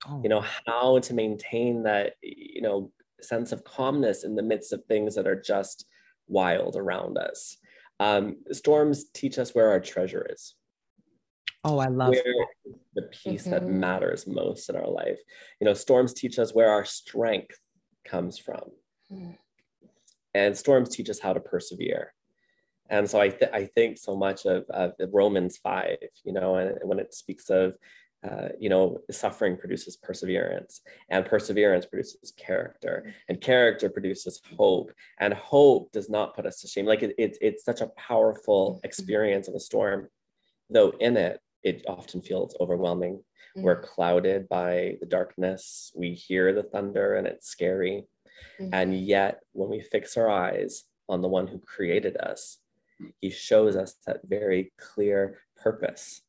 oh. 0.07 0.21
you 0.23 0.29
know 0.29 0.43
how 0.65 0.99
to 0.99 1.13
maintain 1.13 1.83
that 1.83 2.13
you 2.21 2.61
know 2.61 2.91
sense 3.21 3.51
of 3.51 3.63
calmness 3.63 4.23
in 4.23 4.35
the 4.35 4.43
midst 4.43 4.73
of 4.73 4.83
things 4.85 5.15
that 5.15 5.27
are 5.27 5.39
just 5.39 5.85
wild 6.27 6.75
around 6.75 7.17
us 7.17 7.57
um, 7.99 8.37
storms 8.51 9.05
teach 9.13 9.37
us 9.37 9.51
where 9.51 9.69
our 9.69 9.79
treasure 9.79 10.27
is 10.29 10.55
oh 11.63 11.79
i 11.79 11.87
love 11.87 12.13
the 12.95 13.03
piece 13.03 13.43
mm-hmm. 13.43 13.51
that 13.51 13.67
matters 13.67 14.27
most 14.27 14.69
in 14.69 14.75
our 14.75 14.89
life 14.89 15.19
you 15.59 15.65
know 15.65 15.73
storms 15.73 16.13
teach 16.13 16.37
us 16.37 16.53
where 16.53 16.69
our 16.69 16.85
strength 16.85 17.57
comes 18.05 18.37
from 18.37 18.63
mm. 19.11 19.37
And 20.33 20.57
storms 20.57 20.89
teach 20.89 21.09
us 21.09 21.19
how 21.19 21.33
to 21.33 21.39
persevere 21.39 22.13
and 22.89 23.09
so 23.09 23.19
I, 23.19 23.29
th- 23.29 23.51
I 23.53 23.65
think 23.65 23.97
so 23.97 24.15
much 24.15 24.45
of, 24.45 24.65
of 24.69 24.93
Romans 25.11 25.57
5, 25.57 25.97
you 26.25 26.33
know, 26.33 26.55
and 26.55 26.77
when 26.83 26.99
it 26.99 27.13
speaks 27.13 27.49
of, 27.49 27.75
uh, 28.23 28.49
you 28.59 28.69
know, 28.69 28.99
suffering 29.11 29.57
produces 29.57 29.97
perseverance, 29.97 30.81
and 31.09 31.25
perseverance 31.25 31.85
produces 31.85 32.31
character, 32.37 33.13
and 33.27 33.41
character 33.41 33.89
produces 33.89 34.41
hope, 34.57 34.91
and 35.19 35.33
hope 35.33 35.91
does 35.91 36.09
not 36.09 36.35
put 36.35 36.45
us 36.45 36.61
to 36.61 36.67
shame. 36.67 36.85
Like 36.85 37.03
it, 37.03 37.15
it 37.17 37.37
it's 37.41 37.65
such 37.65 37.81
a 37.81 37.91
powerful 37.97 38.75
mm-hmm. 38.75 38.85
experience 38.85 39.47
of 39.47 39.55
a 39.55 39.59
storm, 39.59 40.07
though 40.69 40.93
in 40.99 41.17
it, 41.17 41.41
it 41.63 41.83
often 41.87 42.21
feels 42.21 42.55
overwhelming. 42.61 43.15
Mm-hmm. 43.15 43.63
We're 43.63 43.81
clouded 43.81 44.47
by 44.47 44.97
the 45.01 45.05
darkness, 45.05 45.91
we 45.95 46.13
hear 46.13 46.53
the 46.53 46.63
thunder, 46.63 47.15
and 47.15 47.27
it's 47.27 47.49
scary. 47.49 48.05
Mm-hmm. 48.59 48.73
And 48.73 48.99
yet, 48.99 49.39
when 49.51 49.69
we 49.69 49.81
fix 49.81 50.17
our 50.17 50.29
eyes 50.29 50.83
on 51.09 51.21
the 51.21 51.27
one 51.27 51.47
who 51.47 51.59
created 51.59 52.17
us, 52.17 52.59
he 53.19 53.29
shows 53.29 53.75
us 53.75 53.95
that 54.05 54.21
very 54.23 54.71
clear 54.77 55.39
purpose 55.57 56.21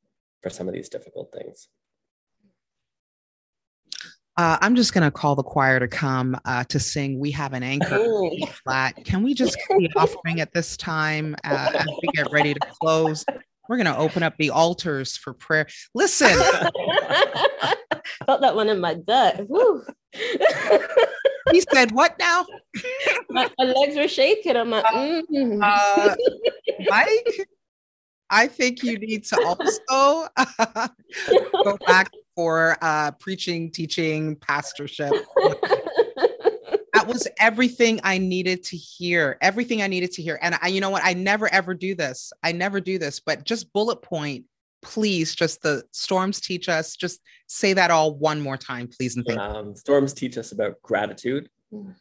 for 0.42 0.50
some 0.50 0.68
of 0.68 0.74
these 0.74 0.88
difficult 0.88 1.32
things. 1.32 1.68
Uh, 4.36 4.58
I'm 4.60 4.74
just 4.74 4.92
going 4.92 5.04
to 5.04 5.12
call 5.12 5.36
the 5.36 5.44
choir 5.44 5.78
to 5.78 5.86
come 5.86 6.36
uh, 6.44 6.64
to 6.64 6.80
sing 6.80 7.20
We 7.20 7.30
Have 7.30 7.52
an 7.52 7.62
Anchor 7.62 7.98
oh. 8.00 8.46
Flat. 8.64 9.04
Can 9.04 9.22
we 9.22 9.32
just 9.32 9.56
the 9.68 9.88
offering 9.96 10.40
at 10.40 10.52
this 10.52 10.76
time 10.76 11.36
uh, 11.44 11.70
as 11.72 11.86
we 11.86 12.08
get 12.14 12.32
ready 12.32 12.52
to 12.52 12.60
close? 12.80 13.24
We're 13.68 13.76
going 13.76 13.86
to 13.86 13.96
open 13.96 14.24
up 14.24 14.36
the 14.36 14.50
altars 14.50 15.16
for 15.16 15.34
prayer. 15.34 15.68
Listen. 15.94 16.28
Felt 18.26 18.40
that 18.40 18.56
one 18.56 18.68
in 18.68 18.80
my 18.80 18.94
gut. 18.94 19.46
he 21.52 21.62
said, 21.72 21.92
What 21.92 22.18
now? 22.18 22.46
my, 23.30 23.50
my, 23.58 23.64
legs 23.64 23.96
were 23.96 24.08
shaking. 24.08 24.56
I'm 24.56 24.70
like, 24.70 24.84
mm. 24.86 25.58
uh, 25.62 26.14
Mike, 26.88 27.48
I 28.30 28.46
think 28.46 28.82
you 28.82 28.98
need 28.98 29.24
to 29.26 29.40
also 29.44 30.28
go 31.64 31.78
back 31.86 32.10
for 32.34 32.76
uh, 32.82 33.12
preaching, 33.12 33.70
teaching, 33.70 34.36
pastorship. 34.36 35.12
that 36.94 37.06
was 37.06 37.28
everything 37.38 38.00
I 38.02 38.18
needed 38.18 38.64
to 38.64 38.76
hear. 38.76 39.38
Everything 39.40 39.82
I 39.82 39.86
needed 39.86 40.12
to 40.12 40.22
hear. 40.22 40.38
And 40.42 40.58
I, 40.62 40.68
you 40.68 40.80
know 40.80 40.90
what? 40.90 41.02
I 41.04 41.12
never 41.14 41.52
ever 41.52 41.74
do 41.74 41.94
this. 41.94 42.32
I 42.42 42.52
never 42.52 42.80
do 42.80 42.98
this, 42.98 43.20
but 43.20 43.44
just 43.44 43.72
bullet 43.72 44.02
point, 44.02 44.46
please. 44.84 45.34
Just 45.34 45.62
the 45.62 45.82
storms 45.90 46.40
teach 46.40 46.68
us. 46.68 46.94
Just 46.94 47.20
say 47.48 47.72
that 47.72 47.90
all 47.90 48.14
one 48.14 48.40
more 48.40 48.56
time, 48.56 48.88
please. 48.88 49.16
And 49.16 49.24
thank 49.26 49.40
um, 49.40 49.74
storms 49.74 50.12
teach 50.12 50.38
us 50.38 50.52
about 50.52 50.80
gratitude. 50.82 51.48
Mm. 51.72 51.94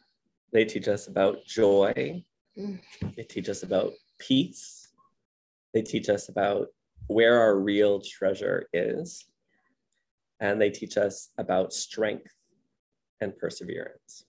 They 0.52 0.64
teach 0.64 0.86
us 0.86 1.08
about 1.08 1.44
joy. 1.44 2.22
Mm. 2.56 2.80
They 3.16 3.24
teach 3.24 3.48
us 3.48 3.64
about 3.64 3.92
peace. 4.18 4.92
They 5.72 5.82
teach 5.82 6.08
us 6.08 6.28
about 6.28 6.68
where 7.08 7.40
our 7.40 7.58
real 7.58 8.00
treasure 8.00 8.68
is. 8.72 9.24
And 10.40 10.60
they 10.60 10.70
teach 10.70 10.96
us 10.96 11.30
about 11.38 11.72
strength 11.72 12.32
and 13.20 13.36
perseverance. 13.36 14.24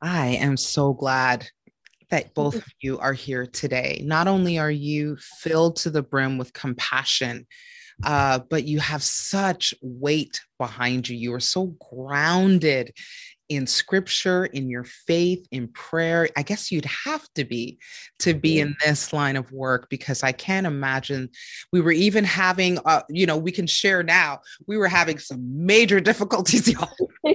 I 0.00 0.28
am 0.28 0.56
so 0.56 0.92
glad 0.92 1.48
that 2.10 2.34
both 2.34 2.56
of 2.56 2.64
you 2.80 2.98
are 2.98 3.12
here 3.12 3.46
today. 3.46 4.02
Not 4.04 4.28
only 4.28 4.58
are 4.58 4.70
you 4.70 5.16
filled 5.40 5.76
to 5.76 5.90
the 5.90 6.02
brim 6.02 6.38
with 6.38 6.52
compassion, 6.52 7.46
uh, 8.04 8.40
but 8.50 8.64
you 8.64 8.78
have 8.78 9.02
such 9.02 9.74
weight 9.80 10.40
behind 10.58 11.08
you. 11.08 11.16
You 11.16 11.34
are 11.34 11.40
so 11.40 11.74
grounded 11.90 12.92
in 13.48 13.66
scripture, 13.66 14.46
in 14.46 14.68
your 14.68 14.84
faith, 14.84 15.46
in 15.50 15.68
prayer. 15.68 16.28
I 16.36 16.42
guess 16.42 16.72
you'd 16.72 16.84
have 16.84 17.26
to 17.34 17.44
be 17.44 17.78
to 18.18 18.34
be 18.34 18.58
in 18.58 18.76
this 18.84 19.12
line 19.12 19.36
of 19.36 19.50
work 19.52 19.88
because 19.88 20.22
I 20.22 20.32
can't 20.32 20.66
imagine 20.66 21.30
we 21.72 21.80
were 21.80 21.92
even 21.92 22.24
having, 22.24 22.78
uh, 22.84 23.02
you 23.08 23.26
know, 23.26 23.36
we 23.36 23.52
can 23.52 23.66
share 23.66 24.02
now, 24.02 24.40
we 24.66 24.76
were 24.76 24.88
having 24.88 25.18
some 25.18 25.64
major 25.64 26.00
difficulties, 26.00 26.68
y'all. 26.68 26.90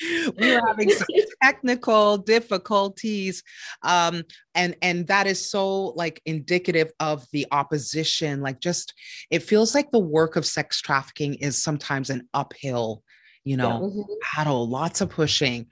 we 0.38 0.52
were 0.52 0.62
having 0.66 0.90
some 0.90 1.06
technical 1.42 2.18
difficulties 2.18 3.42
um, 3.82 4.22
and 4.54 4.76
and 4.82 5.06
that 5.06 5.26
is 5.26 5.50
so 5.50 5.88
like 5.96 6.20
indicative 6.26 6.92
of 7.00 7.26
the 7.32 7.46
opposition 7.52 8.40
like 8.40 8.60
just 8.60 8.94
it 9.30 9.42
feels 9.42 9.74
like 9.74 9.90
the 9.90 9.98
work 9.98 10.36
of 10.36 10.46
sex 10.46 10.80
trafficking 10.80 11.34
is 11.34 11.62
sometimes 11.62 12.10
an 12.10 12.28
uphill 12.34 13.02
you 13.46 13.56
know, 13.56 13.68
yeah. 13.68 14.02
Mm-hmm. 14.02 14.12
battle, 14.36 14.68
lots 14.68 15.00
of 15.00 15.08
pushing. 15.08 15.66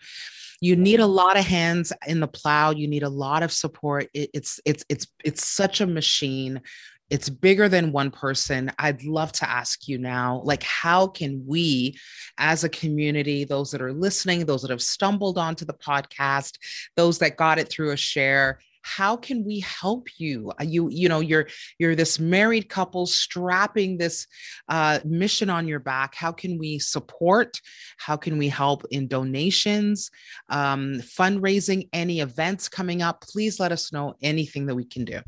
You 0.61 0.77
need 0.77 1.01
a 1.01 1.07
lot 1.07 1.37
of 1.37 1.45
hands 1.45 1.93
in 2.07 2.20
the 2.20 2.29
plow. 2.29 2.70
You 2.70 2.87
need 2.87 3.03
a 3.03 3.09
lot 3.09 3.43
of 3.43 3.53
support. 3.53 4.09
It, 4.14 4.31
it's 4.33 4.61
it's 4.64 4.85
it's 4.89 5.09
it's 5.25 5.47
such 5.47 5.81
a 5.81 5.87
machine. 5.87 6.62
It's 7.15 7.31
bigger 7.31 7.69
than 7.69 7.93
one 7.93 8.11
person. 8.11 8.73
I'd 8.77 9.05
love 9.05 9.31
to 9.35 9.49
ask 9.49 9.87
you 9.87 9.99
now, 9.99 10.43
like, 10.43 10.65
how 10.65 11.07
can 11.07 11.45
we, 11.47 11.97
as 12.39 12.65
a 12.65 12.69
community, 12.69 13.45
those 13.45 13.71
that 13.71 13.81
are 13.81 13.93
listening, 13.93 14.45
those 14.45 14.62
that 14.62 14.73
have 14.73 14.83
stumbled 14.83 15.39
onto 15.39 15.65
the 15.65 15.75
podcast, 15.75 16.59
those 16.97 17.21
that 17.21 17.37
got 17.37 17.61
it 17.61 17.69
through 17.69 17.93
a 17.93 17.97
share, 17.97 18.59
how 18.83 19.17
can 19.17 19.45
we 19.45 19.61
help 19.61 20.09
you? 20.19 20.53
Uh, 20.61 20.65
you 20.65 20.89
you 20.91 21.09
know 21.09 21.21
you're 21.21 21.47
you're 21.79 21.95
this 21.95 22.19
married 22.19 22.69
couple 22.69 23.07
strapping 23.07 23.97
this 23.97 24.27
uh, 24.69 24.99
mission 25.05 25.49
on 25.49 25.69
your 25.69 25.79
back. 25.79 26.17
How 26.17 26.33
can 26.33 26.59
we 26.59 26.81
support? 26.81 27.61
How 27.97 28.17
can 28.17 28.39
we 28.39 28.49
help 28.49 28.85
in 28.91 29.07
donations 29.07 30.11
um, 30.49 30.95
fundraising 30.95 31.89
any 31.93 32.19
events 32.19 32.69
coming 32.69 33.03
up? 33.03 33.21
Please 33.21 33.61
let 33.61 33.71
us 33.71 33.93
know 33.93 34.17
anything 34.21 34.67
that 34.67 34.75
we 34.75 34.85
can 34.85 35.05
do 35.05 35.21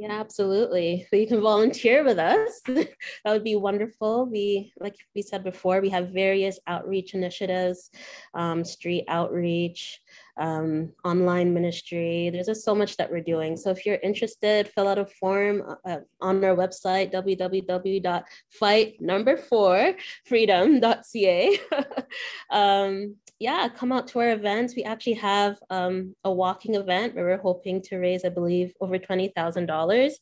yeah, 0.00 0.18
absolutely. 0.18 1.06
So 1.10 1.16
you 1.16 1.26
can 1.26 1.42
volunteer 1.42 2.02
with 2.02 2.18
us. 2.18 2.62
that 2.66 2.88
would 3.26 3.44
be 3.44 3.56
wonderful. 3.56 4.24
We, 4.24 4.72
like 4.80 4.94
we 5.14 5.20
said 5.20 5.44
before, 5.44 5.82
we 5.82 5.90
have 5.90 6.08
various 6.08 6.58
outreach 6.66 7.12
initiatives, 7.12 7.90
um, 8.32 8.64
street 8.64 9.04
outreach, 9.08 10.00
um, 10.38 10.94
online 11.04 11.52
ministry. 11.52 12.30
There's 12.30 12.46
just 12.46 12.64
so 12.64 12.74
much 12.74 12.96
that 12.96 13.10
we're 13.10 13.20
doing. 13.20 13.58
So 13.58 13.68
if 13.72 13.84
you're 13.84 13.98
interested, 14.02 14.68
fill 14.68 14.88
out 14.88 14.96
a 14.96 15.04
form 15.04 15.62
uh, 15.68 15.74
uh 15.84 15.98
on 16.22 16.42
our 16.46 16.56
website, 16.56 17.12
www.fight 17.12 18.94
number 19.00 19.36
four 19.36 19.96
freedom.ca. 20.24 21.60
um, 22.50 23.16
yeah, 23.40 23.68
come 23.74 23.90
out 23.90 24.06
to 24.08 24.20
our 24.20 24.32
events. 24.32 24.76
We 24.76 24.84
actually 24.84 25.14
have 25.14 25.58
um, 25.70 26.14
a 26.24 26.30
walking 26.30 26.74
event 26.74 27.14
where 27.14 27.24
we're 27.24 27.38
hoping 27.38 27.80
to 27.84 27.96
raise, 27.96 28.24
I 28.24 28.28
believe, 28.28 28.74
over 28.82 28.98
$20,000 28.98 30.12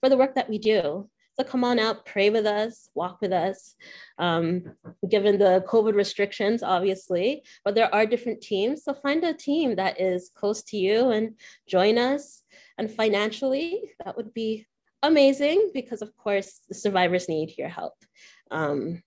for 0.00 0.08
the 0.10 0.16
work 0.18 0.34
that 0.34 0.50
we 0.50 0.58
do. 0.58 1.08
So 1.38 1.44
come 1.44 1.64
on 1.64 1.78
out, 1.78 2.04
pray 2.04 2.28
with 2.28 2.44
us, 2.44 2.90
walk 2.94 3.20
with 3.22 3.32
us. 3.32 3.74
Um, 4.18 4.74
given 5.08 5.38
the 5.38 5.64
COVID 5.66 5.94
restrictions, 5.94 6.62
obviously, 6.62 7.42
but 7.64 7.74
there 7.74 7.92
are 7.94 8.04
different 8.04 8.42
teams. 8.42 8.84
So 8.84 8.92
find 8.92 9.24
a 9.24 9.32
team 9.32 9.76
that 9.76 9.98
is 9.98 10.30
close 10.34 10.62
to 10.64 10.76
you 10.76 11.10
and 11.10 11.36
join 11.66 11.96
us. 11.96 12.42
And 12.76 12.90
financially, 12.90 13.80
that 14.04 14.16
would 14.16 14.34
be 14.34 14.66
amazing 15.02 15.70
because, 15.72 16.02
of 16.02 16.14
course, 16.18 16.60
the 16.68 16.74
survivors 16.74 17.30
need 17.30 17.54
your 17.56 17.68
help. 17.68 17.94
Um, 18.50 19.02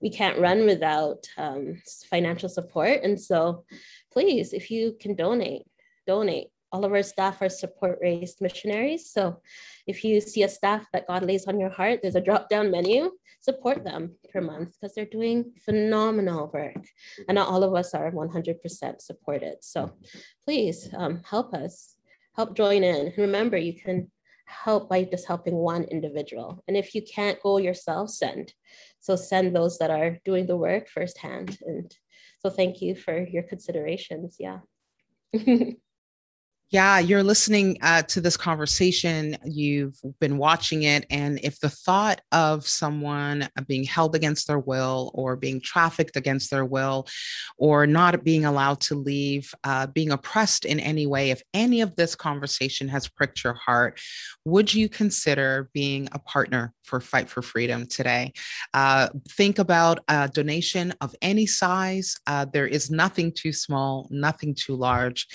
we 0.00 0.10
can't 0.10 0.38
run 0.38 0.66
without 0.66 1.26
um, 1.36 1.80
financial 2.08 2.48
support. 2.48 3.02
And 3.02 3.20
so, 3.20 3.64
please, 4.12 4.52
if 4.52 4.70
you 4.70 4.96
can 5.00 5.14
donate, 5.14 5.62
donate. 6.06 6.48
All 6.72 6.84
of 6.84 6.92
our 6.92 7.02
staff 7.02 7.40
are 7.42 7.48
support 7.48 7.98
raised 8.02 8.40
missionaries. 8.40 9.10
So, 9.10 9.40
if 9.86 10.04
you 10.04 10.20
see 10.20 10.42
a 10.42 10.48
staff 10.48 10.86
that 10.92 11.06
God 11.06 11.22
lays 11.22 11.46
on 11.46 11.60
your 11.60 11.70
heart, 11.70 12.00
there's 12.02 12.16
a 12.16 12.20
drop 12.20 12.48
down 12.48 12.70
menu. 12.70 13.10
Support 13.40 13.84
them 13.84 14.16
per 14.32 14.40
month 14.40 14.74
because 14.80 14.94
they're 14.94 15.04
doing 15.04 15.52
phenomenal 15.64 16.50
work. 16.52 16.84
And 17.28 17.36
not 17.36 17.48
all 17.48 17.62
of 17.62 17.74
us 17.74 17.94
are 17.94 18.10
100% 18.10 19.00
supported. 19.00 19.56
So, 19.60 19.92
please 20.44 20.88
um, 20.96 21.22
help 21.28 21.54
us, 21.54 21.94
help 22.34 22.56
join 22.56 22.82
in. 22.82 23.06
And 23.06 23.18
Remember, 23.18 23.56
you 23.56 23.74
can 23.74 24.10
help 24.46 24.88
by 24.88 25.04
just 25.04 25.26
helping 25.26 25.54
one 25.54 25.84
individual. 25.84 26.62
And 26.66 26.76
if 26.76 26.94
you 26.94 27.02
can't 27.02 27.42
go 27.42 27.58
yourself, 27.58 28.10
send. 28.10 28.52
So 29.06 29.14
send 29.14 29.54
those 29.54 29.78
that 29.78 29.92
are 29.92 30.18
doing 30.24 30.46
the 30.46 30.56
work 30.56 30.88
firsthand. 30.88 31.58
And 31.64 31.94
so 32.40 32.50
thank 32.50 32.82
you 32.82 32.96
for 32.96 33.24
your 33.24 33.44
considerations. 33.44 34.34
Yeah. 34.40 34.58
Yeah, 36.70 36.98
you're 36.98 37.22
listening 37.22 37.78
uh, 37.80 38.02
to 38.02 38.20
this 38.20 38.36
conversation. 38.36 39.36
You've 39.44 40.00
been 40.18 40.36
watching 40.36 40.82
it. 40.82 41.06
And 41.10 41.38
if 41.44 41.60
the 41.60 41.70
thought 41.70 42.20
of 42.32 42.66
someone 42.66 43.48
being 43.68 43.84
held 43.84 44.16
against 44.16 44.48
their 44.48 44.58
will 44.58 45.12
or 45.14 45.36
being 45.36 45.60
trafficked 45.60 46.16
against 46.16 46.50
their 46.50 46.64
will 46.64 47.06
or 47.56 47.86
not 47.86 48.24
being 48.24 48.44
allowed 48.44 48.80
to 48.80 48.96
leave, 48.96 49.54
uh, 49.62 49.86
being 49.86 50.10
oppressed 50.10 50.64
in 50.64 50.80
any 50.80 51.06
way, 51.06 51.30
if 51.30 51.40
any 51.54 51.82
of 51.82 51.94
this 51.94 52.16
conversation 52.16 52.88
has 52.88 53.06
pricked 53.06 53.44
your 53.44 53.54
heart, 53.54 54.00
would 54.44 54.74
you 54.74 54.88
consider 54.88 55.70
being 55.72 56.08
a 56.10 56.18
partner 56.18 56.74
for 56.82 57.00
Fight 57.00 57.30
for 57.30 57.42
Freedom 57.42 57.86
today? 57.86 58.32
Uh, 58.74 59.08
think 59.30 59.60
about 59.60 60.00
a 60.08 60.28
donation 60.28 60.92
of 61.00 61.14
any 61.22 61.46
size. 61.46 62.16
Uh, 62.26 62.44
there 62.44 62.66
is 62.66 62.90
nothing 62.90 63.30
too 63.30 63.52
small, 63.52 64.08
nothing 64.10 64.52
too 64.52 64.74
large. 64.74 65.28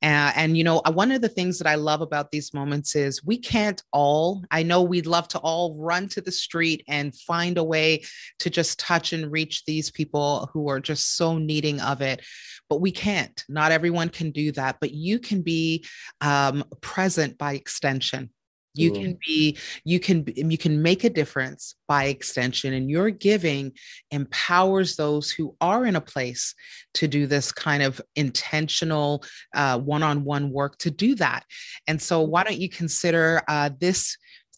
Uh, 0.00 0.30
and, 0.36 0.56
you 0.56 0.62
know, 0.62 0.75
uh, 0.84 0.92
one 0.92 1.12
of 1.12 1.22
the 1.22 1.28
things 1.28 1.58
that 1.58 1.66
I 1.66 1.76
love 1.76 2.00
about 2.00 2.30
these 2.30 2.52
moments 2.52 2.96
is 2.96 3.24
we 3.24 3.38
can't 3.38 3.82
all, 3.92 4.44
I 4.50 4.62
know 4.62 4.82
we'd 4.82 5.06
love 5.06 5.28
to 5.28 5.38
all 5.38 5.76
run 5.78 6.08
to 6.08 6.20
the 6.20 6.32
street 6.32 6.82
and 6.88 7.14
find 7.14 7.58
a 7.58 7.64
way 7.64 8.04
to 8.40 8.50
just 8.50 8.78
touch 8.78 9.12
and 9.12 9.30
reach 9.30 9.64
these 9.64 9.90
people 9.90 10.50
who 10.52 10.68
are 10.68 10.80
just 10.80 11.16
so 11.16 11.38
needing 11.38 11.80
of 11.80 12.02
it 12.02 12.22
but 12.68 12.80
we 12.80 12.90
can't. 12.90 13.44
Not 13.48 13.72
everyone 13.72 14.08
can 14.08 14.30
do 14.30 14.52
that, 14.52 14.78
but 14.80 14.92
you 14.92 15.18
can 15.18 15.42
be 15.42 15.84
um, 16.20 16.64
present 16.80 17.38
by 17.38 17.54
extension 17.54 18.30
you 18.76 18.92
mm. 18.92 18.94
can 18.94 19.18
be 19.26 19.58
you 19.84 19.98
can 19.98 20.24
you 20.36 20.58
can 20.58 20.82
make 20.82 21.04
a 21.04 21.10
difference 21.10 21.74
by 21.88 22.04
extension 22.04 22.72
and 22.74 22.90
your 22.90 23.10
giving 23.10 23.72
empowers 24.10 24.96
those 24.96 25.30
who 25.30 25.54
are 25.60 25.86
in 25.86 25.96
a 25.96 26.00
place 26.00 26.54
to 26.94 27.08
do 27.08 27.26
this 27.26 27.52
kind 27.52 27.82
of 27.82 28.00
intentional 28.14 29.24
uh, 29.54 29.78
one-on-one 29.78 30.50
work 30.50 30.76
to 30.78 30.90
do 30.90 31.14
that 31.14 31.44
and 31.86 32.00
so 32.00 32.20
why 32.20 32.42
don't 32.42 32.60
you 32.60 32.68
consider 32.68 33.42
uh, 33.48 33.70
this 33.78 34.16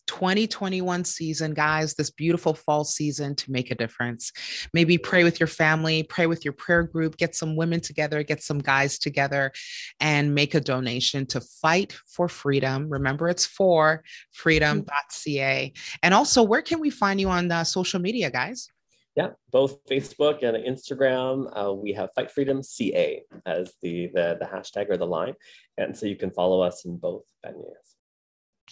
2021 0.08 1.04
season, 1.04 1.54
guys, 1.54 1.94
this 1.94 2.10
beautiful 2.10 2.54
fall 2.54 2.82
season 2.82 3.36
to 3.36 3.52
make 3.52 3.70
a 3.70 3.74
difference. 3.74 4.32
Maybe 4.74 4.98
pray 4.98 5.22
with 5.22 5.38
your 5.38 5.46
family, 5.46 6.02
pray 6.02 6.26
with 6.26 6.44
your 6.44 6.54
prayer 6.54 6.82
group, 6.82 7.16
get 7.16 7.36
some 7.36 7.54
women 7.54 7.80
together, 7.80 8.22
get 8.24 8.42
some 8.42 8.58
guys 8.58 8.98
together, 8.98 9.52
and 10.00 10.34
make 10.34 10.54
a 10.54 10.60
donation 10.60 11.26
to 11.26 11.40
Fight 11.40 11.92
for 12.06 12.28
Freedom. 12.28 12.88
Remember, 12.88 13.28
it's 13.28 13.46
for 13.46 14.02
freedom.ca. 14.32 15.72
And 16.02 16.14
also, 16.14 16.42
where 16.42 16.62
can 16.62 16.80
we 16.80 16.90
find 16.90 17.20
you 17.20 17.28
on 17.28 17.52
uh, 17.52 17.62
social 17.62 18.00
media, 18.00 18.30
guys? 18.30 18.68
Yeah, 19.14 19.30
both 19.50 19.84
Facebook 19.86 20.42
and 20.42 20.56
Instagram. 20.56 21.50
Uh, 21.52 21.72
we 21.74 21.92
have 21.92 22.10
Fight 22.14 22.30
Freedom 22.30 22.62
CA 22.62 23.22
as 23.46 23.74
the, 23.82 24.10
the 24.14 24.36
the 24.38 24.46
hashtag 24.46 24.90
or 24.90 24.96
the 24.96 25.06
line, 25.06 25.34
and 25.76 25.96
so 25.96 26.06
you 26.06 26.14
can 26.14 26.30
follow 26.30 26.60
us 26.60 26.84
in 26.84 26.96
both 26.98 27.24
venues. 27.44 27.87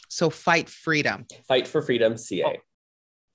So 0.09 0.30
fight 0.30 0.68
freedom. 0.68 1.26
Fight 1.49 1.66
for 1.66 1.82
freedom, 1.82 2.16
CA. 2.16 2.44
Oh. 2.44 2.61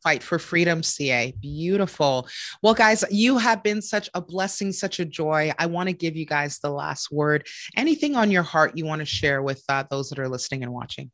Fight 0.03 0.23
for 0.23 0.39
Freedom 0.39 0.81
CA. 0.81 1.31
Beautiful. 1.39 2.27
Well, 2.63 2.73
guys, 2.73 3.05
you 3.11 3.37
have 3.37 3.61
been 3.61 3.83
such 3.83 4.09
a 4.15 4.21
blessing, 4.21 4.71
such 4.71 4.99
a 4.99 5.05
joy. 5.05 5.51
I 5.59 5.67
want 5.67 5.89
to 5.89 5.93
give 5.93 6.15
you 6.15 6.25
guys 6.25 6.57
the 6.57 6.71
last 6.71 7.11
word. 7.11 7.47
Anything 7.77 8.15
on 8.15 8.31
your 8.31 8.41
heart 8.41 8.75
you 8.75 8.85
want 8.85 8.99
to 8.99 9.05
share 9.05 9.43
with 9.43 9.63
uh, 9.69 9.83
those 9.91 10.09
that 10.09 10.17
are 10.17 10.27
listening 10.27 10.63
and 10.63 10.73
watching? 10.73 11.11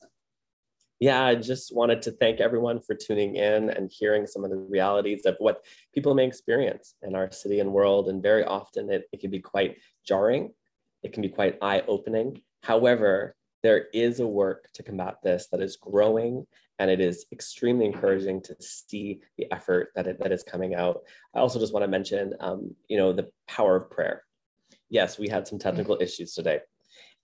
Yeah, 1.00 1.22
I 1.22 1.36
just 1.36 1.76
wanted 1.76 2.02
to 2.04 2.12
thank 2.12 2.40
everyone 2.40 2.80
for 2.80 2.96
tuning 2.96 3.36
in 3.36 3.70
and 3.70 3.92
hearing 3.92 4.26
some 4.26 4.46
of 4.46 4.50
the 4.50 4.56
realities 4.58 5.26
of 5.26 5.36
what 5.40 5.64
people 5.94 6.16
may 6.16 6.26
experience 6.26 6.96
in 7.04 7.14
our 7.14 7.30
city 7.32 7.60
and 7.60 7.74
world. 7.74 8.08
And 8.08 8.24
very 8.24 8.46
often 8.46 8.90
it, 8.90 9.04
it 9.12 9.20
can 9.20 9.30
be 9.30 9.40
quite 9.40 9.78
jarring, 10.08 10.54
it 11.04 11.12
can 11.12 11.22
be 11.22 11.30
quite 11.30 11.58
eye 11.62 11.84
opening. 11.88 12.42
However, 12.64 13.36
there 13.64 13.88
is 13.94 14.20
a 14.20 14.28
work 14.28 14.70
to 14.74 14.84
combat 14.84 15.18
this 15.24 15.48
that 15.52 15.62
is 15.62 15.78
growing 15.78 16.46
and 16.80 16.92
it 16.92 17.00
is 17.00 17.26
extremely 17.32 17.86
encouraging 17.86 18.42
to 18.42 18.56
see 18.60 19.20
the 19.38 19.52
effort 19.52 19.90
that, 19.96 20.08
it, 20.08 20.20
that 20.20 20.32
is 20.32 20.44
coming 20.44 20.76
out. 20.76 21.02
I 21.34 21.40
also 21.40 21.60
just 21.60 21.74
want 21.74 21.84
to 21.84 21.88
mention, 21.88 22.34
um, 22.40 22.76
you 22.88 22.98
know, 22.98 23.14
the 23.14 23.32
power 23.48 23.76
of 23.76 23.90
prayer. 23.90 24.24
Yes, 24.90 25.18
we 25.18 25.28
had 25.28 25.48
some 25.48 25.58
technical 25.58 25.98
issues 26.00 26.34
today 26.34 26.60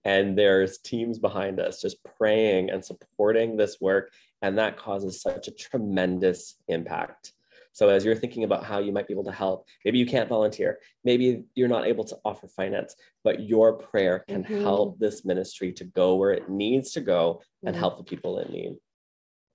and 0.05 0.37
there's 0.37 0.79
teams 0.79 1.17
behind 1.17 1.59
us 1.59 1.81
just 1.81 1.97
praying 2.17 2.69
and 2.69 2.83
supporting 2.83 3.55
this 3.55 3.79
work 3.79 4.11
and 4.41 4.57
that 4.57 4.77
causes 4.77 5.21
such 5.21 5.47
a 5.47 5.51
tremendous 5.51 6.55
impact 6.67 7.33
so 7.73 7.89
as 7.89 8.05
you're 8.05 8.15
thinking 8.15 8.43
about 8.43 8.63
how 8.63 8.79
you 8.79 8.91
might 8.91 9.07
be 9.07 9.13
able 9.13 9.23
to 9.25 9.31
help, 9.31 9.67
maybe 9.83 9.97
you 9.97 10.05
can't 10.05 10.29
volunteer, 10.29 10.79
maybe 11.03 11.43
you're 11.55 11.67
not 11.67 11.87
able 11.87 12.03
to 12.05 12.17
offer 12.23 12.47
finance, 12.47 12.95
but 13.23 13.41
your 13.41 13.73
prayer 13.73 14.23
can 14.27 14.43
mm-hmm. 14.43 14.61
help 14.61 14.99
this 14.99 15.25
ministry 15.25 15.73
to 15.73 15.83
go 15.83 16.15
where 16.15 16.31
it 16.31 16.49
needs 16.49 16.91
to 16.91 17.01
go 17.01 17.41
mm-hmm. 17.41 17.67
and 17.67 17.75
help 17.75 17.97
the 17.97 18.03
people 18.03 18.39
in 18.39 18.51
need. 18.51 18.75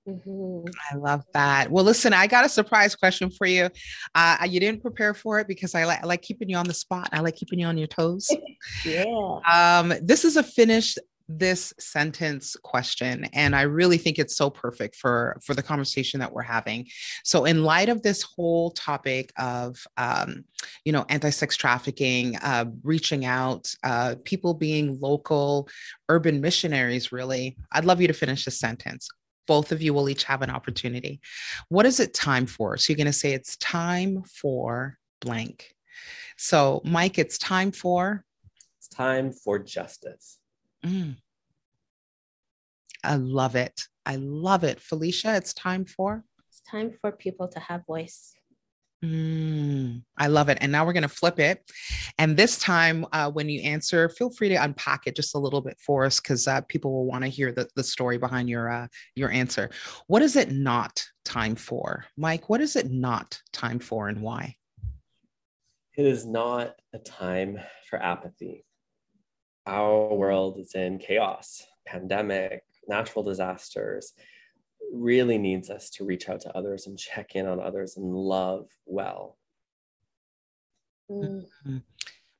Mm-hmm. 0.08 0.68
I 0.90 0.96
love 0.96 1.24
that. 1.34 1.70
Well, 1.70 1.84
listen, 1.84 2.12
I 2.12 2.26
got 2.26 2.44
a 2.44 2.48
surprise 2.48 2.96
question 2.96 3.30
for 3.30 3.46
you. 3.46 3.68
Uh, 4.14 4.46
you 4.48 4.58
didn't 4.58 4.80
prepare 4.80 5.12
for 5.12 5.38
it 5.38 5.46
because 5.46 5.74
I, 5.74 5.84
li- 5.84 5.98
I 6.02 6.06
like 6.06 6.22
keeping 6.22 6.48
you 6.48 6.56
on 6.56 6.66
the 6.66 6.74
spot. 6.74 7.10
I 7.12 7.20
like 7.20 7.36
keeping 7.36 7.58
you 7.58 7.66
on 7.66 7.76
your 7.76 7.88
toes. 7.88 8.30
yeah. 8.84 9.04
Um, 9.50 9.92
this 10.02 10.24
is 10.24 10.36
a 10.36 10.42
finished 10.42 10.98
this 11.28 11.74
sentence 11.78 12.56
question 12.62 13.24
and 13.34 13.54
i 13.54 13.62
really 13.62 13.98
think 13.98 14.18
it's 14.18 14.36
so 14.36 14.48
perfect 14.48 14.96
for 14.96 15.38
for 15.44 15.54
the 15.54 15.62
conversation 15.62 16.20
that 16.20 16.32
we're 16.32 16.42
having. 16.42 16.86
So 17.24 17.44
in 17.44 17.64
light 17.64 17.88
of 17.88 18.02
this 18.02 18.22
whole 18.22 18.70
topic 18.72 19.32
of 19.38 19.82
um, 19.96 20.44
you 20.84 20.92
know 20.92 21.04
anti-sex 21.08 21.56
trafficking 21.56 22.36
uh, 22.36 22.66
reaching 22.82 23.24
out 23.24 23.74
uh, 23.82 24.16
people 24.24 24.54
being 24.54 24.98
local 25.00 25.68
urban 26.08 26.40
missionaries 26.40 27.12
really 27.12 27.56
i'd 27.72 27.84
love 27.84 28.00
you 28.00 28.08
to 28.08 28.14
finish 28.14 28.44
the 28.44 28.50
sentence. 28.50 29.08
Both 29.46 29.72
of 29.72 29.80
you 29.80 29.94
will 29.94 30.10
each 30.10 30.24
have 30.24 30.42
an 30.42 30.50
opportunity. 30.50 31.22
What 31.70 31.86
is 31.86 32.00
it 32.00 32.12
time 32.12 32.44
for? 32.44 32.76
So 32.76 32.92
you're 32.92 32.98
going 32.98 33.06
to 33.06 33.14
say 33.14 33.32
it's 33.32 33.56
time 33.56 34.22
for 34.24 34.98
blank. 35.22 35.74
So 36.36 36.82
mike 36.84 37.18
it's 37.18 37.38
time 37.38 37.72
for? 37.72 38.24
It's 38.76 38.88
time 38.88 39.32
for 39.32 39.58
justice 39.58 40.37
Mm. 40.84 41.16
I 43.04 43.16
love 43.16 43.56
it. 43.56 43.82
I 44.04 44.16
love 44.16 44.64
it. 44.64 44.80
Felicia, 44.80 45.36
it's 45.36 45.54
time 45.54 45.84
for? 45.84 46.24
It's 46.48 46.60
time 46.60 46.92
for 47.00 47.12
people 47.12 47.48
to 47.48 47.60
have 47.60 47.86
voice. 47.86 48.34
Mm, 49.04 50.02
I 50.16 50.26
love 50.26 50.48
it. 50.48 50.58
And 50.60 50.72
now 50.72 50.84
we're 50.84 50.92
going 50.92 51.02
to 51.04 51.08
flip 51.08 51.38
it. 51.38 51.70
And 52.18 52.36
this 52.36 52.58
time, 52.58 53.06
uh, 53.12 53.30
when 53.30 53.48
you 53.48 53.60
answer, 53.60 54.08
feel 54.08 54.30
free 54.30 54.48
to 54.48 54.56
unpack 54.56 55.06
it 55.06 55.14
just 55.14 55.36
a 55.36 55.38
little 55.38 55.60
bit 55.60 55.78
for 55.78 56.04
us 56.04 56.18
because 56.18 56.48
uh, 56.48 56.62
people 56.62 56.92
will 56.92 57.06
want 57.06 57.22
to 57.22 57.28
hear 57.28 57.52
the, 57.52 57.68
the 57.76 57.84
story 57.84 58.18
behind 58.18 58.48
your 58.48 58.68
uh, 58.68 58.88
your 59.14 59.30
answer. 59.30 59.70
What 60.08 60.22
is 60.22 60.34
it 60.34 60.50
not 60.50 61.04
time 61.24 61.54
for? 61.54 62.06
Mike, 62.16 62.48
what 62.48 62.60
is 62.60 62.74
it 62.74 62.90
not 62.90 63.40
time 63.52 63.78
for 63.78 64.08
and 64.08 64.20
why? 64.20 64.56
It 65.96 66.06
is 66.06 66.26
not 66.26 66.74
a 66.92 66.98
time 66.98 67.60
for 67.88 68.02
apathy 68.02 68.64
our 69.68 70.14
world 70.14 70.58
is 70.58 70.74
in 70.74 70.98
chaos, 70.98 71.66
pandemic, 71.86 72.64
natural 72.88 73.22
disasters, 73.22 74.14
really 74.92 75.36
needs 75.36 75.68
us 75.68 75.90
to 75.90 76.04
reach 76.04 76.28
out 76.28 76.40
to 76.40 76.56
others 76.56 76.86
and 76.86 76.98
check 76.98 77.36
in 77.36 77.46
on 77.46 77.60
others 77.60 77.96
and 77.96 78.14
love 78.14 78.66
well. 78.86 79.36
Mm-hmm. 81.10 81.78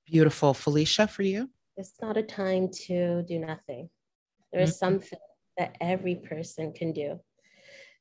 Beautiful. 0.07 0.55
Felicia, 0.55 1.07
for 1.07 1.23
you? 1.23 1.51
It's 1.77 1.95
not 2.01 2.17
a 2.17 2.23
time 2.23 2.71
to 2.87 3.23
do 3.23 3.39
nothing. 3.39 3.91
There 4.53 4.63
is 4.63 4.71
mm-hmm. 4.71 4.79
something 4.79 5.19
that 5.59 5.77
every 5.81 6.17
person 6.17 6.73
can 6.73 6.93
do. 6.93 7.21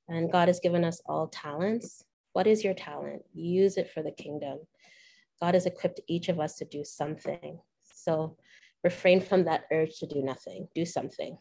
And 0.08 0.32
God 0.32 0.48
has 0.48 0.62
given 0.62 0.86
us 0.86 1.02
all 1.06 1.28
talents. 1.28 2.06
What 2.32 2.48
is 2.48 2.64
your 2.64 2.74
talent? 2.74 3.24
Use 3.34 3.78
it 3.78 3.92
for 3.92 4.02
the 4.02 4.12
kingdom. 4.12 4.60
God 5.42 5.54
has 5.54 5.66
equipped 5.66 6.00
each 6.08 6.30
of 6.30 6.40
us 6.40 6.56
to 6.56 6.66
do 6.66 6.86
something. 6.86 7.60
So 7.84 8.38
refrain 8.84 9.22
from 9.22 9.46
that 9.46 9.66
urge 9.72 9.98
to 10.00 10.08
do 10.08 10.22
nothing, 10.22 10.68
do 10.76 10.86
something. 10.86 11.38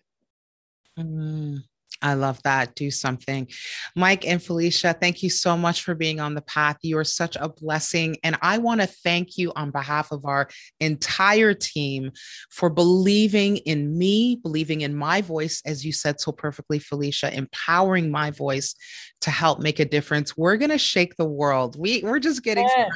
Mm, 0.98 1.58
I 2.02 2.14
love 2.14 2.42
that. 2.42 2.74
Do 2.74 2.90
something. 2.90 3.48
Mike 3.94 4.26
and 4.26 4.42
Felicia, 4.42 4.94
thank 5.00 5.22
you 5.22 5.30
so 5.30 5.56
much 5.56 5.82
for 5.82 5.94
being 5.94 6.20
on 6.20 6.34
the 6.34 6.42
path. 6.42 6.76
You 6.82 6.98
are 6.98 7.04
such 7.04 7.36
a 7.36 7.48
blessing. 7.48 8.16
And 8.22 8.36
I 8.42 8.58
want 8.58 8.80
to 8.80 8.86
thank 8.86 9.38
you 9.38 9.52
on 9.56 9.70
behalf 9.70 10.12
of 10.12 10.24
our 10.24 10.48
entire 10.80 11.54
team 11.54 12.12
for 12.50 12.68
believing 12.68 13.56
in 13.58 13.96
me, 13.96 14.36
believing 14.42 14.82
in 14.82 14.94
my 14.94 15.22
voice, 15.22 15.62
as 15.64 15.84
you 15.84 15.92
said 15.92 16.20
so 16.20 16.32
perfectly, 16.32 16.78
Felicia, 16.78 17.34
empowering 17.34 18.10
my 18.10 18.30
voice 18.30 18.74
to 19.22 19.30
help 19.30 19.60
make 19.60 19.80
a 19.80 19.84
difference. 19.84 20.36
We're 20.36 20.56
going 20.56 20.70
to 20.70 20.78
shake 20.78 21.16
the 21.16 21.24
world. 21.24 21.76
We, 21.78 22.02
we're 22.02 22.18
just 22.18 22.42
getting 22.42 22.64
yes. 22.64 22.90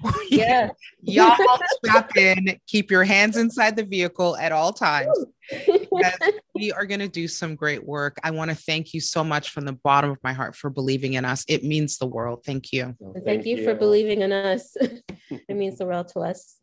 started. 0.00 0.24
Yeah. 0.30 0.70
Y'all 1.02 1.36
strap 1.84 2.16
in, 2.16 2.58
keep 2.66 2.90
your 2.90 3.04
hands 3.04 3.36
inside 3.36 3.76
the 3.76 3.84
vehicle 3.84 4.36
at 4.38 4.52
all 4.52 4.72
times. 4.72 5.26
We 6.54 6.72
are 6.72 6.86
going 6.86 7.00
to 7.00 7.08
do 7.08 7.28
some 7.28 7.54
great 7.54 7.84
work. 7.84 8.18
I 8.22 8.30
want 8.30 8.50
to 8.50 8.56
thank 8.56 8.94
you 8.94 9.00
so 9.00 9.24
much 9.24 9.50
from 9.50 9.64
the 9.64 9.72
bottom 9.72 10.10
of 10.10 10.18
my 10.22 10.32
heart 10.32 10.56
for 10.56 10.70
believing 10.70 11.14
in 11.14 11.24
us. 11.24 11.44
It 11.48 11.64
means 11.64 11.98
the 11.98 12.06
world. 12.06 12.42
Thank 12.44 12.72
you. 12.72 12.94
Well, 12.98 13.14
thank, 13.14 13.24
thank 13.24 13.46
you, 13.46 13.56
you 13.56 13.64
for 13.64 13.74
believing 13.74 14.22
in 14.22 14.32
us. 14.32 14.76
it 14.80 15.56
means 15.56 15.78
the 15.78 15.86
world 15.86 16.08
to 16.08 16.20
us. 16.20 16.60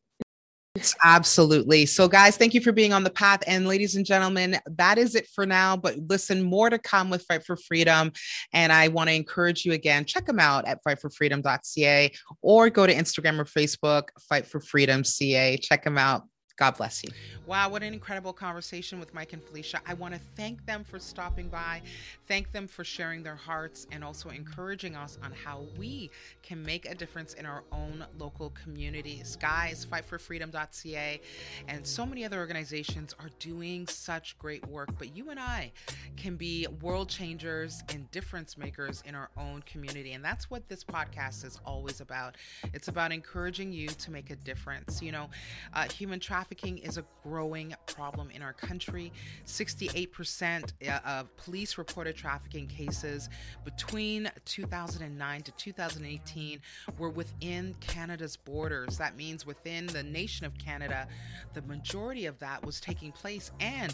Absolutely. 1.04 1.86
So, 1.86 2.08
guys, 2.08 2.38
thank 2.38 2.54
you 2.54 2.62
for 2.62 2.72
being 2.72 2.94
on 2.94 3.04
the 3.04 3.10
path. 3.10 3.44
And, 3.48 3.68
ladies 3.68 3.96
and 3.96 4.06
gentlemen, 4.06 4.60
that 4.66 4.98
is 4.98 5.16
it 5.16 5.28
for 5.28 5.46
now. 5.46 5.78
But 5.78 5.98
listen, 6.10 6.44
more 6.44 6.70
to 6.70 6.78
come 6.78 7.10
with 7.10 7.24
Fight 7.24 7.46
for 7.46 7.58
Freedom. 7.58 8.12
And 8.54 8.72
I 8.72 8.88
want 8.90 9.10
to 9.10 9.16
encourage 9.16 9.66
you 9.66 9.74
again, 9.74 10.06
check 10.06 10.26
them 10.26 10.40
out 10.40 10.68
at 10.68 10.84
fightforfreedom.ca 10.84 12.12
or 12.42 12.70
go 12.70 12.86
to 12.86 12.94
Instagram 12.94 13.40
or 13.40 13.46
Facebook, 13.46 14.10
Fight 14.30 14.46
for 14.46 14.60
Freedom 14.60 15.04
CA. 15.04 15.58
Check 15.58 15.84
them 15.84 15.98
out. 15.98 16.24
God 16.58 16.76
bless 16.76 17.04
you. 17.04 17.12
Wow, 17.46 17.70
what 17.70 17.84
an 17.84 17.94
incredible 17.94 18.34
conversation 18.34 19.00
with 19.00 19.14
Mike 19.14 19.32
and 19.32 19.44
Felicia. 19.44 19.80
I 19.86 19.94
want 19.94 20.16
to 20.16 20.20
thank 20.36 20.66
them 20.66 20.84
for 20.84 20.98
stopping 20.98 21.50
by, 21.50 21.84
thank 22.28 22.52
them 22.52 22.68
for 22.68 22.84
sharing 22.84 23.22
their 23.22 23.36
hearts, 23.36 23.86
and 23.92 24.04
also 24.04 24.30
encouraging 24.30 24.96
us 24.96 25.20
on 25.24 25.32
how 25.32 25.66
we 25.78 26.10
can 26.42 26.64
make 26.64 26.90
a 26.90 26.96
difference 26.96 27.36
in 27.36 27.46
our 27.46 27.64
own 27.72 28.04
local 28.18 28.52
communities. 28.62 29.38
Guys, 29.40 29.86
fightforfreedom.ca 29.86 31.22
and 31.68 31.86
so 31.86 32.08
many 32.08 32.26
other 32.26 32.40
organizations 32.40 33.14
are 33.20 33.30
doing 33.38 33.86
such 33.86 34.36
great 34.40 34.68
work, 34.68 34.90
but 34.98 35.16
you 35.16 35.30
and 35.30 35.40
I 35.40 35.72
can 36.16 36.38
be 36.38 36.66
world 36.82 37.08
changers 37.08 37.84
and 37.94 38.10
difference 38.10 38.58
makers 38.58 39.04
in 39.06 39.14
our 39.14 39.30
own 39.38 39.62
community. 39.68 40.14
And 40.14 40.26
that's 40.26 40.50
what 40.50 40.68
this 40.68 40.84
podcast 40.84 41.46
is 41.46 41.60
always 41.68 42.02
about. 42.02 42.36
It's 42.74 42.88
about 42.88 43.12
encouraging 43.12 43.72
you 43.72 43.90
to 43.90 44.12
make 44.12 44.32
a 44.32 44.36
difference. 44.38 45.04
You 45.04 45.12
know, 45.12 45.30
uh, 45.76 45.88
human 45.90 46.20
trafficking 46.20 46.47
trafficking 46.48 46.78
is 46.78 46.98
a 46.98 47.04
growing 47.24 47.76
problem 47.88 48.30
in 48.32 48.42
our 48.42 48.54
country. 48.54 49.12
68% 49.46 50.72
uh, 50.88 51.00
of 51.06 51.36
police 51.36 51.78
reported 51.78 52.16
trafficking 52.16 52.68
cases 52.68 53.30
between 53.66 54.32
2009 54.46 55.42
to 55.42 55.52
2018 55.52 56.62
were 56.98 57.10
within 57.10 57.76
Canada's 57.82 58.38
borders. 58.38 58.98
That 58.98 59.18
means 59.18 59.46
within 59.46 59.88
the 59.88 60.04
nation 60.04 60.46
of 60.46 60.58
Canada, 60.58 61.08
the 61.54 61.62
majority 61.64 62.28
of 62.28 62.40
that 62.40 62.66
was 62.66 62.80
taking 62.80 63.12
place. 63.12 63.52
And 63.60 63.94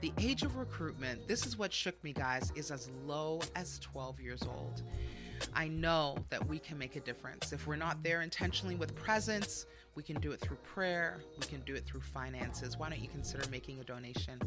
the 0.00 0.12
age 0.16 0.42
of 0.42 0.56
recruitment, 0.56 1.28
this 1.28 1.44
is 1.44 1.58
what 1.58 1.70
shook 1.70 2.02
me, 2.02 2.14
guys, 2.14 2.50
is 2.56 2.70
as 2.70 2.88
low 3.06 3.40
as 3.54 3.78
12 3.80 4.20
years 4.20 4.42
old. 4.42 4.82
I 5.54 5.68
know 5.68 6.16
that 6.30 6.46
we 6.46 6.58
can 6.58 6.78
make 6.78 6.96
a 6.96 7.00
difference. 7.00 7.52
If 7.52 7.66
we're 7.66 7.76
not 7.76 8.02
there 8.02 8.22
intentionally 8.22 8.74
with 8.74 8.94
presence, 8.94 9.66
we 9.94 10.02
can 10.02 10.20
do 10.20 10.32
it 10.32 10.40
through 10.40 10.56
prayer. 10.58 11.20
We 11.38 11.46
can 11.46 11.60
do 11.62 11.74
it 11.74 11.84
through 11.84 12.00
finances. 12.00 12.78
Why 12.78 12.88
don't 12.88 13.00
you 13.00 13.08
consider 13.08 13.48
making 13.50 13.80
a 13.80 13.84
donation 13.84 14.40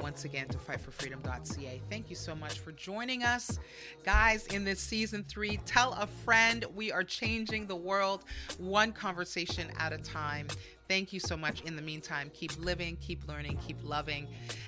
once 0.00 0.24
again 0.24 0.48
to 0.48 0.58
fightforfreedom.ca? 0.58 1.80
Thank 1.88 2.10
you 2.10 2.16
so 2.16 2.34
much 2.34 2.58
for 2.58 2.72
joining 2.72 3.22
us, 3.22 3.58
guys, 4.04 4.46
in 4.48 4.64
this 4.64 4.80
season 4.80 5.24
three. 5.28 5.58
Tell 5.66 5.92
a 5.94 6.06
friend 6.06 6.64
we 6.74 6.90
are 6.90 7.04
changing 7.04 7.66
the 7.66 7.76
world 7.76 8.24
one 8.58 8.92
conversation 8.92 9.68
at 9.78 9.92
a 9.92 9.98
time. 9.98 10.48
Thank 10.88 11.12
you 11.12 11.20
so 11.20 11.36
much. 11.36 11.60
In 11.62 11.76
the 11.76 11.82
meantime, 11.82 12.30
keep 12.34 12.58
living, 12.58 12.96
keep 13.00 13.28
learning, 13.28 13.58
keep 13.66 13.76
loving, 13.84 14.26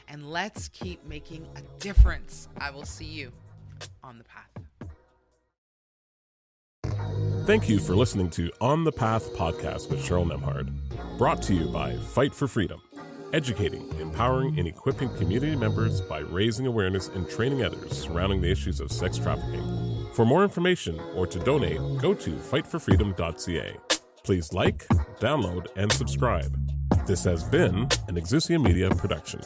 and 0.09 0.31
let's 0.31 0.69
keep 0.69 1.05
making 1.07 1.49
a 1.57 1.63
difference. 1.81 2.49
I 2.59 2.71
will 2.71 2.85
see 2.85 3.07
you 3.07 3.33
on 4.05 4.19
the 4.19 4.25
path. 4.25 4.70
Thank 7.47 7.69
you 7.69 7.79
for 7.79 7.97
listening 7.97 8.31
to 8.31 8.51
On 8.61 8.85
the 8.85 8.93
Path 8.93 9.33
podcast 9.35 9.91
with 9.91 10.01
Cheryl 10.01 10.31
Nembhard, 10.31 10.71
brought 11.19 11.43
to 11.43 11.55
you 11.55 11.67
by 11.67 11.97
Fight 11.97 12.35
for 12.35 12.47
Freedom, 12.47 12.81
educating, 13.33 13.93
empowering, 13.99 14.59
and 14.59 14.69
equipping 14.69 15.09
community 15.17 15.57
members 15.57 16.01
by 16.01 16.21
raising 16.21 16.67
awareness 16.67 17.09
and 17.09 17.29
training 17.29 17.65
others 17.65 18.03
surrounding 18.03 18.41
the 18.41 18.51
issues 18.51 18.81
of 18.81 18.93
sex 18.93 19.19
trafficking. 19.19 20.07
For 20.13 20.25
more 20.25 20.43
information 20.43 21.01
or 21.15 21.27
to 21.27 21.39
donate, 21.41 21.79
go 22.01 22.15
to 22.15 22.31
fightforfreedom.ca. 22.31 23.77
Please 24.23 24.53
like, 24.53 24.87
download, 25.19 25.67
and 25.77 25.91
subscribe. 25.93 26.57
This 27.07 27.25
has 27.25 27.43
been 27.45 27.89
an 28.09 28.17
Exusia 28.17 28.63
Media 28.63 28.91
production. 28.91 29.41